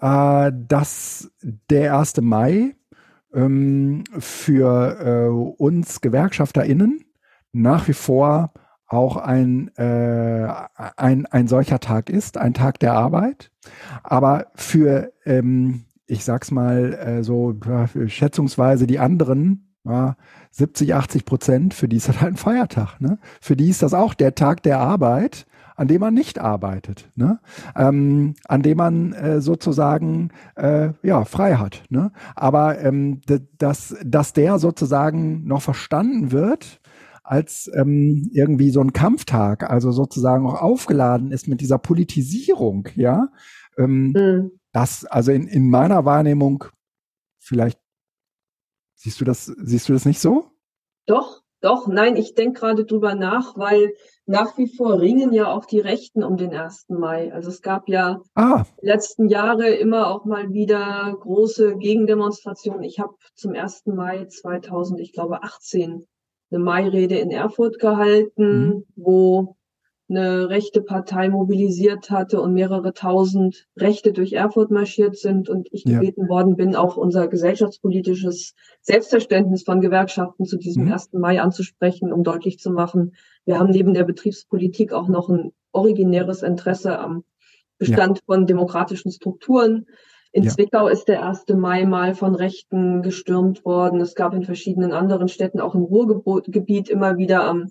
äh, 0.00 0.50
dass 0.66 1.30
der 1.42 1.98
1. 1.98 2.22
Mai 2.22 2.74
ähm, 3.34 4.04
für 4.18 4.96
äh, 4.98 5.62
uns 5.62 6.00
GewerkschafterInnen 6.00 7.04
nach 7.52 7.86
wie 7.86 7.92
vor 7.92 8.54
auch 8.86 9.18
ein, 9.18 9.76
äh, 9.76 10.48
ein, 10.96 11.26
ein 11.26 11.48
solcher 11.48 11.80
Tag 11.80 12.08
ist, 12.08 12.38
ein 12.38 12.54
Tag 12.54 12.78
der 12.78 12.94
Arbeit. 12.94 13.50
Aber 14.02 14.46
für 14.54 15.12
ähm, 15.26 15.84
ich 16.10 16.24
sag's 16.24 16.50
mal 16.50 16.94
äh, 16.94 17.22
so 17.22 17.54
ja, 17.66 17.88
schätzungsweise 18.08 18.86
die 18.86 18.98
anderen 18.98 19.70
ja, 19.84 20.16
70, 20.50 20.94
80 20.94 21.24
Prozent, 21.24 21.74
für 21.74 21.88
die 21.88 21.96
ist 21.96 22.08
das 22.08 22.20
halt 22.20 22.34
ein 22.34 22.36
Feiertag. 22.36 23.00
Ne? 23.00 23.18
Für 23.40 23.56
die 23.56 23.68
ist 23.68 23.82
das 23.82 23.94
auch 23.94 24.14
der 24.14 24.34
Tag 24.34 24.62
der 24.62 24.78
Arbeit, 24.78 25.46
an 25.76 25.88
dem 25.88 26.00
man 26.00 26.12
nicht 26.12 26.38
arbeitet, 26.38 27.10
ne? 27.14 27.40
ähm, 27.74 28.34
an 28.46 28.62
dem 28.62 28.76
man 28.76 29.12
äh, 29.14 29.40
sozusagen 29.40 30.30
äh, 30.56 30.90
ja 31.02 31.24
frei 31.24 31.54
hat. 31.54 31.84
Ne? 31.88 32.12
Aber 32.34 32.78
ähm, 32.80 33.22
dass, 33.56 33.96
dass 34.04 34.34
der 34.34 34.58
sozusagen 34.58 35.46
noch 35.46 35.62
verstanden 35.62 36.32
wird 36.32 36.80
als 37.22 37.70
ähm, 37.74 38.28
irgendwie 38.32 38.70
so 38.70 38.80
ein 38.80 38.92
Kampftag, 38.92 39.70
also 39.70 39.92
sozusagen 39.92 40.46
auch 40.46 40.60
aufgeladen 40.60 41.30
ist 41.30 41.48
mit 41.48 41.60
dieser 41.60 41.78
Politisierung, 41.78 42.88
ja. 42.96 43.28
Ähm, 43.78 44.12
mhm 44.12 44.59
das, 44.72 45.04
also 45.04 45.32
in, 45.32 45.46
in 45.46 45.68
meiner 45.70 46.04
Wahrnehmung, 46.04 46.64
vielleicht 47.38 47.78
siehst 48.94 49.20
du 49.20 49.24
das, 49.24 49.46
siehst 49.46 49.88
du 49.88 49.92
das 49.92 50.04
nicht 50.04 50.20
so? 50.20 50.50
Doch, 51.06 51.42
doch, 51.60 51.88
nein, 51.88 52.16
ich 52.16 52.34
denke 52.34 52.60
gerade 52.60 52.84
drüber 52.84 53.14
nach, 53.14 53.56
weil 53.56 53.92
nach 54.24 54.56
wie 54.56 54.68
vor 54.68 55.00
ringen 55.00 55.32
ja 55.32 55.52
auch 55.52 55.66
die 55.66 55.80
Rechten 55.80 56.22
um 56.22 56.36
den 56.36 56.54
1. 56.54 56.86
Mai. 56.88 57.32
Also 57.32 57.50
es 57.50 57.60
gab 57.60 57.88
ja 57.88 58.22
ah. 58.34 58.64
letzten 58.80 59.28
Jahre 59.28 59.68
immer 59.68 60.08
auch 60.08 60.24
mal 60.24 60.52
wieder 60.52 61.14
große 61.20 61.76
Gegendemonstrationen. 61.76 62.84
Ich 62.84 62.98
habe 62.98 63.14
zum 63.34 63.52
1. 63.52 63.86
Mai 63.86 64.26
2000, 64.26 65.00
ich 65.00 65.12
glaube 65.12 65.42
18, 65.42 66.06
eine 66.50 66.64
Mairede 66.64 67.18
in 67.18 67.30
Erfurt 67.30 67.78
gehalten, 67.78 68.68
mhm. 68.68 68.86
wo 68.96 69.56
eine 70.10 70.48
rechte 70.50 70.82
Partei 70.82 71.28
mobilisiert 71.28 72.10
hatte 72.10 72.42
und 72.42 72.52
mehrere 72.52 72.92
tausend 72.92 73.68
Rechte 73.76 74.12
durch 74.12 74.32
Erfurt 74.32 74.70
marschiert 74.70 75.16
sind 75.16 75.48
und 75.48 75.68
ich 75.70 75.84
gebeten 75.84 76.22
ja. 76.22 76.28
worden 76.28 76.56
bin, 76.56 76.74
auch 76.74 76.96
unser 76.96 77.28
gesellschaftspolitisches 77.28 78.54
Selbstverständnis 78.82 79.62
von 79.62 79.80
Gewerkschaften 79.80 80.44
zu 80.44 80.56
diesem 80.58 80.86
mhm. 80.86 80.92
1. 80.92 81.12
Mai 81.12 81.40
anzusprechen, 81.40 82.12
um 82.12 82.24
deutlich 82.24 82.58
zu 82.58 82.70
machen, 82.70 83.12
wir 83.44 83.58
haben 83.58 83.70
neben 83.70 83.94
der 83.94 84.04
Betriebspolitik 84.04 84.92
auch 84.92 85.08
noch 85.08 85.28
ein 85.28 85.52
originäres 85.72 86.42
Interesse 86.42 86.98
am 86.98 87.24
Bestand 87.78 88.18
ja. 88.18 88.22
von 88.26 88.46
demokratischen 88.46 89.10
Strukturen. 89.10 89.86
In 90.32 90.44
ja. 90.44 90.50
Zwickau 90.50 90.86
ist 90.86 91.06
der 91.06 91.26
1. 91.26 91.46
Mai 91.56 91.86
mal 91.86 92.14
von 92.14 92.34
Rechten 92.34 93.02
gestürmt 93.02 93.64
worden. 93.64 94.00
Es 94.00 94.14
gab 94.14 94.34
in 94.34 94.44
verschiedenen 94.44 94.92
anderen 94.92 95.28
Städten, 95.28 95.60
auch 95.60 95.74
im 95.74 95.82
Ruhrgebiet, 95.82 96.88
immer 96.88 97.16
wieder 97.16 97.44
am 97.44 97.68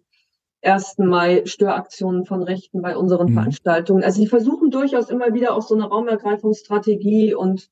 1. 0.61 0.97
Mai 0.97 1.43
Störaktionen 1.45 2.25
von 2.25 2.43
Rechten 2.43 2.81
bei 2.81 2.97
unseren 2.97 3.29
mhm. 3.29 3.33
Veranstaltungen. 3.33 4.03
Also 4.03 4.21
sie 4.21 4.27
versuchen 4.27 4.71
durchaus 4.71 5.09
immer 5.09 5.33
wieder 5.33 5.53
auch 5.53 5.61
so 5.61 5.75
eine 5.75 5.85
Raumergreifungsstrategie 5.85 7.33
und 7.33 7.69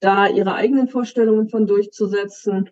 da 0.00 0.28
ihre 0.28 0.54
eigenen 0.54 0.88
Vorstellungen 0.88 1.48
von 1.48 1.66
durchzusetzen. 1.66 2.70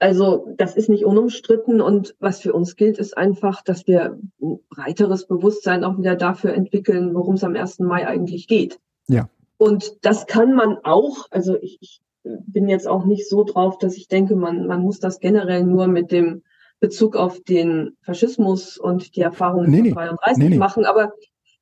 Also 0.00 0.54
das 0.56 0.76
ist 0.76 0.88
nicht 0.88 1.04
unumstritten 1.04 1.80
und 1.80 2.14
was 2.20 2.40
für 2.40 2.52
uns 2.52 2.76
gilt, 2.76 2.98
ist 2.98 3.16
einfach, 3.16 3.62
dass 3.62 3.86
wir 3.86 4.18
ein 4.40 4.60
breiteres 4.70 5.26
Bewusstsein 5.26 5.82
auch 5.82 5.98
wieder 5.98 6.14
dafür 6.14 6.54
entwickeln, 6.54 7.14
worum 7.14 7.34
es 7.34 7.44
am 7.44 7.56
1. 7.56 7.80
Mai 7.80 8.06
eigentlich 8.06 8.46
geht. 8.46 8.78
Ja. 9.08 9.28
Und 9.56 10.04
das 10.04 10.26
kann 10.26 10.54
man 10.54 10.78
auch, 10.84 11.26
also 11.30 11.56
ich, 11.60 11.78
ich 11.80 12.00
bin 12.22 12.68
jetzt 12.68 12.86
auch 12.86 13.04
nicht 13.04 13.28
so 13.28 13.42
drauf, 13.42 13.78
dass 13.78 13.96
ich 13.96 14.06
denke, 14.06 14.36
man, 14.36 14.66
man 14.66 14.82
muss 14.82 15.00
das 15.00 15.18
generell 15.18 15.64
nur 15.64 15.88
mit 15.88 16.12
dem 16.12 16.42
Bezug 16.80 17.16
auf 17.16 17.40
den 17.40 17.96
Faschismus 18.02 18.78
und 18.78 19.16
die 19.16 19.22
Erfahrungen 19.22 19.70
nee, 19.70 19.90
von 19.90 19.92
32 19.94 20.38
nee, 20.38 20.48
nee. 20.50 20.58
machen, 20.58 20.84
aber 20.84 21.12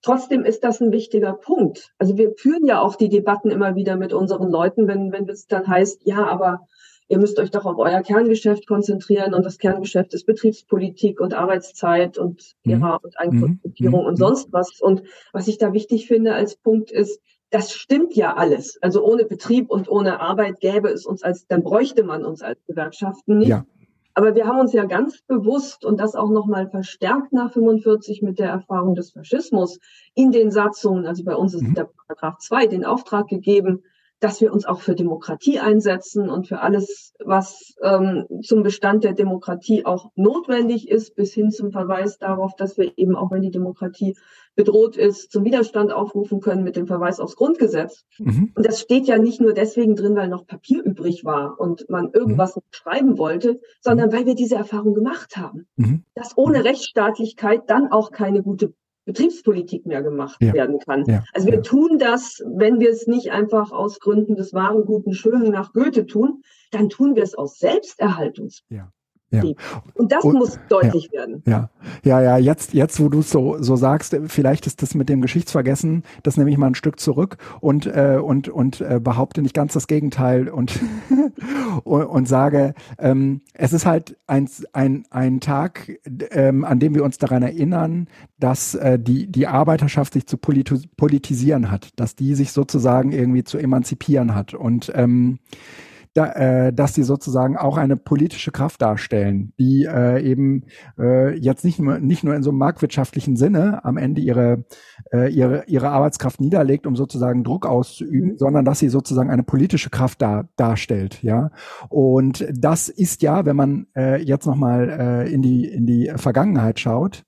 trotzdem 0.03 0.45
ist 0.45 0.63
das 0.63 0.81
ein 0.81 0.93
wichtiger 0.93 1.33
Punkt. 1.33 1.93
Also 1.99 2.17
wir 2.17 2.33
führen 2.37 2.67
ja 2.67 2.81
auch 2.81 2.97
die 2.97 3.09
Debatten 3.09 3.51
immer 3.51 3.75
wieder 3.75 3.97
mit 3.97 4.13
unseren 4.13 4.51
Leuten, 4.51 4.87
wenn, 4.89 5.13
wenn 5.13 5.29
es 5.29 5.47
dann 5.47 5.67
heißt, 5.67 6.03
ja, 6.05 6.27
aber 6.27 6.67
ihr 7.09 7.19
müsst 7.19 7.39
euch 7.39 7.51
doch 7.51 7.65
auf 7.65 7.79
euer 7.79 8.03
Kerngeschäft 8.03 8.67
konzentrieren 8.67 9.35
und 9.35 9.45
das 9.47 9.59
Kerngeschäft 9.59 10.13
ist 10.15 10.27
Betriebspolitik 10.27 11.21
und 11.21 11.35
Arbeitszeit 11.35 12.19
und 12.19 12.55
Lehrer 12.65 12.99
mhm. 12.99 13.05
und 13.05 13.19
Eigenkonzipierung 13.19 14.01
mhm. 14.01 14.07
und 14.07 14.17
sonst 14.17 14.53
was. 14.53 14.81
Und 14.81 15.03
was 15.33 15.49
ich 15.49 15.59
da 15.59 15.73
wichtig 15.73 16.07
finde 16.07 16.35
als 16.35 16.57
Punkt 16.57 16.91
ist, 16.91 17.21
das 17.51 17.73
stimmt 17.73 18.15
ja 18.15 18.35
alles. 18.35 18.79
Also 18.83 19.05
ohne 19.05 19.25
Betrieb 19.25 19.71
und 19.71 19.89
ohne 19.89 20.21
Arbeit 20.21 20.61
gäbe 20.61 20.89
es 20.89 21.07
uns 21.07 21.23
als, 21.23 21.47
dann 21.47 21.63
bräuchte 21.63 22.03
man 22.03 22.25
uns 22.25 22.43
als 22.43 22.59
Gewerkschaften 22.67 23.39
nicht. 23.39 23.49
Ja. 23.49 23.65
Aber 24.19 24.35
wir 24.35 24.47
haben 24.47 24.59
uns 24.59 24.73
ja 24.73 24.87
ganz 24.87 25.21
bewusst 25.21 25.85
und 25.85 26.01
das 26.01 26.15
auch 26.15 26.31
nochmal 26.31 26.71
verstärkt 26.71 27.35
nach 27.35 27.53
45 27.53 28.23
mit 28.23 28.39
der 28.39 28.49
Erfahrung 28.49 28.95
des 28.95 29.11
Faschismus 29.11 29.79
in 30.15 30.33
den 30.33 30.51
Satzungen, 30.51 31.07
also 31.07 31.23
bei 31.23 31.37
uns 31.37 31.53
ist 31.53 31.61
mhm. 31.61 31.75
der 31.75 31.85
Paragraph 31.85 32.39
2, 32.39 32.67
den 32.67 32.87
Auftrag 32.87 33.29
gegeben, 33.29 33.83
dass 34.21 34.41
wir 34.41 34.53
uns 34.53 34.65
auch 34.65 34.81
für 34.81 34.95
Demokratie 34.95 35.59
einsetzen 35.59 36.31
und 36.31 36.49
für 36.49 36.61
alles, 36.61 37.13
was 37.25 37.75
ähm, 37.83 38.27
zum 38.43 38.63
Bestand 38.63 39.05
der 39.05 39.13
Demokratie 39.13 39.85
auch 39.85 40.11
notwendig 40.15 40.89
ist, 40.89 41.15
bis 41.15 41.35
hin 41.35 41.51
zum 41.51 41.71
Verweis 41.71 42.19
darauf, 42.19 42.57
dass 42.57 42.79
wir 42.79 42.93
eben 42.97 43.15
auch 43.15 43.31
wenn 43.31 43.43
die 43.43 43.51
Demokratie 43.51 44.17
bedroht 44.55 44.97
ist, 44.97 45.31
zum 45.31 45.45
Widerstand 45.45 45.93
aufrufen 45.93 46.41
können 46.41 46.65
mit 46.65 46.77
dem 46.77 46.87
Verweis 46.87 47.21
aufs 47.21 47.37
Grundgesetz. 47.37 48.05
Mhm. 48.19 48.53
Und 48.55 48.67
das 48.67 48.81
steht 48.81 49.07
ja 49.07 49.19
nicht 49.19 49.41
nur 49.41 49.53
deswegen 49.53 49.97
drin, 49.97 50.17
weil 50.17 50.29
noch 50.29 50.47
Papier 50.47 50.83
übrig 50.83 51.25
war 51.25 51.61
und 51.61 51.89
man 51.91 52.11
irgendwas 52.13 52.57
mhm. 52.57 52.63
schreiben 52.71 53.19
wollte, 53.19 53.61
sondern 53.83 54.13
weil 54.13 54.25
wir 54.25 54.35
diese 54.35 54.57
Erfahrung 54.57 54.95
gemacht 54.95 55.37
haben, 55.37 55.67
mhm. 55.77 56.05
dass 56.15 56.37
ohne 56.39 56.65
Rechtsstaatlichkeit 56.65 57.69
dann 57.69 57.93
auch 57.93 58.11
keine 58.11 58.43
gute 58.43 58.73
Betriebspolitik 59.07 59.87
mehr 59.87 60.03
gemacht 60.03 60.37
ja. 60.43 60.53
werden 60.53 60.79
kann. 60.81 61.05
Ja. 61.07 61.25
Also 61.33 61.47
wir 61.47 61.55
ja. 61.55 61.61
tun 61.63 61.99
das, 61.99 62.43
wenn 62.45 62.81
wir 62.81 62.91
es 62.91 63.07
nicht 63.07 63.31
einfach 63.31 63.73
aus 63.73 64.01
Gründen 64.01 64.35
des 64.35 64.53
wahren, 64.53 64.85
guten, 64.85 65.15
schönen 65.15 65.51
nach 65.51 65.73
Goethe 65.73 66.07
tun, 66.07 66.43
dann 66.73 66.91
tun 66.91 67.17
wir 67.17 67.23
es 67.23 67.35
aus 67.35 67.59
Selbsterhaltungs. 67.59 68.63
Ja. 68.69 68.91
Ja. 69.31 69.43
Und 69.95 70.13
das 70.13 70.23
und, 70.23 70.35
muss 70.35 70.59
deutlich 70.69 71.11
ja, 71.13 71.21
werden. 71.21 71.43
Ja, 71.47 71.69
ja, 72.05 72.23
ja. 72.23 72.39
Jetzt, 72.39 72.75
jetzt, 72.75 73.01
wo 73.01 73.09
du 73.09 73.21
es 73.21 73.31
so 73.31 73.61
so 73.61 73.75
sagst, 73.75 74.17
vielleicht 74.29 74.69
ist 74.69 74.83
das 74.83 74.95
mit 74.95 75.09
dem 75.09 75.21
Geschichtsvergessen, 75.21 76.05
das 76.23 76.37
nehme 76.37 76.51
ich 76.51 76.57
mal 76.59 76.69
ein 76.69 76.75
Stück 76.77 77.01
zurück 77.01 77.37
und 77.61 77.87
äh, 77.87 78.21
und 78.23 78.49
und 78.49 78.81
äh, 78.81 79.01
behaupte 79.03 79.43
nicht 79.43 79.55
ganz 79.55 79.73
das 79.73 79.89
Gegenteil 79.89 80.49
und 80.49 80.79
und, 81.85 82.05
und 82.05 82.29
sage, 82.29 82.75
ähm, 82.99 83.41
es 83.53 83.73
ist 83.73 83.85
halt 83.85 84.17
ein 84.29 84.49
ein 84.73 85.05
ein 85.11 85.41
Tag, 85.41 85.99
ähm, 86.31 86.65
an 86.65 86.79
dem 86.79 86.95
wir 86.95 87.03
uns 87.03 87.19
daran 87.19 87.43
erinnern, 87.43 88.07
dass 88.39 88.77
äh, 88.77 88.97
die 88.97 89.27
die 89.27 89.49
Arbeiterschaft 89.49 90.13
sich 90.13 90.27
zu 90.29 90.39
politisieren 90.39 91.71
hat, 91.73 91.91
dass 91.97 92.15
die 92.15 92.37
sich 92.37 92.53
sozusagen 92.53 93.11
irgendwie 93.11 93.43
zu 93.43 93.59
emanzipieren 93.59 94.37
hat 94.37 94.55
und 94.55 94.93
ähm, 94.95 95.41
da, 96.17 96.33
äh, 96.33 96.73
dass 96.73 96.95
sie 96.95 97.03
sozusagen 97.03 97.57
auch 97.57 97.77
eine 97.77 97.97
politische 97.97 98.51
Kraft 98.51 98.81
darstellen, 98.81 99.53
die 99.59 99.85
äh, 99.85 100.23
eben 100.23 100.65
äh, 100.99 101.37
jetzt 101.37 101.65
nicht 101.65 101.79
nur, 101.79 101.99
nicht 101.99 102.25
nur 102.25 102.35
in 102.35 102.43
so 102.43 102.51
einem 102.51 102.59
marktwirtschaftlichen 102.59 103.37
Sinne 103.37 103.85
am 103.85 103.99
Ende 103.99 104.23
ihre, 104.23 104.65
äh, 105.13 105.31
ihre, 105.31 105.65
ihre 105.67 105.91
Arbeitskraft 105.91 106.41
niederlegt, 106.41 106.87
um 106.87 106.97
sozusagen 106.97 107.45
Druck 107.45 107.67
auszuüben, 107.67 108.39
sondern 108.39 108.65
dass 108.65 108.79
sie 108.79 108.89
sozusagen 108.89 109.31
eine 109.31 109.43
politische 109.43 109.91
Kraft 109.91 110.23
da, 110.23 110.49
darstellt. 110.57 111.23
Ja, 111.23 111.51
Und 111.91 112.47
das 112.51 112.89
ist 112.89 113.21
ja, 113.23 113.45
wenn 113.45 113.57
man 113.57 113.87
äh, 113.95 114.23
jetzt 114.23 114.47
nochmal 114.47 114.89
äh, 114.89 115.33
in, 115.33 115.43
die, 115.43 115.67
in 115.67 115.87
die 115.87 116.11
Vergangenheit 116.17 116.81
schaut, 116.81 117.26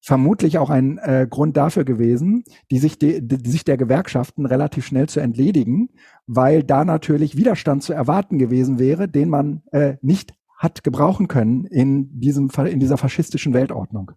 vermutlich 0.00 0.58
auch 0.58 0.70
ein 0.70 0.98
äh, 0.98 1.26
Grund 1.28 1.56
dafür 1.56 1.84
gewesen, 1.84 2.44
die 2.70 2.78
sich, 2.78 2.98
die, 2.98 3.26
die 3.26 3.50
sich 3.50 3.64
der 3.64 3.76
Gewerkschaften 3.76 4.46
relativ 4.46 4.86
schnell 4.86 5.08
zu 5.08 5.20
entledigen, 5.20 5.90
weil 6.26 6.62
da 6.62 6.84
natürlich 6.84 7.36
Widerstand 7.36 7.82
zu 7.82 7.92
erwarten 7.92 8.38
gewesen 8.38 8.78
wäre, 8.78 9.08
den 9.08 9.28
man 9.28 9.62
äh, 9.72 9.96
nicht 10.00 10.34
hat 10.56 10.82
gebrauchen 10.82 11.28
können 11.28 11.64
in 11.66 12.20
diesem 12.20 12.50
in 12.66 12.80
dieser 12.80 12.96
faschistischen 12.96 13.54
Weltordnung. 13.54 14.10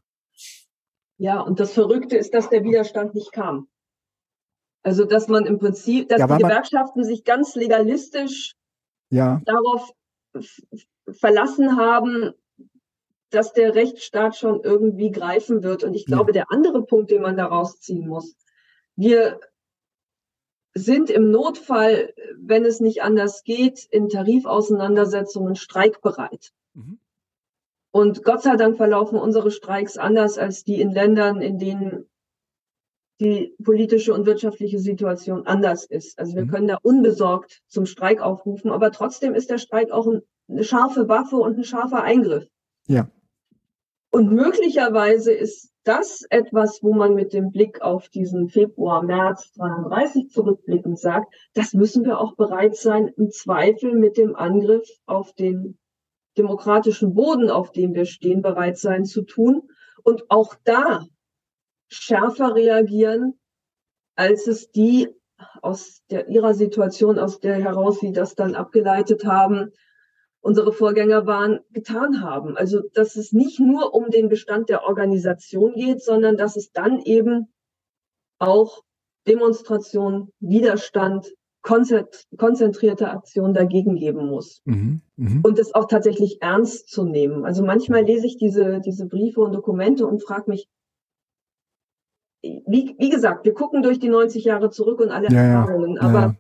Ja, 1.18 1.40
und 1.40 1.60
das 1.60 1.74
Verrückte 1.74 2.18
ist, 2.18 2.34
dass 2.34 2.50
der 2.50 2.64
Widerstand 2.64 3.14
nicht 3.14 3.32
kam. 3.32 3.68
Also, 4.84 5.06
dass 5.06 5.28
man 5.28 5.46
im 5.46 5.60
Prinzip, 5.60 6.10
dass 6.10 6.20
ja, 6.20 6.26
die 6.26 6.42
Gewerkschaften 6.42 7.04
sich 7.04 7.24
ganz 7.24 7.54
legalistisch 7.54 8.56
ja. 9.12 9.40
darauf 9.46 9.92
verlassen 11.12 11.78
haben, 11.78 12.32
dass 13.32 13.54
der 13.54 13.76
Rechtsstaat 13.76 14.36
schon 14.36 14.62
irgendwie 14.62 15.12
greifen 15.12 15.64
wird. 15.64 15.84
Und 15.84 15.94
ich 15.94 16.06
glaube, 16.06 16.32
der 16.32 16.52
andere 16.52 16.84
Punkt, 16.84 17.12
den 17.12 17.22
man 17.22 17.38
daraus 17.38 17.80
ziehen 17.80 18.08
muss, 18.08 18.36
wir 18.96 19.40
sind 20.74 21.10
im 21.10 21.32
Notfall, 21.32 22.14
wenn 22.38 22.66
es 22.66 22.80
nicht 22.80 23.04
anders 23.04 23.44
geht, 23.44 23.86
in 23.86 24.10
Tarifauseinandersetzungen 24.10 25.56
streikbereit. 25.56 26.52
Mhm. 26.74 27.00
Und 27.92 28.24
Gott 28.24 28.42
sei 28.42 28.56
Dank 28.56 28.78
verlaufen 28.78 29.20
unsere 29.20 29.52
Streiks 29.52 29.98
anders 29.98 30.38
als 30.38 30.64
die 30.64 30.80
in 30.80 30.92
Ländern, 30.92 31.42
in 31.42 31.60
denen 31.60 32.10
die 33.20 33.54
politische 33.64 34.14
und 34.14 34.26
wirtschaftliche 34.26 34.80
Situation 34.80 35.46
anders 35.46 35.86
ist. 35.86 36.18
Also 36.18 36.36
wir 36.36 36.46
mhm. 36.46 36.50
können 36.50 36.68
da 36.68 36.78
unbesorgt 36.82 37.62
zum 37.68 37.86
Streik 37.86 38.22
aufrufen, 38.22 38.72
aber 38.72 38.92
trotzdem 38.92 39.36
ist 39.36 39.50
der 39.50 39.60
Streik 39.60 39.92
auch 39.92 40.08
eine 40.48 40.64
scharfe 40.64 41.08
Waffe 41.08 41.36
und 41.36 41.58
ein 41.58 41.64
scharfer 41.64 42.02
Eingriff. 42.02 42.48
Ja. 42.88 43.10
Und 44.12 44.32
möglicherweise 44.34 45.32
ist 45.32 45.72
das 45.84 46.24
etwas, 46.30 46.84
wo 46.84 46.93
man 46.93 47.16
mit 47.16 47.34
dem 47.34 47.49
Blick 47.49 47.82
auf 47.82 48.09
diesen 48.09 48.49
Februar, 48.49 49.01
März 49.01 49.53
32 49.53 50.30
zurückblickend 50.30 50.99
sagt, 50.99 51.34
das 51.53 51.74
müssen 51.74 52.03
wir 52.03 52.20
auch 52.20 52.36
bereit 52.36 52.76
sein, 52.76 53.07
im 53.18 53.32
Zweifel 53.32 53.93
mit 53.93 54.18
dem 54.18 54.36
Angriff 54.36 54.88
auf 55.05 55.34
den 55.34 55.80
demokratischen 56.38 57.14
Boden, 57.14 57.49
auf 57.49 57.72
dem 57.72 57.93
wir 57.93 58.05
stehen, 58.05 58.41
bereit 58.41 58.78
sein 58.78 59.05
zu 59.05 59.24
tun 59.24 59.64
und 60.03 60.30
auch 60.30 60.55
da 60.66 61.05
schärfer 61.88 62.53
reagieren, 62.55 63.39
als 64.16 64.47
es 64.47 64.72
die 64.72 65.07
aus 65.62 66.01
der, 66.09 66.28
ihrer 66.28 66.53
Situation, 66.53 67.18
aus 67.18 67.39
der 67.39 67.55
heraus 67.55 67.99
sie 67.99 68.12
das 68.12 68.36
dann 68.36 68.55
abgeleitet 68.55 69.26
haben, 69.26 69.72
unsere 70.42 70.74
Vorgänger 70.74 71.26
waren, 71.28 71.60
getan 71.72 72.22
haben. 72.22 72.58
Also, 72.58 72.82
dass 72.94 73.16
es 73.16 73.32
nicht 73.32 73.60
nur 73.60 73.94
um 73.94 74.10
den 74.10 74.28
Bestand 74.28 74.70
der 74.70 74.84
Organisation 74.84 75.74
geht, 75.74 76.04
sondern 76.04 76.36
dass 76.36 76.56
es 76.56 76.72
dann 76.72 77.00
eben 77.00 77.48
auch 78.39 78.84
Demonstration, 79.28 80.30
Widerstand, 80.39 81.32
konzentrierte 81.62 83.12
Aktion 83.12 83.54
dagegen 83.54 83.96
geben 83.96 84.26
muss. 84.26 84.64
Mhm, 84.66 85.02
mh. 85.16 85.42
Und 85.44 85.60
es 85.60 85.76
auch 85.76 85.86
tatsächlich 85.86 86.42
ernst 86.42 86.89
zu 86.89 87.06
nehmen. 87.06 87.46
Also 87.46 87.64
manchmal 87.64 88.04
lese 88.04 88.26
ich 88.26 88.38
diese, 88.38 88.82
diese 88.82 89.06
Briefe 89.06 89.42
und 89.42 89.54
Dokumente 89.54 90.08
und 90.08 90.24
frage 90.24 90.50
mich, 90.50 90.68
wie, 92.42 92.96
wie 92.98 93.10
gesagt, 93.12 93.46
wir 93.46 93.54
gucken 93.54 93.84
durch 93.84 94.00
die 94.00 94.10
90 94.10 94.44
Jahre 94.44 94.72
zurück 94.72 95.00
und 95.02 95.12
alle 95.12 95.30
ja, 95.30 95.39
Erfahrungen, 95.39 96.00
aber 96.00 96.20
ja 96.20 96.36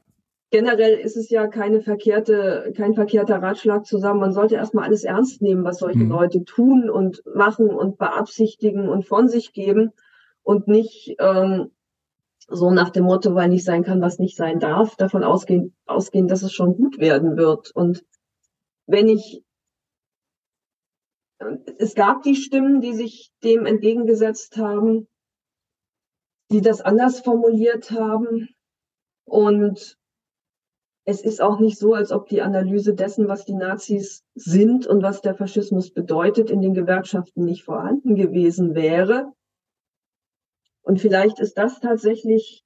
generell 0.51 0.99
ist 0.99 1.17
es 1.17 1.29
ja 1.29 1.47
keine 1.47 1.81
verkehrte, 1.81 2.73
kein 2.75 2.93
verkehrter 2.93 3.41
Ratschlag 3.41 3.85
zusammen. 3.85 4.19
Man 4.19 4.33
sollte 4.33 4.55
erstmal 4.55 4.85
alles 4.85 5.03
ernst 5.03 5.41
nehmen, 5.41 5.63
was 5.63 5.79
solche 5.79 5.99
mhm. 5.99 6.11
Leute 6.11 6.43
tun 6.43 6.89
und 6.89 7.23
machen 7.33 7.69
und 7.69 7.97
beabsichtigen 7.97 8.89
und 8.89 9.05
von 9.05 9.29
sich 9.29 9.53
geben 9.53 9.91
und 10.43 10.67
nicht 10.67 11.15
ähm, 11.19 11.71
so 12.47 12.69
nach 12.69 12.89
dem 12.89 13.05
Motto, 13.05 13.33
weil 13.33 13.49
nicht 13.49 13.63
sein 13.63 13.83
kann, 13.83 14.01
was 14.01 14.19
nicht 14.19 14.35
sein 14.35 14.59
darf, 14.59 14.97
davon 14.97 15.23
ausgehen, 15.23 15.73
ausgehen, 15.85 16.27
dass 16.27 16.43
es 16.43 16.51
schon 16.51 16.75
gut 16.75 16.99
werden 16.99 17.37
wird. 17.37 17.71
Und 17.73 18.03
wenn 18.87 19.07
ich 19.07 19.41
es 21.79 21.95
gab 21.95 22.21
die 22.23 22.35
Stimmen, 22.35 22.81
die 22.81 22.93
sich 22.93 23.31
dem 23.43 23.65
entgegengesetzt 23.65 24.57
haben, 24.57 25.07
die 26.51 26.61
das 26.61 26.81
anders 26.81 27.21
formuliert 27.21 27.91
haben. 27.91 28.49
Und 29.25 29.97
es 31.11 31.21
ist 31.21 31.41
auch 31.41 31.59
nicht 31.59 31.77
so, 31.77 31.93
als 31.93 32.13
ob 32.13 32.29
die 32.29 32.41
Analyse 32.41 32.93
dessen, 32.95 33.27
was 33.27 33.43
die 33.43 33.53
Nazis 33.53 34.23
sind 34.33 34.87
und 34.87 35.03
was 35.03 35.21
der 35.21 35.35
Faschismus 35.35 35.91
bedeutet, 35.91 36.49
in 36.49 36.61
den 36.61 36.73
Gewerkschaften 36.73 37.43
nicht 37.43 37.63
vorhanden 37.65 38.15
gewesen 38.15 38.75
wäre. 38.75 39.33
Und 40.81 41.01
vielleicht 41.01 41.39
ist 41.39 41.57
das 41.57 41.81
tatsächlich 41.81 42.63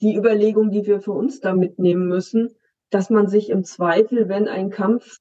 die 0.00 0.16
Überlegung, 0.16 0.72
die 0.72 0.84
wir 0.84 1.00
für 1.00 1.12
uns 1.12 1.38
da 1.40 1.54
mitnehmen 1.54 2.08
müssen, 2.08 2.56
dass 2.90 3.08
man 3.08 3.28
sich 3.28 3.50
im 3.50 3.62
Zweifel, 3.62 4.28
wenn 4.28 4.48
ein 4.48 4.70
Kampf 4.70 5.18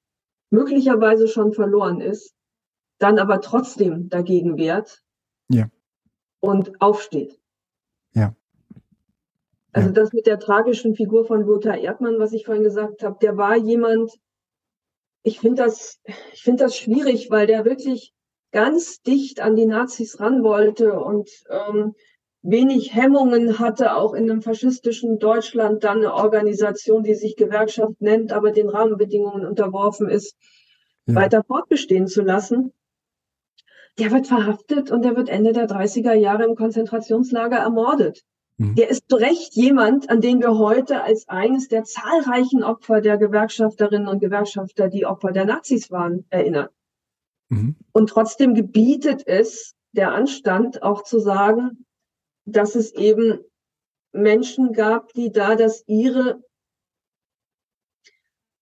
möglicherweise 0.49 1.28
schon 1.28 1.53
verloren 1.53 2.01
ist, 2.01 2.34
dann 2.97 3.20
aber 3.20 3.41
trotzdem 3.41 4.09
dagegen 4.09 4.57
wehrt 4.57 5.03
ja. 5.49 5.70
und 6.39 6.82
aufsteht. 6.82 7.39
Ja. 9.78 9.84
Also 9.84 9.93
das 9.93 10.11
mit 10.11 10.25
der 10.25 10.39
tragischen 10.39 10.95
Figur 10.95 11.25
von 11.25 11.43
Lothar 11.43 11.78
Erdmann, 11.78 12.19
was 12.19 12.34
ich 12.34 12.45
vorhin 12.45 12.63
gesagt 12.63 13.03
habe, 13.03 13.17
der 13.21 13.38
war 13.38 13.55
jemand, 13.55 14.11
ich 15.23 15.39
finde 15.39 15.63
das, 15.63 15.99
ich 16.34 16.41
finde 16.41 16.63
das 16.63 16.75
schwierig, 16.75 17.30
weil 17.30 17.47
der 17.47 17.63
wirklich 17.63 18.13
ganz 18.51 19.01
dicht 19.01 19.39
an 19.39 19.55
die 19.55 19.65
Nazis 19.67 20.19
ran 20.19 20.43
wollte 20.43 20.99
und 20.99 21.30
ähm, 21.49 21.93
wenig 22.41 22.95
Hemmungen 22.95 23.59
hatte, 23.59 23.95
auch 23.95 24.13
in 24.13 24.32
einem 24.32 24.41
faschistischen 24.41 25.19
Deutschland 25.19 25.84
dann 25.84 25.97
eine 25.97 26.13
Organisation, 26.13 27.03
die 27.03 27.13
sich 27.13 27.36
Gewerkschaft 27.36 27.99
nennt, 27.99 28.32
aber 28.32 28.51
den 28.51 28.69
Rahmenbedingungen 28.69 29.45
unterworfen 29.45 30.09
ist, 30.09 30.36
ja. 31.05 31.15
weiter 31.15 31.43
fortbestehen 31.43 32.07
zu 32.07 32.21
lassen. 32.21 32.73
Der 33.99 34.11
wird 34.11 34.28
verhaftet 34.28 34.91
und 34.91 35.03
der 35.03 35.15
wird 35.15 35.30
Ende 35.30 35.53
der 35.53 35.67
30er 35.67 36.13
Jahre 36.13 36.45
im 36.45 36.55
Konzentrationslager 36.55 37.57
ermordet. 37.57 38.23
Mhm. 38.58 38.76
Der 38.76 38.89
ist 38.89 39.10
zu 39.10 39.18
Recht 39.18 39.55
jemand, 39.55 40.10
an 40.10 40.22
den 40.22 40.41
wir 40.41 40.58
heute 40.58 41.03
als 41.03 41.28
eines 41.30 41.68
der 41.68 41.84
zahlreichen 41.84 42.64
Opfer 42.64 43.01
der 43.01 43.18
Gewerkschafterinnen 43.18 44.08
und 44.08 44.20
Gewerkschafter, 44.20 44.89
die 44.89 45.05
Opfer 45.05 45.32
der 45.32 45.45
Nazis 45.45 45.91
waren, 45.91 46.26
erinnern. 46.30 46.70
Mhm. 47.49 47.76
Und 47.91 48.10
trotzdem 48.10 48.55
gebietet 48.55 49.26
es 49.26 49.76
der 49.91 50.12
Anstand 50.12 50.84
auch 50.84 51.03
zu 51.03 51.20
sagen, 51.20 51.86
dass 52.45 52.76
es 52.76 52.93
eben 52.93 53.39
Menschen 54.12 54.74
gab, 54.74 55.14
die 55.14 55.32
da 55.32 55.55
das 55.55 55.84
ihre 55.88 56.41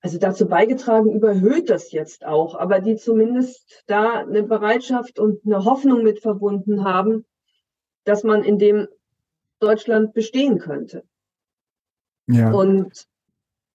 also 0.01 0.19
dazu 0.19 0.47
beigetragen, 0.47 1.11
überhöht 1.11 1.71
das 1.71 1.91
jetzt 1.91 2.27
auch, 2.27 2.53
aber 2.53 2.79
die 2.79 2.95
zumindest 2.95 3.83
da 3.87 4.19
eine 4.19 4.43
Bereitschaft 4.43 5.17
und 5.17 5.43
eine 5.47 5.65
Hoffnung 5.65 6.03
mit 6.03 6.19
verbunden 6.19 6.83
haben, 6.83 7.25
dass 8.03 8.23
man 8.23 8.43
in 8.43 8.59
dem 8.59 8.87
Deutschland 9.59 10.13
bestehen 10.13 10.59
könnte. 10.59 11.03
Ja. 12.27 12.51
Und 12.51 13.07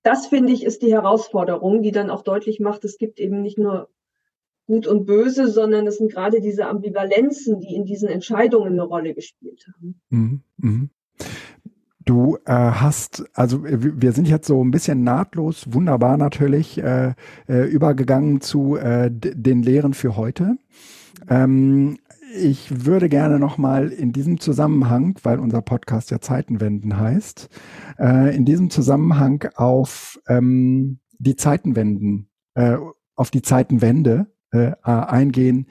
das 0.02 0.26
finde 0.26 0.52
ich 0.52 0.64
ist 0.64 0.82
die 0.82 0.92
Herausforderung, 0.92 1.82
die 1.82 1.92
dann 1.92 2.10
auch 2.10 2.22
deutlich 2.22 2.60
macht, 2.60 2.84
es 2.84 2.98
gibt 2.98 3.20
eben 3.20 3.42
nicht 3.42 3.58
nur 3.58 3.88
Gut 4.66 4.86
und 4.86 5.04
Böse, 5.04 5.48
sondern 5.48 5.88
es 5.88 5.98
sind 5.98 6.12
gerade 6.12 6.40
diese 6.40 6.66
Ambivalenzen, 6.66 7.58
die 7.58 7.74
in 7.74 7.84
diesen 7.84 8.08
Entscheidungen 8.08 8.74
eine 8.74 8.84
Rolle 8.84 9.14
gespielt 9.14 9.66
haben. 9.74 10.00
Mhm, 10.10 10.42
mh. 10.58 10.88
Du 12.04 12.38
äh, 12.46 12.52
hast, 12.52 13.24
also 13.34 13.64
wir 13.64 14.12
sind 14.12 14.28
jetzt 14.28 14.46
so 14.46 14.62
ein 14.64 14.70
bisschen 14.70 15.02
nahtlos, 15.02 15.72
wunderbar 15.72 16.16
natürlich, 16.16 16.78
äh, 16.78 17.14
äh, 17.48 17.64
übergegangen 17.64 18.40
zu 18.40 18.76
äh, 18.76 19.10
den 19.10 19.64
Lehren 19.64 19.92
für 19.92 20.16
heute. 20.16 20.56
Ähm, 21.28 21.98
ich 22.34 22.86
würde 22.86 23.08
gerne 23.08 23.38
nochmal 23.38 23.88
in 23.88 24.12
diesem 24.12 24.40
Zusammenhang, 24.40 25.18
weil 25.22 25.38
unser 25.38 25.62
Podcast 25.62 26.10
ja 26.10 26.20
Zeitenwenden 26.20 26.98
heißt, 26.98 27.48
äh, 27.98 28.34
in 28.34 28.44
diesem 28.44 28.70
Zusammenhang 28.70 29.48
auf 29.56 30.20
ähm, 30.28 31.00
die 31.18 31.36
Zeitenwenden, 31.36 32.30
äh, 32.54 32.76
auf 33.14 33.30
die 33.30 33.42
Zeitenwende 33.42 34.26
äh, 34.52 34.72
eingehen, 34.82 35.66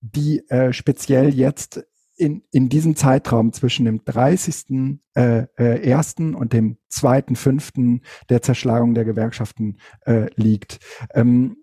die 0.00 0.48
äh, 0.48 0.72
speziell 0.72 1.34
jetzt 1.34 1.84
in, 2.16 2.42
in 2.50 2.68
diesem 2.68 2.96
Zeitraum 2.96 3.52
zwischen 3.52 3.84
dem 3.84 4.04
30. 4.04 4.98
Äh, 5.14 5.46
äh, 5.56 5.94
1. 5.94 6.16
und 6.18 6.52
dem 6.52 6.78
2.5. 6.90 8.00
der 8.28 8.42
Zerschlagung 8.42 8.94
der 8.94 9.04
Gewerkschaften 9.04 9.78
äh, 10.04 10.26
liegt. 10.34 10.80
Ähm, 11.14 11.58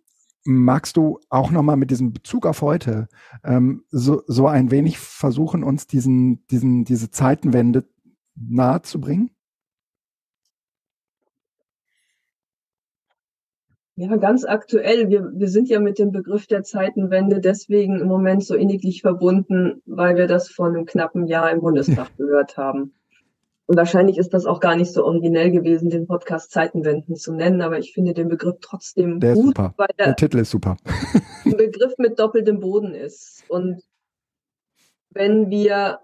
magst 0.46 0.96
du 0.96 1.20
auch 1.30 1.52
nochmal 1.52 1.76
mit 1.76 1.92
diesem 1.92 2.14
Bezug 2.14 2.46
auf 2.46 2.62
heute 2.62 3.08
ähm, 3.44 3.84
so, 3.90 4.22
so 4.28 4.48
ein 4.48 4.72
wenig 4.72 5.00
versuchen, 5.00 5.64
uns 5.64 5.88
diesen, 5.88 6.46
diesen, 6.48 6.86
diese 6.86 7.12
Zeitenwende 7.12 7.84
nahe 8.36 8.82
zu 8.84 9.02
bringen? 9.02 9.32
Ja, 13.98 14.18
ganz 14.18 14.44
aktuell. 14.44 15.10
Wir, 15.10 15.32
wir 15.34 15.48
sind 15.48 15.70
ja 15.70 15.80
mit 15.80 16.00
dem 16.00 16.12
Begriff 16.12 16.48
der 16.48 16.64
Zeitenwende 16.64 17.40
deswegen 17.40 18.00
im 18.02 18.08
Moment 18.08 18.44
so 18.44 18.54
inniglich 18.54 19.02
verbunden, 19.02 19.82
weil 19.86 20.18
wir 20.18 20.28
das 20.28 20.50
vor 20.50 20.68
einem 20.68 20.86
knappen 20.86 21.28
Jahr 21.28 21.50
im 21.50 21.62
Bundestag 21.62 22.10
gehört 22.18 22.58
haben. 22.58 22.94
Und 23.68 23.78
wahrscheinlich 23.78 24.18
ist 24.18 24.34
das 24.34 24.46
auch 24.46 24.60
gar 24.60 24.76
nicht 24.76 24.94
so 24.94 25.04
originell 25.04 25.50
gewesen, 25.52 25.90
den 25.90 26.06
Podcast 26.06 26.52
Zeitenwenden 26.52 27.16
zu 27.16 27.34
nennen, 27.34 27.62
aber 27.62 27.80
ich 27.80 27.94
finde 27.94 28.14
den 28.14 28.28
Begriff 28.28 28.58
trotzdem 28.62 29.20
der 29.20 29.34
gut, 29.34 29.58
super. 29.58 29.74
weil 29.78 29.88
der, 29.98 30.08
der 30.08 30.16
Titel 30.16 30.38
ist 30.38 30.52
super. 30.52 30.78
ein 31.46 31.58
Begriff 31.58 31.94
mit 31.98 32.20
doppeltem 32.20 32.60
Boden 32.60 32.94
ist. 32.94 33.44
Und 33.48 33.82
wenn 35.10 35.50
wir 35.50 36.00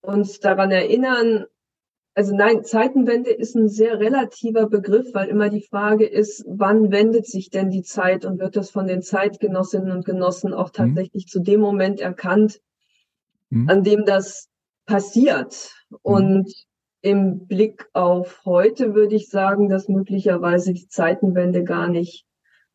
uns 0.00 0.40
daran 0.40 0.70
erinnern, 0.70 1.44
also 2.14 2.34
nein, 2.34 2.64
Zeitenwende 2.64 3.30
ist 3.30 3.54
ein 3.54 3.68
sehr 3.68 3.98
relativer 3.98 4.68
Begriff, 4.68 5.14
weil 5.14 5.28
immer 5.28 5.50
die 5.50 5.62
Frage 5.62 6.06
ist, 6.06 6.44
wann 6.46 6.90
wendet 6.90 7.26
sich 7.26 7.50
denn 7.50 7.70
die 7.70 7.82
Zeit 7.82 8.24
und 8.24 8.38
wird 8.38 8.56
das 8.56 8.70
von 8.70 8.86
den 8.86 9.02
Zeitgenossinnen 9.02 9.90
und 9.90 10.04
Genossen 10.04 10.54
auch 10.54 10.68
mhm. 10.68 10.72
tatsächlich 10.72 11.26
mhm. 11.26 11.28
zu 11.28 11.40
dem 11.40 11.60
Moment 11.60 12.00
erkannt, 12.00 12.60
mhm. 13.50 13.68
an 13.68 13.82
dem 13.82 14.04
das 14.04 14.48
passiert. 14.92 15.70
Mhm. 15.88 15.98
Und 16.02 16.52
im 17.00 17.46
Blick 17.46 17.88
auf 17.94 18.42
heute 18.44 18.94
würde 18.94 19.16
ich 19.16 19.28
sagen, 19.28 19.68
dass 19.70 19.88
möglicherweise 19.88 20.74
die 20.74 20.86
Zeitenwende 20.86 21.64
gar 21.64 21.88
nicht 21.88 22.26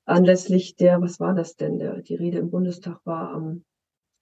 anlässlich 0.06 0.76
der, 0.76 1.00
was 1.00 1.20
war 1.20 1.36
das 1.36 1.56
denn, 1.56 1.78
der, 1.78 2.02
die 2.02 2.16
Rede 2.16 2.40
im 2.40 2.50
Bundestag 2.50 3.00
war 3.06 3.32
am 3.34 3.64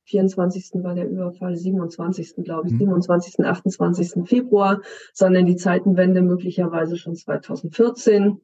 24. 0.07 0.83
war 0.83 0.93
der 0.93 1.09
Überfall, 1.09 1.55
27. 1.55 2.43
glaube 2.43 2.67
ich, 2.67 2.73
mhm. 2.73 2.79
27., 2.79 3.45
28. 3.45 4.27
Februar, 4.27 4.81
sondern 5.13 5.45
die 5.45 5.55
Zeitenwende 5.55 6.21
möglicherweise 6.21 6.97
schon 6.97 7.15
2014 7.15 8.41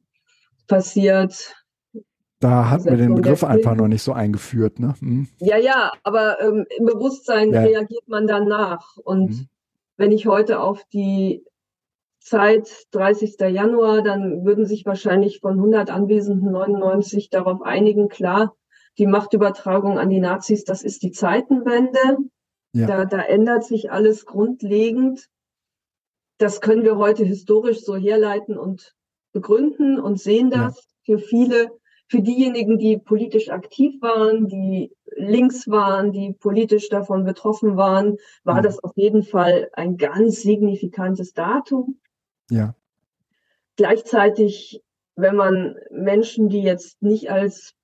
passiert. 0.66 1.54
Da 2.42 2.70
hatten 2.70 2.86
wir 2.86 2.96
den 2.96 3.14
Begriff 3.14 3.44
einfach 3.44 3.76
noch 3.76 3.86
nicht 3.86 4.02
so 4.02 4.12
eingeführt, 4.12 4.80
ne? 4.80 4.94
Mhm. 4.98 5.28
Ja, 5.38 5.58
ja, 5.58 5.92
aber 6.02 6.40
ähm, 6.40 6.66
im 6.76 6.86
Bewusstsein 6.86 7.52
ja. 7.52 7.62
reagiert 7.62 8.08
man 8.08 8.26
danach. 8.26 8.96
Und 8.96 9.30
mhm. 9.30 9.48
wenn 9.96 10.10
ich 10.10 10.26
heute 10.26 10.58
auf 10.58 10.82
die 10.92 11.44
Zeit 12.18 12.68
30. 12.90 13.38
Januar, 13.38 14.02
dann 14.02 14.44
würden 14.44 14.66
sich 14.66 14.84
wahrscheinlich 14.84 15.38
von 15.38 15.52
100 15.52 15.90
Anwesenden 15.90 16.50
99 16.50 17.30
darauf 17.30 17.62
einigen, 17.62 18.08
klar, 18.08 18.56
die 18.98 19.06
Machtübertragung 19.06 20.00
an 20.00 20.10
die 20.10 20.20
Nazis, 20.20 20.64
das 20.64 20.82
ist 20.82 21.04
die 21.04 21.12
Zeitenwende. 21.12 22.16
Ja. 22.72 22.88
Da, 22.88 23.04
da 23.04 23.20
ändert 23.20 23.62
sich 23.62 23.92
alles 23.92 24.26
grundlegend. 24.26 25.28
Das 26.38 26.60
können 26.60 26.82
wir 26.82 26.96
heute 26.96 27.22
historisch 27.22 27.84
so 27.84 27.94
herleiten 27.94 28.58
und 28.58 28.96
begründen 29.30 30.00
und 30.00 30.18
sehen 30.18 30.50
das 30.50 30.88
ja. 31.04 31.16
für 31.16 31.18
viele, 31.20 31.70
für 32.12 32.20
diejenigen, 32.20 32.76
die 32.76 32.98
politisch 32.98 33.48
aktiv 33.48 33.94
waren, 34.02 34.46
die 34.46 34.94
links 35.16 35.66
waren, 35.66 36.12
die 36.12 36.34
politisch 36.34 36.90
davon 36.90 37.24
betroffen 37.24 37.78
waren, 37.78 38.18
war 38.44 38.56
ja. 38.56 38.60
das 38.60 38.84
auf 38.84 38.92
jeden 38.96 39.22
Fall 39.22 39.70
ein 39.72 39.96
ganz 39.96 40.42
signifikantes 40.42 41.32
Datum. 41.32 41.98
Ja. 42.50 42.74
Gleichzeitig, 43.76 44.82
wenn 45.16 45.36
man 45.36 45.76
Menschen, 45.90 46.50
die 46.50 46.62
jetzt 46.62 47.00
nicht 47.00 47.30
als 47.30 47.74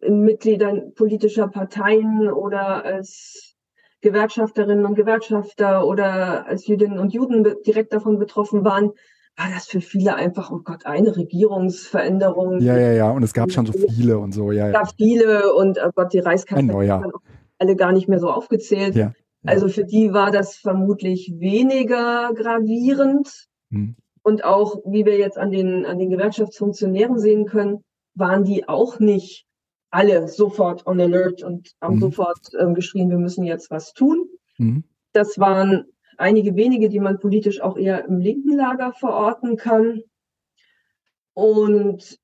Mitgliedern 0.00 0.94
politischer 0.94 1.48
Parteien 1.48 2.30
oder 2.30 2.84
als 2.84 3.56
Gewerkschafterinnen 4.02 4.86
und 4.86 4.94
Gewerkschafter 4.94 5.84
oder 5.84 6.46
als 6.46 6.68
Jüdinnen 6.68 7.00
und 7.00 7.12
Juden 7.12 7.56
direkt 7.66 7.92
davon 7.92 8.20
betroffen 8.20 8.64
waren, 8.64 8.92
war 9.36 9.48
das 9.50 9.66
für 9.66 9.80
viele 9.80 10.14
einfach, 10.14 10.50
oh 10.50 10.60
Gott, 10.62 10.86
eine 10.86 11.16
Regierungsveränderung. 11.16 12.60
Ja, 12.60 12.76
ja, 12.76 12.92
ja, 12.92 13.10
und 13.10 13.22
es 13.22 13.32
gab 13.32 13.50
schon 13.50 13.66
so 13.66 13.72
viele 13.72 14.18
und 14.18 14.32
so, 14.32 14.52
ja. 14.52 14.68
Es 14.68 14.72
gab 14.72 14.88
viele 14.96 15.54
und 15.54 15.78
oh 15.82 15.90
Gott, 15.94 16.12
die 16.12 16.18
Reichskanzler 16.18 16.74
waren 16.74 17.12
alle 17.58 17.76
gar 17.76 17.92
nicht 17.92 18.08
mehr 18.08 18.18
so 18.18 18.30
aufgezählt. 18.30 18.94
Ja, 18.94 19.02
ja. 19.02 19.12
Also 19.44 19.68
für 19.68 19.84
die 19.84 20.12
war 20.12 20.30
das 20.30 20.56
vermutlich 20.56 21.32
weniger 21.38 22.32
gravierend. 22.34 23.46
Hm. 23.70 23.96
Und 24.22 24.44
auch, 24.44 24.76
wie 24.84 25.04
wir 25.04 25.18
jetzt 25.18 25.38
an 25.38 25.50
den, 25.50 25.84
an 25.84 25.98
den 25.98 26.10
Gewerkschaftsfunktionären 26.10 27.18
sehen 27.18 27.46
können, 27.46 27.82
waren 28.14 28.44
die 28.44 28.68
auch 28.68 29.00
nicht 29.00 29.46
alle 29.90 30.28
sofort 30.28 30.86
on 30.86 31.00
alert 31.00 31.42
und 31.42 31.72
haben 31.80 31.96
mhm. 31.96 32.00
sofort 32.00 32.38
ähm, 32.58 32.74
geschrien, 32.74 33.10
wir 33.10 33.18
müssen 33.18 33.44
jetzt 33.44 33.70
was 33.70 33.92
tun. 33.92 34.26
Mhm. 34.58 34.84
Das 35.12 35.38
waren 35.38 35.84
einige 36.22 36.56
wenige, 36.56 36.88
die 36.88 37.00
man 37.00 37.18
politisch 37.18 37.60
auch 37.60 37.76
eher 37.76 38.04
im 38.06 38.18
linken 38.18 38.56
Lager 38.56 38.92
verorten 38.92 39.56
kann. 39.56 40.02
Und 41.34 42.18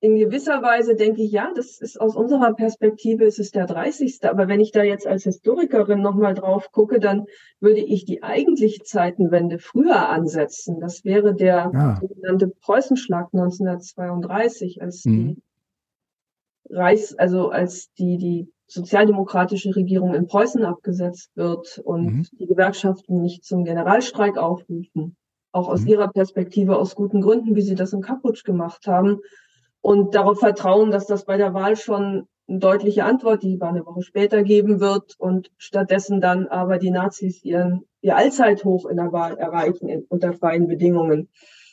in 0.00 0.16
gewisser 0.16 0.62
Weise 0.62 0.94
denke 0.94 1.22
ich, 1.22 1.32
ja, 1.32 1.50
das 1.56 1.80
ist 1.80 2.00
aus 2.00 2.14
unserer 2.14 2.54
Perspektive, 2.54 3.24
ist 3.24 3.40
es 3.40 3.50
der 3.50 3.66
30. 3.66 4.20
Aber 4.24 4.46
wenn 4.46 4.60
ich 4.60 4.70
da 4.70 4.84
jetzt 4.84 5.06
als 5.08 5.24
Historikerin 5.24 6.00
nochmal 6.00 6.34
drauf 6.34 6.70
gucke, 6.70 7.00
dann 7.00 7.26
würde 7.58 7.80
ich 7.80 8.04
die 8.04 8.22
eigentliche 8.22 8.84
Zeitenwende 8.84 9.58
früher 9.58 10.08
ansetzen. 10.08 10.78
Das 10.78 11.04
wäre 11.04 11.34
der 11.34 11.70
ja. 11.74 11.98
sogenannte 12.00 12.48
Preußenschlag 12.48 13.28
1932, 13.32 14.80
als 14.80 15.04
mhm. 15.04 15.10
die 15.10 15.42
Reichs, 16.70 17.14
also 17.14 17.48
als 17.48 17.92
die, 17.94 18.18
die 18.18 18.52
sozialdemokratische 18.68 19.74
Regierung 19.74 20.14
in 20.14 20.26
Preußen 20.26 20.64
abgesetzt 20.64 21.30
wird 21.34 21.78
und 21.78 22.04
mhm. 22.04 22.26
die 22.38 22.46
Gewerkschaften 22.46 23.20
nicht 23.20 23.44
zum 23.44 23.64
Generalstreik 23.64 24.36
aufrufen, 24.36 25.16
auch 25.52 25.68
aus 25.68 25.82
mhm. 25.82 25.88
ihrer 25.88 26.08
Perspektive 26.08 26.78
aus 26.78 26.94
guten 26.94 27.22
Gründen, 27.22 27.56
wie 27.56 27.62
sie 27.62 27.74
das 27.74 27.92
in 27.92 28.02
Kaputsch 28.02 28.44
gemacht 28.44 28.86
haben 28.86 29.20
und 29.80 30.14
darauf 30.14 30.38
vertrauen, 30.38 30.90
dass 30.90 31.06
das 31.06 31.24
bei 31.24 31.36
der 31.38 31.54
Wahl 31.54 31.76
schon 31.76 32.26
eine 32.46 32.58
deutliche 32.58 33.04
Antwort, 33.04 33.42
die 33.42 33.60
war 33.60 33.70
eine 33.70 33.84
Woche 33.84 34.02
später 34.02 34.42
geben 34.42 34.80
wird 34.80 35.14
und 35.18 35.50
stattdessen 35.56 36.20
dann 36.20 36.46
aber 36.46 36.78
die 36.78 36.90
Nazis 36.90 37.42
ihren 37.44 37.84
ihr 38.00 38.16
Allzeithoch 38.16 38.86
in 38.86 38.96
der 38.96 39.12
Wahl 39.12 39.36
erreichen 39.36 39.88
in, 39.88 40.04
unter 40.08 40.32
freien 40.32 40.68
Bedingungen. 40.68 41.28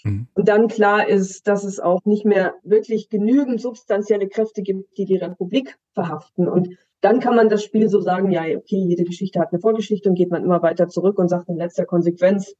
Mhm. 0.05 0.27
Und 0.33 0.47
dann 0.47 0.67
klar 0.67 1.07
ist, 1.07 1.47
dass 1.47 1.63
es 1.63 1.79
auch 1.79 2.05
nicht 2.05 2.25
mehr 2.25 2.53
wirklich 2.63 3.09
genügend 3.09 3.59
substanzielle 3.59 4.29
Kräfte 4.29 4.61
gibt, 4.61 4.97
die 4.97 5.05
die 5.05 5.17
Republik 5.17 5.77
verhaften. 5.93 6.47
Und 6.47 6.69
dann 7.01 7.19
kann 7.19 7.35
man 7.35 7.49
das 7.49 7.63
Spiel 7.63 7.89
so 7.89 7.99
sagen, 7.99 8.31
ja, 8.31 8.43
okay, 8.55 8.77
jede 8.77 9.03
Geschichte 9.03 9.39
hat 9.39 9.51
eine 9.51 9.59
Vorgeschichte 9.59 10.07
und 10.09 10.15
geht 10.15 10.29
man 10.29 10.43
immer 10.43 10.61
weiter 10.61 10.87
zurück 10.87 11.17
und 11.17 11.27
sagt 11.27 11.49
in 11.49 11.57
letzter 11.57 11.85
Konsequenz, 11.85 12.55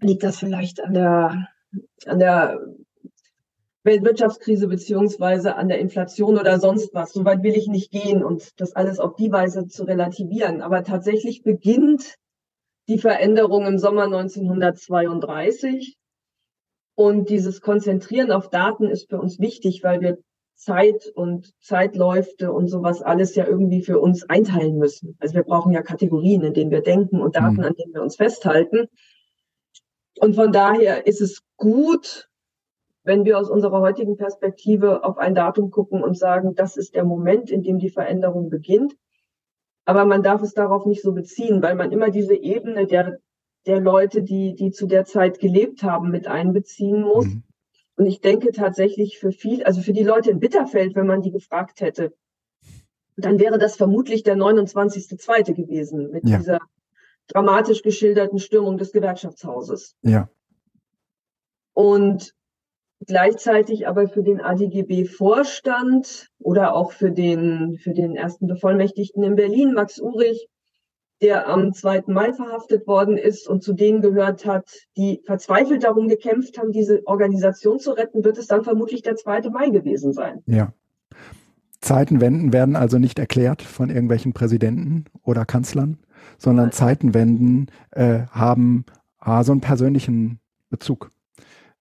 liegt 0.00 0.24
das 0.24 0.38
vielleicht 0.38 0.82
an 0.82 0.94
der, 0.94 1.48
an 2.06 2.18
der 2.18 2.60
Weltwirtschaftskrise 3.84 4.66
beziehungsweise 4.66 5.56
an 5.56 5.68
der 5.68 5.78
Inflation 5.78 6.38
oder 6.38 6.58
sonst 6.58 6.94
was. 6.94 7.12
Soweit 7.12 7.42
will 7.42 7.54
ich 7.54 7.68
nicht 7.68 7.92
gehen 7.92 8.24
und 8.24 8.60
das 8.60 8.74
alles 8.74 8.98
auf 8.98 9.14
die 9.14 9.30
Weise 9.30 9.68
zu 9.68 9.84
relativieren. 9.84 10.62
Aber 10.62 10.82
tatsächlich 10.82 11.42
beginnt 11.42 12.16
die 12.88 12.98
Veränderung 12.98 13.66
im 13.66 13.78
Sommer 13.78 14.04
1932 14.04 15.96
Und 16.96 17.28
dieses 17.28 17.60
Konzentrieren 17.60 18.30
auf 18.30 18.50
Daten 18.50 18.88
ist 18.88 19.08
für 19.08 19.18
uns 19.20 19.40
wichtig, 19.40 19.82
weil 19.82 20.00
wir 20.00 20.18
Zeit 20.54 21.10
und 21.14 21.52
Zeitläufe 21.60 22.52
und 22.52 22.68
sowas 22.68 23.02
alles 23.02 23.34
ja 23.34 23.46
irgendwie 23.46 23.82
für 23.82 23.98
uns 23.98 24.28
einteilen 24.28 24.78
müssen. 24.78 25.16
Also 25.18 25.34
wir 25.34 25.42
brauchen 25.42 25.72
ja 25.72 25.82
Kategorien, 25.82 26.42
in 26.42 26.54
denen 26.54 26.70
wir 26.70 26.82
denken 26.82 27.20
und 27.20 27.36
Daten, 27.36 27.56
mhm. 27.56 27.64
an 27.64 27.74
denen 27.74 27.92
wir 27.92 28.02
uns 28.02 28.16
festhalten. 28.16 28.86
Und 30.20 30.36
von 30.36 30.52
daher 30.52 31.06
ist 31.06 31.20
es 31.20 31.42
gut, 31.56 32.28
wenn 33.02 33.24
wir 33.24 33.38
aus 33.38 33.50
unserer 33.50 33.80
heutigen 33.80 34.16
Perspektive 34.16 35.04
auf 35.04 35.18
ein 35.18 35.34
Datum 35.34 35.70
gucken 35.70 36.02
und 36.02 36.16
sagen, 36.16 36.54
das 36.54 36.76
ist 36.76 36.94
der 36.94 37.04
Moment, 37.04 37.50
in 37.50 37.62
dem 37.62 37.78
die 37.78 37.90
Veränderung 37.90 38.48
beginnt. 38.48 38.94
Aber 39.84 40.06
man 40.06 40.22
darf 40.22 40.40
es 40.42 40.54
darauf 40.54 40.86
nicht 40.86 41.02
so 41.02 41.12
beziehen, 41.12 41.62
weil 41.62 41.74
man 41.74 41.92
immer 41.92 42.10
diese 42.10 42.34
Ebene 42.34 42.86
der, 42.86 43.18
der 43.66 43.80
Leute, 43.80 44.22
die, 44.22 44.54
die 44.54 44.70
zu 44.70 44.86
der 44.86 45.04
Zeit 45.04 45.38
gelebt 45.38 45.82
haben, 45.82 46.10
mit 46.10 46.26
einbeziehen 46.26 47.02
muss. 47.02 47.26
Mhm. 47.26 47.42
Und 47.96 48.06
ich 48.06 48.20
denke 48.20 48.52
tatsächlich 48.52 49.18
für 49.18 49.32
viel, 49.32 49.62
also 49.62 49.80
für 49.80 49.92
die 49.92 50.02
Leute 50.02 50.30
in 50.30 50.40
Bitterfeld, 50.40 50.94
wenn 50.94 51.06
man 51.06 51.22
die 51.22 51.30
gefragt 51.30 51.80
hätte, 51.80 52.12
dann 53.16 53.38
wäre 53.38 53.58
das 53.58 53.76
vermutlich 53.76 54.24
der 54.24 54.36
29.2. 54.36 55.54
gewesen 55.54 56.10
mit 56.10 56.28
ja. 56.28 56.38
dieser 56.38 56.58
dramatisch 57.28 57.82
geschilderten 57.82 58.38
Stürmung 58.38 58.76
des 58.76 58.92
Gewerkschaftshauses. 58.92 59.96
Ja. 60.02 60.28
Und 61.72 62.34
gleichzeitig 63.06 63.86
aber 63.86 64.08
für 64.08 64.22
den 64.22 64.40
ADGB-Vorstand 64.40 66.30
oder 66.38 66.74
auch 66.74 66.92
für 66.92 67.10
den, 67.10 67.78
für 67.78 67.94
den 67.94 68.16
ersten 68.16 68.46
Bevollmächtigten 68.46 69.22
in 69.22 69.36
Berlin, 69.36 69.72
Max 69.72 70.00
Urich, 70.00 70.48
der 71.22 71.48
am 71.48 71.72
2. 71.72 72.04
Mai 72.06 72.32
verhaftet 72.32 72.86
worden 72.86 73.16
ist 73.16 73.48
und 73.48 73.62
zu 73.62 73.72
denen 73.72 74.00
gehört 74.00 74.46
hat, 74.46 74.68
die 74.96 75.22
verzweifelt 75.24 75.84
darum 75.84 76.08
gekämpft 76.08 76.58
haben, 76.58 76.72
diese 76.72 77.06
Organisation 77.06 77.78
zu 77.78 77.92
retten, 77.92 78.24
wird 78.24 78.38
es 78.38 78.46
dann 78.46 78.64
vermutlich 78.64 79.02
der 79.02 79.16
2. 79.16 79.50
Mai 79.50 79.70
gewesen 79.70 80.12
sein. 80.12 80.42
Ja. 80.46 80.72
Zeitenwenden 81.80 82.52
werden 82.52 82.76
also 82.76 82.98
nicht 82.98 83.18
erklärt 83.18 83.62
von 83.62 83.90
irgendwelchen 83.90 84.32
Präsidenten 84.32 85.04
oder 85.22 85.44
Kanzlern, 85.44 85.98
sondern 86.38 86.66
Nein. 86.66 86.72
Zeitenwenden 86.72 87.66
äh, 87.90 88.20
haben 88.30 88.84
ah, 89.18 89.44
so 89.44 89.52
einen 89.52 89.60
persönlichen 89.60 90.40
Bezug 90.70 91.10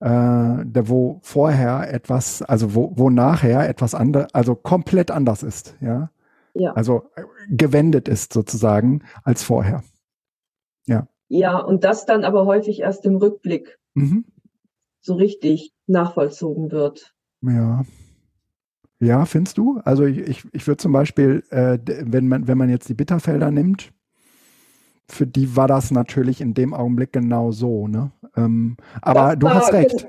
äh, 0.03 0.65
der, 0.65 0.89
wo 0.89 1.19
vorher 1.21 1.91
etwas, 1.93 2.41
also 2.41 2.75
wo, 2.75 2.91
wo 2.95 3.09
nachher 3.09 3.67
etwas 3.69 3.95
anderes, 3.95 4.27
also 4.33 4.53
komplett 4.53 5.11
anders 5.11 5.43
ist, 5.43 5.75
ja. 5.79 6.09
Ja. 6.53 6.73
Also 6.73 7.09
äh, 7.15 7.23
gewendet 7.49 8.07
ist 8.07 8.33
sozusagen 8.33 9.03
als 9.23 9.43
vorher. 9.43 9.83
Ja. 10.85 11.07
Ja, 11.29 11.57
und 11.57 11.83
das 11.83 12.05
dann 12.05 12.23
aber 12.23 12.45
häufig 12.45 12.81
erst 12.81 13.05
im 13.05 13.15
Rückblick 13.15 13.79
mhm. 13.95 14.25
so 15.01 15.15
richtig 15.15 15.73
nachvollzogen 15.87 16.71
wird. 16.71 17.15
Ja. 17.41 17.85
Ja, 18.99 19.25
findest 19.25 19.57
du? 19.57 19.81
Also 19.83 20.05
ich, 20.05 20.19
ich, 20.19 20.43
ich 20.53 20.67
würde 20.67 20.77
zum 20.77 20.93
Beispiel, 20.93 21.43
äh, 21.49 21.77
wenn 21.85 22.27
man, 22.27 22.47
wenn 22.47 22.57
man 22.57 22.69
jetzt 22.69 22.87
die 22.87 22.93
Bitterfelder 22.93 23.51
nimmt, 23.51 23.91
für 25.09 25.27
die 25.27 25.55
war 25.55 25.67
das 25.67 25.91
natürlich 25.91 26.39
in 26.39 26.53
dem 26.53 26.73
Augenblick 26.73 27.11
genau 27.11 27.51
so. 27.51 27.87
Ne? 27.87 28.11
Ähm, 28.35 28.77
aber 29.01 29.35
du 29.35 29.49
hast 29.49 29.73
recht. 29.73 30.07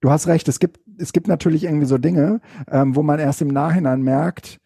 Du 0.00 0.10
hast 0.10 0.28
recht. 0.28 0.46
Es 0.46 0.60
gibt, 0.60 0.80
es 0.98 1.12
gibt 1.12 1.26
natürlich 1.26 1.64
irgendwie 1.64 1.86
so 1.86 1.98
Dinge, 1.98 2.40
ähm, 2.70 2.94
wo 2.94 3.02
man 3.02 3.18
erst 3.18 3.42
im 3.42 3.48
Nachhinein 3.48 4.02
merkt, 4.02 4.60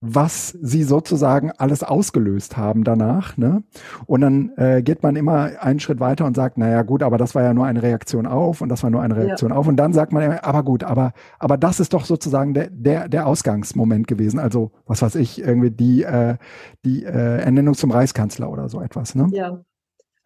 was 0.00 0.56
sie 0.62 0.82
sozusagen 0.82 1.50
alles 1.52 1.82
ausgelöst 1.82 2.56
haben 2.56 2.84
danach. 2.84 3.36
Ne? 3.36 3.62
Und 4.06 4.22
dann 4.22 4.52
äh, 4.56 4.82
geht 4.82 5.02
man 5.02 5.14
immer 5.14 5.50
einen 5.60 5.78
Schritt 5.78 6.00
weiter 6.00 6.24
und 6.24 6.34
sagt, 6.34 6.56
naja 6.56 6.82
gut, 6.82 7.02
aber 7.02 7.18
das 7.18 7.34
war 7.34 7.42
ja 7.42 7.52
nur 7.52 7.66
eine 7.66 7.82
Reaktion 7.82 8.26
auf 8.26 8.62
und 8.62 8.70
das 8.70 8.82
war 8.82 8.88
nur 8.88 9.02
eine 9.02 9.16
Reaktion 9.16 9.50
ja. 9.50 9.56
auf. 9.56 9.68
Und 9.68 9.76
dann 9.76 9.92
sagt 9.92 10.12
man, 10.12 10.38
aber 10.38 10.62
gut, 10.62 10.84
aber, 10.84 11.12
aber 11.38 11.58
das 11.58 11.80
ist 11.80 11.92
doch 11.92 12.06
sozusagen 12.06 12.54
der, 12.54 12.70
der, 12.70 13.08
der 13.08 13.26
Ausgangsmoment 13.26 14.06
gewesen. 14.06 14.38
Also, 14.38 14.70
was 14.86 15.02
weiß 15.02 15.16
ich, 15.16 15.40
irgendwie 15.40 15.70
die, 15.70 16.02
äh, 16.02 16.36
die 16.84 17.04
äh, 17.04 17.40
Ernennung 17.42 17.74
zum 17.74 17.90
Reichskanzler 17.90 18.50
oder 18.50 18.70
so 18.70 18.80
etwas. 18.80 19.14
Ne? 19.14 19.28
Ja. 19.32 19.60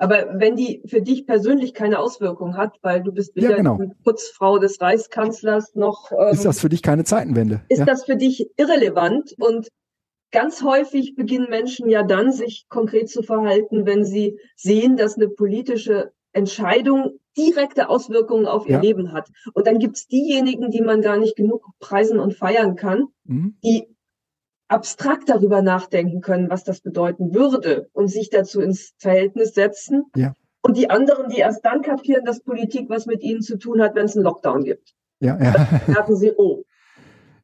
Aber 0.04 0.26
wenn 0.34 0.54
die 0.54 0.82
für 0.84 1.00
dich 1.00 1.26
persönlich 1.26 1.72
keine 1.72 1.98
Auswirkung 1.98 2.58
hat, 2.58 2.76
weil 2.82 3.02
du 3.02 3.10
bist 3.10 3.34
weder 3.36 3.52
ja, 3.52 3.56
genau. 3.56 3.78
die 3.78 3.90
Putzfrau 4.04 4.58
des 4.58 4.78
Reichskanzlers 4.78 5.74
noch. 5.76 6.12
Ähm, 6.12 6.34
ist 6.34 6.44
das 6.44 6.60
für 6.60 6.68
dich 6.68 6.82
keine 6.82 7.04
Zeitenwende? 7.04 7.62
Ist 7.70 7.78
ja. 7.78 7.84
das 7.86 8.04
für 8.04 8.16
dich 8.16 8.50
irrelevant? 8.58 9.34
Und 9.38 9.68
ganz 10.30 10.62
häufig 10.62 11.14
beginnen 11.14 11.48
Menschen 11.48 11.88
ja 11.88 12.02
dann, 12.02 12.32
sich 12.32 12.66
konkret 12.68 13.08
zu 13.08 13.22
verhalten, 13.22 13.86
wenn 13.86 14.04
sie 14.04 14.38
sehen, 14.56 14.98
dass 14.98 15.16
eine 15.16 15.28
politische 15.28 16.12
Entscheidung 16.34 17.18
direkte 17.34 17.88
Auswirkungen 17.88 18.44
auf 18.44 18.66
ihr 18.66 18.74
ja. 18.74 18.80
Leben 18.82 19.12
hat. 19.12 19.30
Und 19.54 19.66
dann 19.66 19.78
gibt's 19.78 20.06
diejenigen, 20.06 20.70
die 20.70 20.82
man 20.82 21.00
gar 21.00 21.16
nicht 21.16 21.34
genug 21.34 21.64
preisen 21.80 22.20
und 22.20 22.34
feiern 22.34 22.76
kann, 22.76 23.06
mhm. 23.24 23.56
die 23.64 23.88
abstrakt 24.74 25.28
darüber 25.28 25.62
nachdenken 25.62 26.20
können, 26.20 26.50
was 26.50 26.64
das 26.64 26.80
bedeuten 26.80 27.32
würde 27.32 27.88
und 27.92 28.08
sich 28.08 28.28
dazu 28.28 28.60
ins 28.60 28.92
Verhältnis 28.98 29.54
setzen. 29.54 30.06
Ja. 30.16 30.34
Und 30.62 30.76
die 30.76 30.90
anderen, 30.90 31.28
die 31.28 31.38
erst 31.38 31.64
dann 31.64 31.82
kapieren, 31.82 32.24
dass 32.24 32.42
Politik 32.42 32.90
was 32.90 33.06
mit 33.06 33.22
ihnen 33.22 33.40
zu 33.40 33.56
tun 33.56 33.80
hat, 33.80 33.94
wenn 33.94 34.06
es 34.06 34.16
einen 34.16 34.24
Lockdown 34.24 34.64
gibt. 34.64 34.94
Ja, 35.20 35.38
ja. 35.40 35.52
Dann 35.52 35.80
merken 35.86 36.16
sie, 36.16 36.32
oh, 36.36 36.64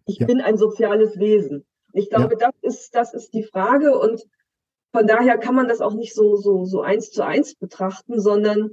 ich 0.06 0.18
ja. 0.18 0.26
bin 0.26 0.40
ein 0.40 0.56
soziales 0.56 1.18
Wesen. 1.18 1.64
Ich 1.92 2.10
glaube, 2.10 2.36
ja. 2.38 2.50
das 2.50 2.54
ist, 2.62 2.94
das 2.96 3.14
ist 3.14 3.32
die 3.32 3.44
Frage 3.44 3.96
und 3.96 4.26
von 4.92 5.06
daher 5.06 5.38
kann 5.38 5.54
man 5.54 5.68
das 5.68 5.80
auch 5.80 5.94
nicht 5.94 6.14
so, 6.14 6.34
so, 6.34 6.64
so 6.64 6.80
eins 6.80 7.12
zu 7.12 7.22
eins 7.22 7.54
betrachten, 7.54 8.20
sondern 8.20 8.70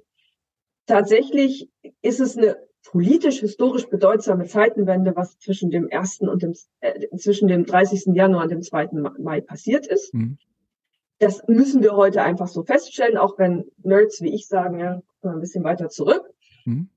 tatsächlich 0.87 1.69
ist 2.01 2.19
es 2.19 2.35
eine 2.35 2.57
politisch 2.83 3.39
historisch 3.39 3.87
bedeutsame 3.87 4.45
Zeitenwende, 4.45 5.15
was 5.15 5.37
zwischen 5.39 5.69
dem 5.69 5.87
ersten 5.87 6.29
und 6.29 6.41
dem 6.41 6.53
äh, 6.79 7.07
zwischen 7.17 7.47
dem 7.47 7.65
30. 7.65 8.15
Januar 8.15 8.43
und 8.43 8.51
dem 8.51 8.61
2. 8.61 8.89
Mai 9.19 9.41
passiert 9.41 9.87
ist. 9.87 10.13
Mhm. 10.13 10.37
Das 11.19 11.47
müssen 11.47 11.81
wir 11.81 11.95
heute 11.95 12.21
einfach 12.21 12.47
so 12.47 12.63
feststellen, 12.63 13.17
auch 13.17 13.37
wenn 13.39 13.65
Nerds 13.83 14.21
wie 14.21 14.33
ich 14.33 14.47
sagen, 14.47 14.79
ja, 14.79 15.01
ein 15.23 15.39
bisschen 15.39 15.63
weiter 15.63 15.89
zurück. 15.89 16.23
Mhm. 16.65 16.89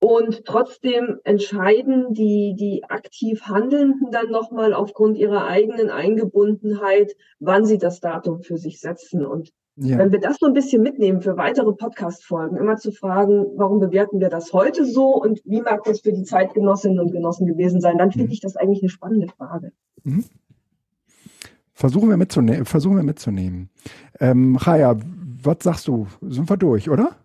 Und 0.00 0.46
trotzdem 0.46 1.20
entscheiden 1.24 2.14
die, 2.14 2.56
die 2.58 2.84
aktiv 2.88 3.42
Handelnden 3.42 4.10
dann 4.10 4.30
nochmal 4.30 4.72
aufgrund 4.72 5.18
ihrer 5.18 5.46
eigenen 5.46 5.90
Eingebundenheit, 5.90 7.14
wann 7.38 7.66
sie 7.66 7.76
das 7.76 8.00
Datum 8.00 8.42
für 8.42 8.56
sich 8.56 8.80
setzen. 8.80 9.26
Und 9.26 9.52
ja. 9.82 9.96
Wenn 9.96 10.12
wir 10.12 10.20
das 10.20 10.36
so 10.38 10.46
ein 10.46 10.52
bisschen 10.52 10.82
mitnehmen 10.82 11.22
für 11.22 11.38
weitere 11.38 11.72
Podcast-Folgen, 11.72 12.58
immer 12.58 12.76
zu 12.76 12.92
fragen, 12.92 13.46
warum 13.56 13.80
bewerten 13.80 14.20
wir 14.20 14.28
das 14.28 14.52
heute 14.52 14.84
so 14.84 15.14
und 15.14 15.40
wie 15.46 15.62
mag 15.62 15.84
das 15.84 16.00
für 16.00 16.12
die 16.12 16.22
Zeitgenossinnen 16.22 17.00
und 17.00 17.12
Genossen 17.12 17.46
gewesen 17.46 17.80
sein, 17.80 17.96
dann 17.96 18.12
finde 18.12 18.26
mhm. 18.26 18.32
ich 18.32 18.40
das 18.40 18.56
eigentlich 18.56 18.82
eine 18.82 18.90
spannende 18.90 19.28
Frage. 19.28 19.72
Mhm. 20.04 20.24
Versuchen 21.72 22.10
wir, 22.10 22.18
mitzune 22.18 22.66
versuchen 22.66 22.96
wir 22.96 23.02
mitzunehmen. 23.02 23.70
Ähm, 24.20 24.58
Chaya, 24.62 24.96
was 25.42 25.56
sagst 25.62 25.88
du? 25.88 26.06
Sind 26.20 26.50
wir 26.50 26.58
durch, 26.58 26.90
oder? 26.90 27.16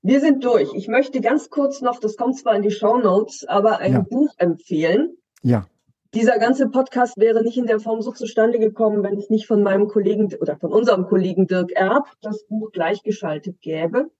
Wir 0.00 0.20
sind 0.20 0.42
durch. 0.42 0.72
Ich 0.74 0.88
möchte 0.88 1.20
ganz 1.20 1.50
kurz 1.50 1.82
noch, 1.82 2.00
das 2.00 2.16
kommt 2.16 2.38
zwar 2.38 2.54
in 2.56 2.62
die 2.62 2.70
Show 2.70 2.96
Notes, 2.96 3.44
aber 3.46 3.80
ein 3.80 3.92
ja. 3.92 4.00
Buch 4.00 4.32
empfehlen. 4.38 5.18
Ja 5.42 5.66
dieser 6.14 6.38
ganze 6.38 6.68
Podcast 6.68 7.18
wäre 7.18 7.42
nicht 7.42 7.58
in 7.58 7.66
der 7.66 7.80
Form 7.80 8.00
so 8.00 8.12
zustande 8.12 8.58
gekommen, 8.58 9.02
wenn 9.02 9.16
es 9.16 9.28
nicht 9.28 9.46
von 9.46 9.62
meinem 9.62 9.88
Kollegen 9.88 10.32
oder 10.40 10.56
von 10.56 10.72
unserem 10.72 11.06
Kollegen 11.06 11.46
Dirk 11.46 11.72
Erb 11.72 12.06
das 12.22 12.46
Buch 12.46 12.72
gleichgeschaltet 12.72 13.60
gäbe. 13.60 14.10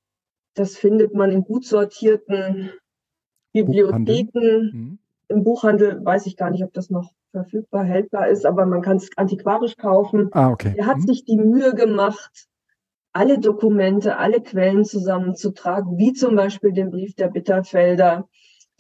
Das 0.55 0.77
findet 0.77 1.15
man 1.15 1.31
in 1.31 1.45
gut 1.45 1.65
sortierten 1.65 2.73
Bibliotheken. 3.53 4.71
Mhm. 4.73 4.99
Im 5.29 5.45
Buchhandel 5.45 6.05
weiß 6.05 6.27
ich 6.27 6.37
gar 6.37 6.51
nicht, 6.51 6.65
ob 6.65 6.73
das 6.73 6.91
noch 6.91 7.13
verfügbar, 7.31 7.85
hältbar 7.85 8.29
ist, 8.29 8.47
aber 8.47 8.67
man 8.67 8.83
kann 8.83 8.97
es 8.97 9.11
antiquarisch 9.17 9.77
kaufen. 9.77 10.29
Ah, 10.33 10.51
okay. 10.51 10.75
Er 10.77 10.87
hat 10.87 10.99
mhm. 10.99 11.07
sich 11.07 11.25
die 11.25 11.37
Mühe 11.37 11.75
gemacht, 11.75 12.49
alle 13.13 13.39
Dokumente, 13.39 14.17
alle 14.17 14.41
Quellen 14.41 14.85
zusammenzutragen, 14.85 15.99
wie 15.99 16.13
zum 16.13 16.37
Beispiel 16.37 16.73
den 16.73 16.91
Brief 16.91 17.15
der 17.15 17.29
Bitterfelder, 17.29 18.29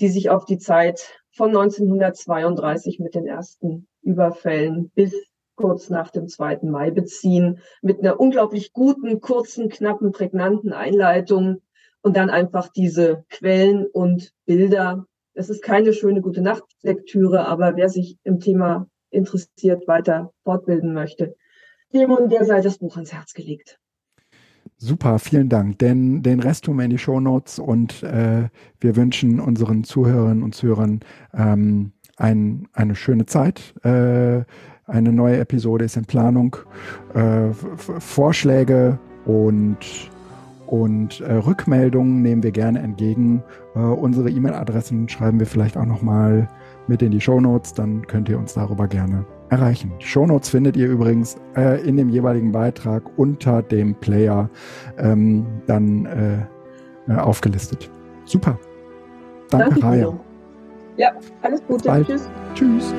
die 0.00 0.08
sich 0.08 0.30
auf 0.30 0.44
die 0.44 0.58
Zeit 0.58 1.17
von 1.38 1.56
1932 1.56 2.98
mit 2.98 3.14
den 3.14 3.26
ersten 3.26 3.86
Überfällen 4.02 4.90
bis 4.94 5.14
kurz 5.54 5.88
nach 5.88 6.10
dem 6.10 6.28
2. 6.28 6.60
Mai 6.62 6.90
beziehen, 6.90 7.60
mit 7.80 8.00
einer 8.00 8.18
unglaublich 8.18 8.72
guten, 8.72 9.20
kurzen, 9.20 9.68
knappen, 9.68 10.10
prägnanten 10.10 10.72
Einleitung 10.72 11.62
und 12.02 12.16
dann 12.16 12.28
einfach 12.28 12.68
diese 12.68 13.24
Quellen 13.28 13.86
und 13.86 14.32
Bilder. 14.46 15.06
Es 15.32 15.48
ist 15.48 15.62
keine 15.62 15.92
schöne 15.92 16.22
gute 16.22 16.42
Nachtlektüre, 16.42 17.46
aber 17.46 17.76
wer 17.76 17.88
sich 17.88 18.18
im 18.24 18.40
Thema 18.40 18.88
interessiert, 19.10 19.86
weiter 19.86 20.32
fortbilden 20.42 20.92
möchte, 20.92 21.36
dem 21.92 22.10
und 22.10 22.30
der 22.32 22.44
sei 22.44 22.60
das 22.60 22.78
Buch 22.78 22.96
ans 22.96 23.12
Herz 23.12 23.32
gelegt. 23.32 23.78
Super, 24.80 25.18
vielen 25.18 25.48
Dank. 25.48 25.80
Denn 25.80 26.22
den 26.22 26.38
Rest 26.38 26.64
tun 26.64 26.76
wir 26.76 26.84
in 26.84 26.90
die 26.90 26.98
Show 26.98 27.18
Notes 27.18 27.58
und 27.58 28.04
äh, 28.04 28.48
wir 28.80 28.96
wünschen 28.96 29.40
unseren 29.40 29.82
Zuhörerinnen 29.82 30.44
und 30.44 30.54
Zuhörern 30.54 31.00
ähm, 31.34 31.90
ein, 32.16 32.68
eine 32.72 32.94
schöne 32.94 33.26
Zeit. 33.26 33.74
Äh, 33.84 34.44
eine 34.86 35.12
neue 35.12 35.38
Episode 35.38 35.84
ist 35.84 35.96
in 35.96 36.04
Planung. 36.04 36.56
Äh, 37.12 37.52
Vorschläge 37.98 38.98
und 39.26 39.78
und 40.66 41.22
äh, 41.22 41.32
Rückmeldungen 41.32 42.20
nehmen 42.20 42.42
wir 42.42 42.52
gerne 42.52 42.80
entgegen. 42.80 43.42
Äh, 43.74 43.78
unsere 43.78 44.28
E-Mail-Adressen 44.28 45.08
schreiben 45.08 45.40
wir 45.40 45.46
vielleicht 45.46 45.78
auch 45.78 45.86
nochmal 45.86 46.46
mit 46.86 47.00
in 47.00 47.10
die 47.10 47.22
Show 47.22 47.40
Notes, 47.40 47.72
dann 47.72 48.06
könnt 48.06 48.28
ihr 48.28 48.38
uns 48.38 48.52
darüber 48.52 48.86
gerne 48.86 49.24
erreichen. 49.50 49.92
Die 50.00 50.06
Show 50.06 50.26
Notes 50.26 50.50
findet 50.50 50.76
ihr 50.76 50.88
übrigens 50.88 51.36
äh, 51.56 51.80
in 51.86 51.96
dem 51.96 52.08
jeweiligen 52.08 52.52
Beitrag 52.52 53.02
unter 53.16 53.62
dem 53.62 53.94
Player 53.94 54.50
ähm, 54.98 55.46
dann 55.66 56.06
äh, 56.06 57.12
äh, 57.12 57.16
aufgelistet. 57.16 57.90
Super. 58.24 58.58
Danke, 59.50 59.80
Danke 59.80 59.86
Raya. 59.86 60.20
Ja, 60.96 61.12
alles 61.42 61.62
Gute. 61.66 61.88
Bald. 61.88 62.06
Tschüss. 62.06 62.28
Tschüss. 62.54 62.94